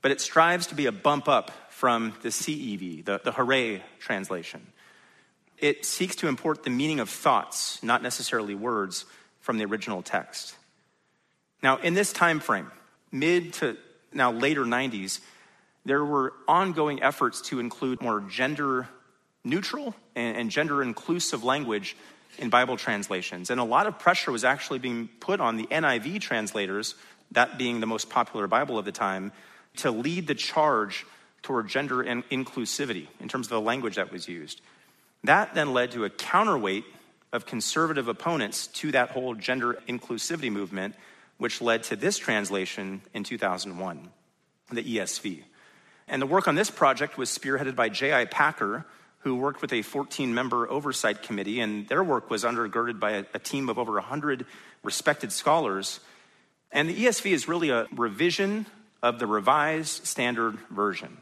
but 0.01 0.12
it 0.12 0.22
strives 0.22 0.68
to 0.68 0.76
be 0.76 0.86
a 0.86 0.91
bump 0.91 1.28
up 1.28 1.51
from 1.70 2.14
the 2.22 2.30
CEV, 2.30 3.05
the, 3.05 3.22
the 3.24 3.32
Hooray 3.32 3.82
translation. 3.99 4.68
It 5.57 5.86
seeks 5.86 6.16
to 6.18 6.28
import 6.28 6.64
the 6.64 6.70
meaning 6.70 6.99
of 6.99 7.10
thoughts, 7.10 7.82
not 7.84 8.01
necessarily 8.01 8.55
words, 8.55 9.05
from 9.39 9.57
the 9.57 9.65
original 9.65 10.01
text. 10.01 10.55
Now, 11.61 11.77
in 11.77 11.93
this 11.93 12.13
time 12.13 12.39
frame, 12.39 12.71
mid 13.11 13.53
to 13.55 13.77
now 14.13 14.31
later 14.31 14.63
90s, 14.63 15.19
there 15.85 16.03
were 16.03 16.33
ongoing 16.47 17.01
efforts 17.01 17.41
to 17.41 17.59
include 17.59 18.01
more 18.01 18.21
gender 18.21 18.87
neutral 19.43 19.95
and, 20.15 20.37
and 20.37 20.51
gender 20.51 20.83
inclusive 20.83 21.43
language 21.43 21.95
in 22.37 22.49
Bible 22.49 22.77
translations. 22.77 23.49
And 23.49 23.59
a 23.59 23.63
lot 23.63 23.87
of 23.87 23.99
pressure 23.99 24.31
was 24.31 24.43
actually 24.43 24.79
being 24.79 25.09
put 25.19 25.39
on 25.39 25.57
the 25.57 25.65
NIV 25.67 26.21
translators, 26.21 26.95
that 27.31 27.57
being 27.57 27.79
the 27.79 27.87
most 27.87 28.09
popular 28.09 28.47
Bible 28.47 28.77
of 28.77 28.85
the 28.85 28.91
time, 28.91 29.31
to 29.77 29.91
lead 29.91 30.27
the 30.27 30.35
charge 30.35 31.05
toward 31.41 31.67
gender 31.67 32.03
inclusivity 32.03 33.07
in 33.19 33.27
terms 33.27 33.47
of 33.47 33.51
the 33.51 33.61
language 33.61 33.95
that 33.95 34.11
was 34.11 34.27
used. 34.27 34.61
That 35.23 35.53
then 35.53 35.73
led 35.73 35.91
to 35.91 36.05
a 36.05 36.09
counterweight 36.09 36.85
of 37.32 37.45
conservative 37.45 38.07
opponents 38.07 38.67
to 38.67 38.91
that 38.91 39.11
whole 39.11 39.36
gender 39.36 39.77
inclusivity 39.88 40.51
movement 40.51 40.95
which 41.38 41.61
led 41.61 41.84
to 41.84 41.95
this 41.95 42.17
translation 42.17 43.01
in 43.13 43.23
2001, 43.23 44.09
the 44.71 44.84
ESV. 44.84 45.43
And 46.07 46.21
the 46.21 46.25
work 46.25 46.47
on 46.47 46.55
this 46.55 46.69
project 46.69 47.17
was 47.17 47.30
spearheaded 47.30 47.75
by 47.75 47.89
J.I. 47.89 48.25
Packer, 48.25 48.86
who 49.19 49.36
worked 49.36 49.61
with 49.61 49.71
a 49.73 49.82
14 49.82 50.34
member 50.34 50.69
oversight 50.69 51.23
committee, 51.23 51.59
and 51.61 51.88
their 51.88 52.03
work 52.03 52.30
was 52.30 52.43
undergirded 52.43 52.99
by 52.99 53.11
a, 53.11 53.25
a 53.34 53.39
team 53.39 53.69
of 53.69 53.77
over 53.77 53.93
100 53.93 54.45
respected 54.84 55.32
scholars. 55.32 55.99
And 56.71 56.89
the 56.89 57.05
ESV 57.05 57.32
is 57.32 57.47
really 57.47 57.69
a 57.69 57.88
revision 57.95 58.65
of 59.01 59.19
the 59.19 59.27
Revised 59.27 60.05
Standard 60.05 60.57
Version. 60.69 61.17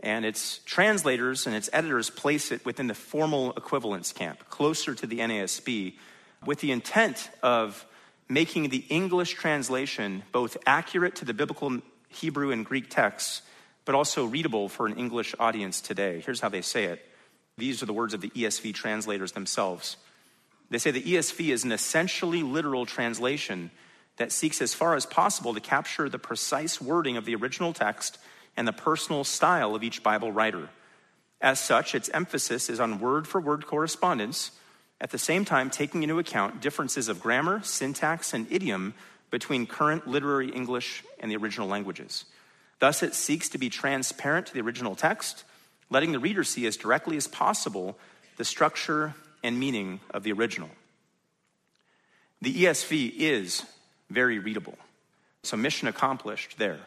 And 0.00 0.24
its 0.24 0.58
translators 0.66 1.46
and 1.46 1.56
its 1.56 1.70
editors 1.72 2.10
place 2.10 2.52
it 2.52 2.64
within 2.66 2.86
the 2.86 2.94
formal 2.94 3.52
equivalence 3.56 4.12
camp, 4.12 4.48
closer 4.50 4.94
to 4.94 5.06
the 5.06 5.20
NASB, 5.20 5.94
with 6.44 6.60
the 6.60 6.70
intent 6.70 7.30
of 7.42 7.86
making 8.28 8.68
the 8.68 8.84
English 8.88 9.32
translation 9.34 10.22
both 10.32 10.56
accurate 10.66 11.16
to 11.16 11.24
the 11.24 11.34
biblical 11.34 11.80
Hebrew 12.08 12.50
and 12.50 12.64
Greek 12.64 12.90
texts, 12.90 13.42
but 13.84 13.94
also 13.94 14.24
readable 14.24 14.68
for 14.68 14.86
an 14.86 14.96
English 14.96 15.34
audience 15.38 15.80
today. 15.80 16.20
Here's 16.24 16.40
how 16.40 16.48
they 16.48 16.62
say 16.62 16.84
it. 16.84 17.04
These 17.56 17.82
are 17.82 17.86
the 17.86 17.92
words 17.92 18.14
of 18.14 18.20
the 18.20 18.30
ESV 18.30 18.74
translators 18.74 19.32
themselves. 19.32 19.96
They 20.68 20.78
say 20.78 20.90
the 20.90 21.02
ESV 21.02 21.48
is 21.48 21.64
an 21.64 21.72
essentially 21.72 22.42
literal 22.42 22.84
translation 22.86 23.70
that 24.16 24.32
seeks 24.32 24.60
as 24.60 24.74
far 24.74 24.94
as 24.96 25.06
possible 25.06 25.54
to 25.54 25.60
capture 25.60 26.08
the 26.08 26.18
precise 26.18 26.80
wording 26.80 27.16
of 27.16 27.24
the 27.24 27.34
original 27.34 27.72
text 27.72 28.18
and 28.56 28.66
the 28.66 28.72
personal 28.72 29.24
style 29.24 29.74
of 29.74 29.82
each 29.82 30.02
Bible 30.02 30.32
writer. 30.32 30.68
As 31.40 31.60
such, 31.60 31.94
its 31.94 32.08
emphasis 32.10 32.70
is 32.70 32.80
on 32.80 32.98
word 32.98 33.28
for 33.28 33.40
word 33.40 33.66
correspondence, 33.66 34.52
at 35.00 35.10
the 35.10 35.18
same 35.18 35.44
time, 35.44 35.68
taking 35.68 36.02
into 36.02 36.18
account 36.18 36.62
differences 36.62 37.08
of 37.08 37.20
grammar, 37.20 37.60
syntax, 37.62 38.32
and 38.32 38.50
idiom 38.50 38.94
between 39.30 39.66
current 39.66 40.06
literary 40.06 40.50
English 40.50 41.04
and 41.20 41.30
the 41.30 41.36
original 41.36 41.68
languages. 41.68 42.24
Thus, 42.78 43.02
it 43.02 43.14
seeks 43.14 43.50
to 43.50 43.58
be 43.58 43.68
transparent 43.68 44.46
to 44.46 44.54
the 44.54 44.60
original 44.60 44.96
text, 44.96 45.44
letting 45.90 46.12
the 46.12 46.18
reader 46.18 46.44
see 46.44 46.66
as 46.66 46.76
directly 46.76 47.16
as 47.16 47.26
possible 47.26 47.98
the 48.36 48.44
structure 48.44 49.14
and 49.42 49.58
meaning 49.58 50.00
of 50.10 50.22
the 50.22 50.32
original. 50.32 50.70
The 52.40 52.64
ESV 52.64 53.14
is 53.16 53.64
very 54.10 54.38
readable, 54.38 54.78
so 55.42 55.56
mission 55.56 55.88
accomplished 55.88 56.58
there. 56.58 56.80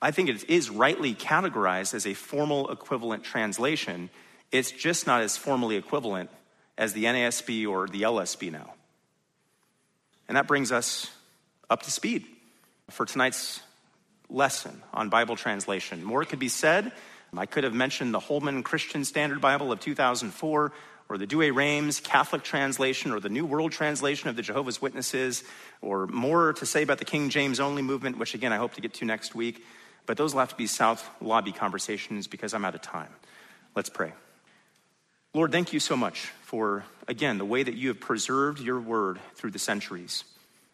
I 0.00 0.10
think 0.10 0.28
it 0.28 0.48
is 0.48 0.70
rightly 0.70 1.14
categorized 1.14 1.94
as 1.94 2.06
a 2.06 2.14
formal 2.14 2.70
equivalent 2.70 3.24
translation. 3.24 4.10
It's 4.52 4.70
just 4.70 5.06
not 5.06 5.22
as 5.22 5.36
formally 5.36 5.76
equivalent 5.76 6.30
as 6.76 6.92
the 6.92 7.04
NASB 7.04 7.68
or 7.68 7.88
the 7.88 8.02
LSB 8.02 8.52
now. 8.52 8.74
And 10.28 10.36
that 10.36 10.46
brings 10.46 10.70
us 10.70 11.10
up 11.68 11.82
to 11.82 11.90
speed 11.90 12.24
for 12.90 13.04
tonight's 13.04 13.60
lesson 14.30 14.82
on 14.92 15.08
Bible 15.08 15.36
translation. 15.36 16.04
More 16.04 16.24
could 16.24 16.38
be 16.38 16.48
said. 16.48 16.92
I 17.36 17.46
could 17.46 17.64
have 17.64 17.74
mentioned 17.74 18.14
the 18.14 18.20
Holman 18.20 18.62
Christian 18.62 19.04
Standard 19.04 19.40
Bible 19.40 19.70
of 19.70 19.80
2004, 19.80 20.72
or 21.10 21.18
the 21.18 21.26
Douay-Rheims 21.26 22.00
Catholic 22.00 22.42
translation, 22.42 23.12
or 23.12 23.20
the 23.20 23.28
New 23.28 23.44
World 23.44 23.72
Translation 23.72 24.28
of 24.28 24.36
the 24.36 24.42
Jehovah's 24.42 24.80
Witnesses, 24.80 25.44
or 25.82 26.06
more 26.06 26.52
to 26.54 26.66
say 26.66 26.82
about 26.82 26.98
the 26.98 27.04
King 27.04 27.28
James 27.28 27.60
Only 27.60 27.82
movement, 27.82 28.18
which 28.18 28.34
again 28.34 28.52
I 28.52 28.56
hope 28.56 28.74
to 28.74 28.80
get 28.80 28.94
to 28.94 29.04
next 29.04 29.34
week. 29.34 29.64
But 30.08 30.16
those 30.16 30.32
will 30.32 30.40
have 30.40 30.48
to 30.48 30.56
be 30.56 30.66
South 30.66 31.06
Lobby 31.20 31.52
conversations 31.52 32.26
because 32.28 32.54
I'm 32.54 32.64
out 32.64 32.74
of 32.74 32.80
time. 32.80 33.10
Let's 33.76 33.90
pray. 33.90 34.14
Lord, 35.34 35.52
thank 35.52 35.74
you 35.74 35.80
so 35.80 35.98
much 35.98 36.32
for, 36.40 36.86
again, 37.06 37.36
the 37.36 37.44
way 37.44 37.62
that 37.62 37.74
you 37.74 37.88
have 37.88 38.00
preserved 38.00 38.58
your 38.58 38.80
word 38.80 39.20
through 39.34 39.50
the 39.50 39.58
centuries. 39.58 40.24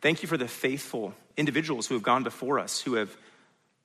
Thank 0.00 0.22
you 0.22 0.28
for 0.28 0.36
the 0.36 0.46
faithful 0.46 1.14
individuals 1.36 1.88
who 1.88 1.94
have 1.94 2.04
gone 2.04 2.22
before 2.22 2.60
us, 2.60 2.80
who 2.80 2.94
have 2.94 3.14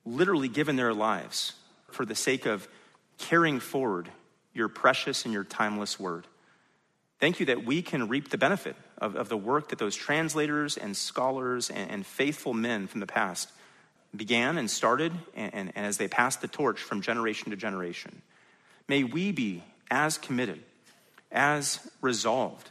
literally 0.04 0.46
given 0.46 0.76
their 0.76 0.94
lives 0.94 1.54
for 1.90 2.06
the 2.06 2.14
sake 2.14 2.46
of 2.46 2.68
carrying 3.18 3.58
forward 3.58 4.08
your 4.54 4.68
precious 4.68 5.24
and 5.24 5.34
your 5.34 5.42
timeless 5.42 5.98
word. 5.98 6.28
Thank 7.18 7.40
you 7.40 7.46
that 7.46 7.64
we 7.64 7.82
can 7.82 8.06
reap 8.06 8.30
the 8.30 8.38
benefit 8.38 8.76
of, 8.98 9.16
of 9.16 9.28
the 9.28 9.36
work 9.36 9.70
that 9.70 9.80
those 9.80 9.96
translators 9.96 10.76
and 10.76 10.96
scholars 10.96 11.70
and, 11.70 11.90
and 11.90 12.06
faithful 12.06 12.54
men 12.54 12.86
from 12.86 13.00
the 13.00 13.06
past 13.08 13.50
began 14.14 14.58
and 14.58 14.70
started, 14.70 15.12
and, 15.34 15.54
and, 15.54 15.72
and 15.74 15.86
as 15.86 15.96
they 15.96 16.08
passed 16.08 16.40
the 16.40 16.48
torch 16.48 16.80
from 16.80 17.00
generation 17.00 17.50
to 17.50 17.56
generation. 17.56 18.22
May 18.88 19.04
we 19.04 19.32
be 19.32 19.62
as 19.90 20.18
committed, 20.18 20.60
as 21.30 21.80
resolved 22.00 22.70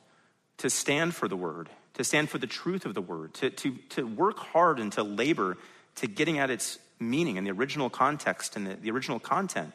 to 0.58 0.70
stand 0.70 1.16
for 1.16 1.28
the 1.28 1.38
word, 1.38 1.70
to 1.94 2.04
stand 2.04 2.30
for 2.30 2.38
the 2.38 2.48
truth 2.48 2.86
of 2.86 2.94
the 2.94 3.02
word, 3.02 3.34
to, 3.36 3.50
to, 3.50 3.78
to 3.90 4.08
work 4.08 4.38
hard 4.38 4.80
and 4.80 4.92
to 4.94 5.04
labor 5.04 5.58
to 5.96 6.08
getting 6.08 6.40
at 6.40 6.50
its 6.50 6.80
meaning 7.00 7.38
and 7.38 7.48
the 7.48 7.52
original 7.52 7.90
context 7.90 8.56
and 8.56 8.68
the, 8.68 8.76
the 8.76 8.92
original 8.92 9.20
content 9.20 9.72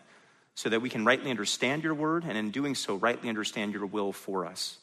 so 0.54 0.68
that 0.68 0.80
we 0.80 0.88
can 0.88 1.04
rightly 1.04 1.30
understand 1.30 1.82
your 1.82 1.94
word 1.94 2.24
and 2.26 2.38
in 2.38 2.50
doing 2.50 2.74
so, 2.74 2.94
rightly 2.94 3.28
understand 3.28 3.72
your 3.72 3.86
will 3.86 4.12
for 4.12 4.46
us. 4.46 4.78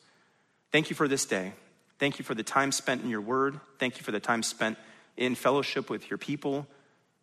Thank 0.72 0.90
you 0.90 0.96
for 0.96 1.08
this 1.08 1.26
day. 1.26 1.54
Thank 2.00 2.20
you 2.20 2.26
for 2.26 2.34
the 2.34 2.44
time 2.44 2.72
spent 2.72 3.04
in 3.04 3.10
your 3.10 3.22
word. 3.22 3.60
Thank 3.78 3.98
you 3.98 4.04
for 4.04 4.12
the 4.12 4.20
time 4.20 4.44
spent 4.44 4.78
in 5.18 5.36
fellowship 5.36 5.90
with 5.90 6.10
your 6.10 6.18
people. 6.18 6.68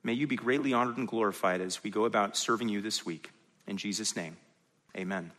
May 0.02 0.12
you 0.12 0.26
be 0.26 0.36
greatly 0.36 0.72
honored 0.72 0.96
and 0.96 1.08
glorified 1.08 1.60
as 1.60 1.82
we 1.82 1.90
go 1.90 2.04
about 2.04 2.36
serving 2.36 2.68
you 2.68 2.80
this 2.80 3.04
week. 3.04 3.30
In 3.66 3.76
Jesus' 3.76 4.16
name, 4.16 4.36
amen. 4.96 5.32